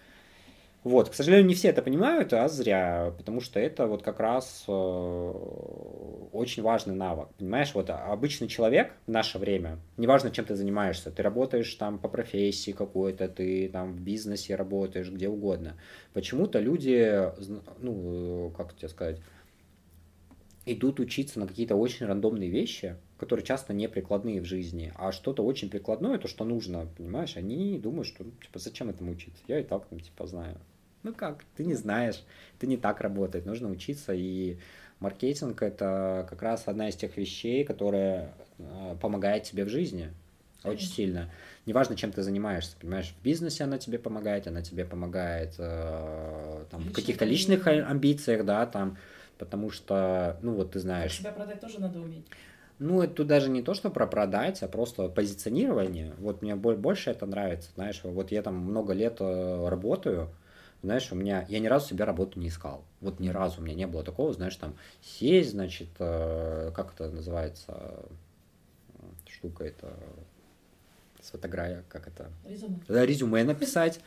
[0.85, 4.65] Вот, к сожалению, не все это понимают, а зря, потому что это вот как раз
[4.67, 4.71] э,
[6.31, 7.29] очень важный навык.
[7.39, 12.07] Понимаешь, вот обычный человек в наше время, неважно, чем ты занимаешься, ты работаешь там по
[12.07, 15.75] профессии какой-то, ты там в бизнесе работаешь, где угодно.
[16.13, 17.31] Почему-то люди,
[17.79, 19.19] ну, как тебе сказать,
[20.67, 25.43] идут учиться на какие-то очень рандомные вещи, которые часто не прикладные в жизни, а что-то
[25.43, 29.41] очень прикладное, то, что нужно, понимаешь, они думают, что, ну, типа, зачем этому учиться?
[29.47, 30.59] Я и так, ну, типа, знаю.
[31.05, 32.23] Ну как, ты не знаешь,
[32.57, 34.57] ты не так работает, нужно учиться, и
[34.99, 40.11] маркетинг это как раз одна из тех вещей, которая э, помогает тебе в жизни
[40.63, 41.29] очень сильно.
[41.67, 46.81] Неважно, чем ты занимаешься, понимаешь, в бизнесе она тебе помогает, она тебе помогает э, там,
[46.81, 48.97] в каких-то личных амбициях, да, там,
[49.37, 51.19] потому что, ну вот ты знаешь.
[51.19, 52.25] Себя продать тоже надо уметь.
[52.79, 56.15] Ну, это тут даже не то, что про продать, а просто позиционирование.
[56.17, 60.29] Вот мне больше это нравится, знаешь, вот я там много лет э, работаю,
[60.85, 62.83] знаешь, у меня, я ни разу себе работу не искал.
[63.01, 67.09] Вот ни разу у меня не было такого, знаешь, там, сесть, значит, э, как это
[67.09, 68.05] называется,
[69.27, 69.93] штука это,
[71.21, 72.29] с фотографией, как это?
[72.45, 72.79] Резюме.
[72.87, 73.99] Да, резюме написать.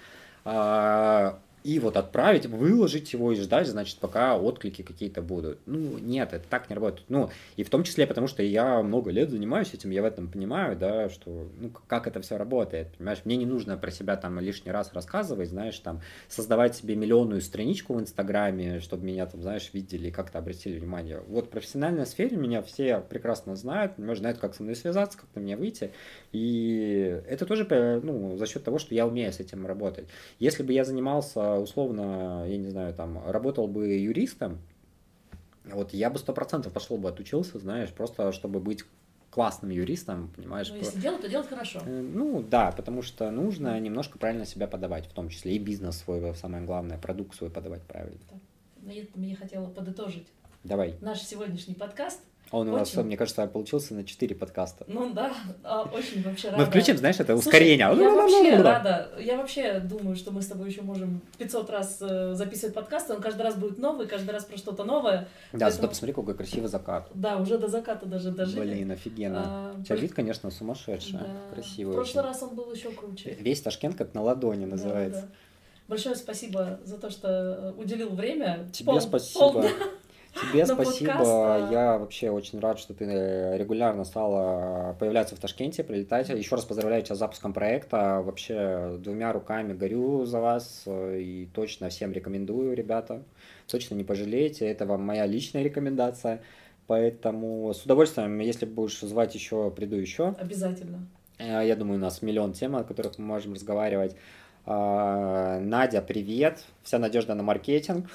[0.45, 5.59] А, и вот отправить, выложить его и ждать, значит, пока отклики какие-то будут.
[5.67, 7.05] Ну, нет, это так не работает.
[7.09, 10.29] Ну, и в том числе потому, что я много лет занимаюсь этим, я в этом
[10.29, 13.21] понимаю, да, что, ну, как это все работает, понимаешь?
[13.25, 17.95] Мне не нужно про себя там лишний раз рассказывать, знаешь, там, создавать себе миллионную страничку
[17.95, 21.23] в Инстаграме, чтобы меня там, знаешь, видели и как-то обратили внимание.
[21.27, 25.29] Вот в профессиональной сфере меня все прекрасно знают, понимаешь, знают, как со мной связаться, как
[25.35, 25.93] на меня выйти,
[26.33, 27.67] и это тоже,
[28.03, 30.07] ну, за счет того, что я умею с этим работать.
[30.39, 34.59] Если бы я занимался условно, я не знаю, там, работал бы юристом,
[35.65, 38.85] вот я бы сто процентов пошел бы отучился, знаешь, просто чтобы быть
[39.31, 40.71] классным юристом, понимаешь?
[40.71, 41.81] Ну, если делать, то делать хорошо.
[41.85, 45.99] Э, ну, да, потому что нужно немножко правильно себя подавать, в том числе и бизнес
[45.99, 48.19] свой, самое главное, продукт свой подавать правильно.
[48.29, 48.39] Так,
[48.83, 50.27] ну, я, я хотела подытожить.
[50.65, 50.97] Давай.
[51.01, 52.21] Наш сегодняшний подкаст–
[52.51, 54.85] он у нас, мне кажется, получился на 4 подкаста.
[54.87, 56.63] Ну да, а, очень вообще рада.
[56.63, 57.87] Мы включим, знаешь, это ускорение.
[57.89, 59.11] Слушай, я вообще рада.
[59.19, 63.15] Я вообще думаю, что мы с тобой еще можем 500 раз э, записывать подкасты.
[63.15, 65.29] Он каждый раз будет новый, каждый раз про что-то новое.
[65.53, 65.73] Да, Поэтому...
[65.73, 67.11] зато посмотри, какой красивый закат.
[67.15, 68.61] Да, уже до заката даже дожили.
[68.61, 69.43] Блин, офигенно.
[69.45, 71.19] А, У тебя вид, конечно, сумасшедший.
[71.19, 71.27] Да.
[71.53, 71.93] Красивый.
[71.93, 72.33] В прошлый очень.
[72.33, 73.37] раз он был еще круче.
[73.39, 75.23] Весь Ташкент как на ладони называется.
[75.23, 75.33] Да, да.
[75.89, 78.69] Большое спасибо за то, что уделил время.
[78.73, 79.53] Тебе пол, спасибо.
[79.53, 79.65] Пол
[80.41, 81.13] Тебе спасибо.
[81.13, 83.05] Подкаст, Я вообще очень рад, что ты
[83.57, 86.29] регулярно стала появляться в Ташкенте, прилетать.
[86.29, 88.21] Еще раз поздравляю тебя с запуском проекта.
[88.25, 93.23] Вообще двумя руками горю за вас и точно всем рекомендую, ребята.
[93.67, 94.67] Точно не пожалеете.
[94.67, 96.43] Это вам моя личная рекомендация.
[96.87, 100.35] Поэтому с удовольствием, если будешь звать еще, приду еще.
[100.39, 101.07] Обязательно.
[101.39, 104.17] Э, я думаю, у нас миллион тем, о которых мы можем разговаривать.
[104.65, 106.65] А, Надя, привет.
[106.83, 108.07] Вся надежда на маркетинг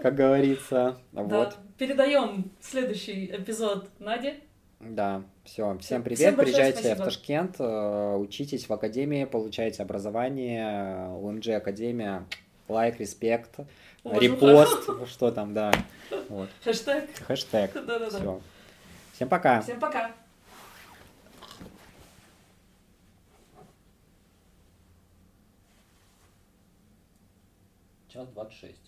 [0.00, 0.98] как говорится.
[1.12, 1.22] Да.
[1.22, 1.56] Вот.
[1.78, 4.40] Передаем следующий эпизод Наде.
[4.80, 5.78] Да, все.
[5.78, 6.18] Всем привет.
[6.18, 7.02] Всем Приезжайте спасибо.
[7.02, 11.08] в Ташкент, э, учитесь в академии, получайте образование.
[11.08, 12.26] УМГ Академия.
[12.68, 13.60] Лайк, респект,
[14.04, 15.72] репост, что там, да.
[16.28, 16.48] Вот.
[16.64, 17.10] Хэштег.
[17.26, 17.72] Хэштег.
[17.74, 18.08] Да-да-да.
[18.08, 18.40] Все.
[19.12, 19.60] Всем пока.
[19.60, 20.10] Всем пока.
[28.08, 28.81] Час двадцать шесть.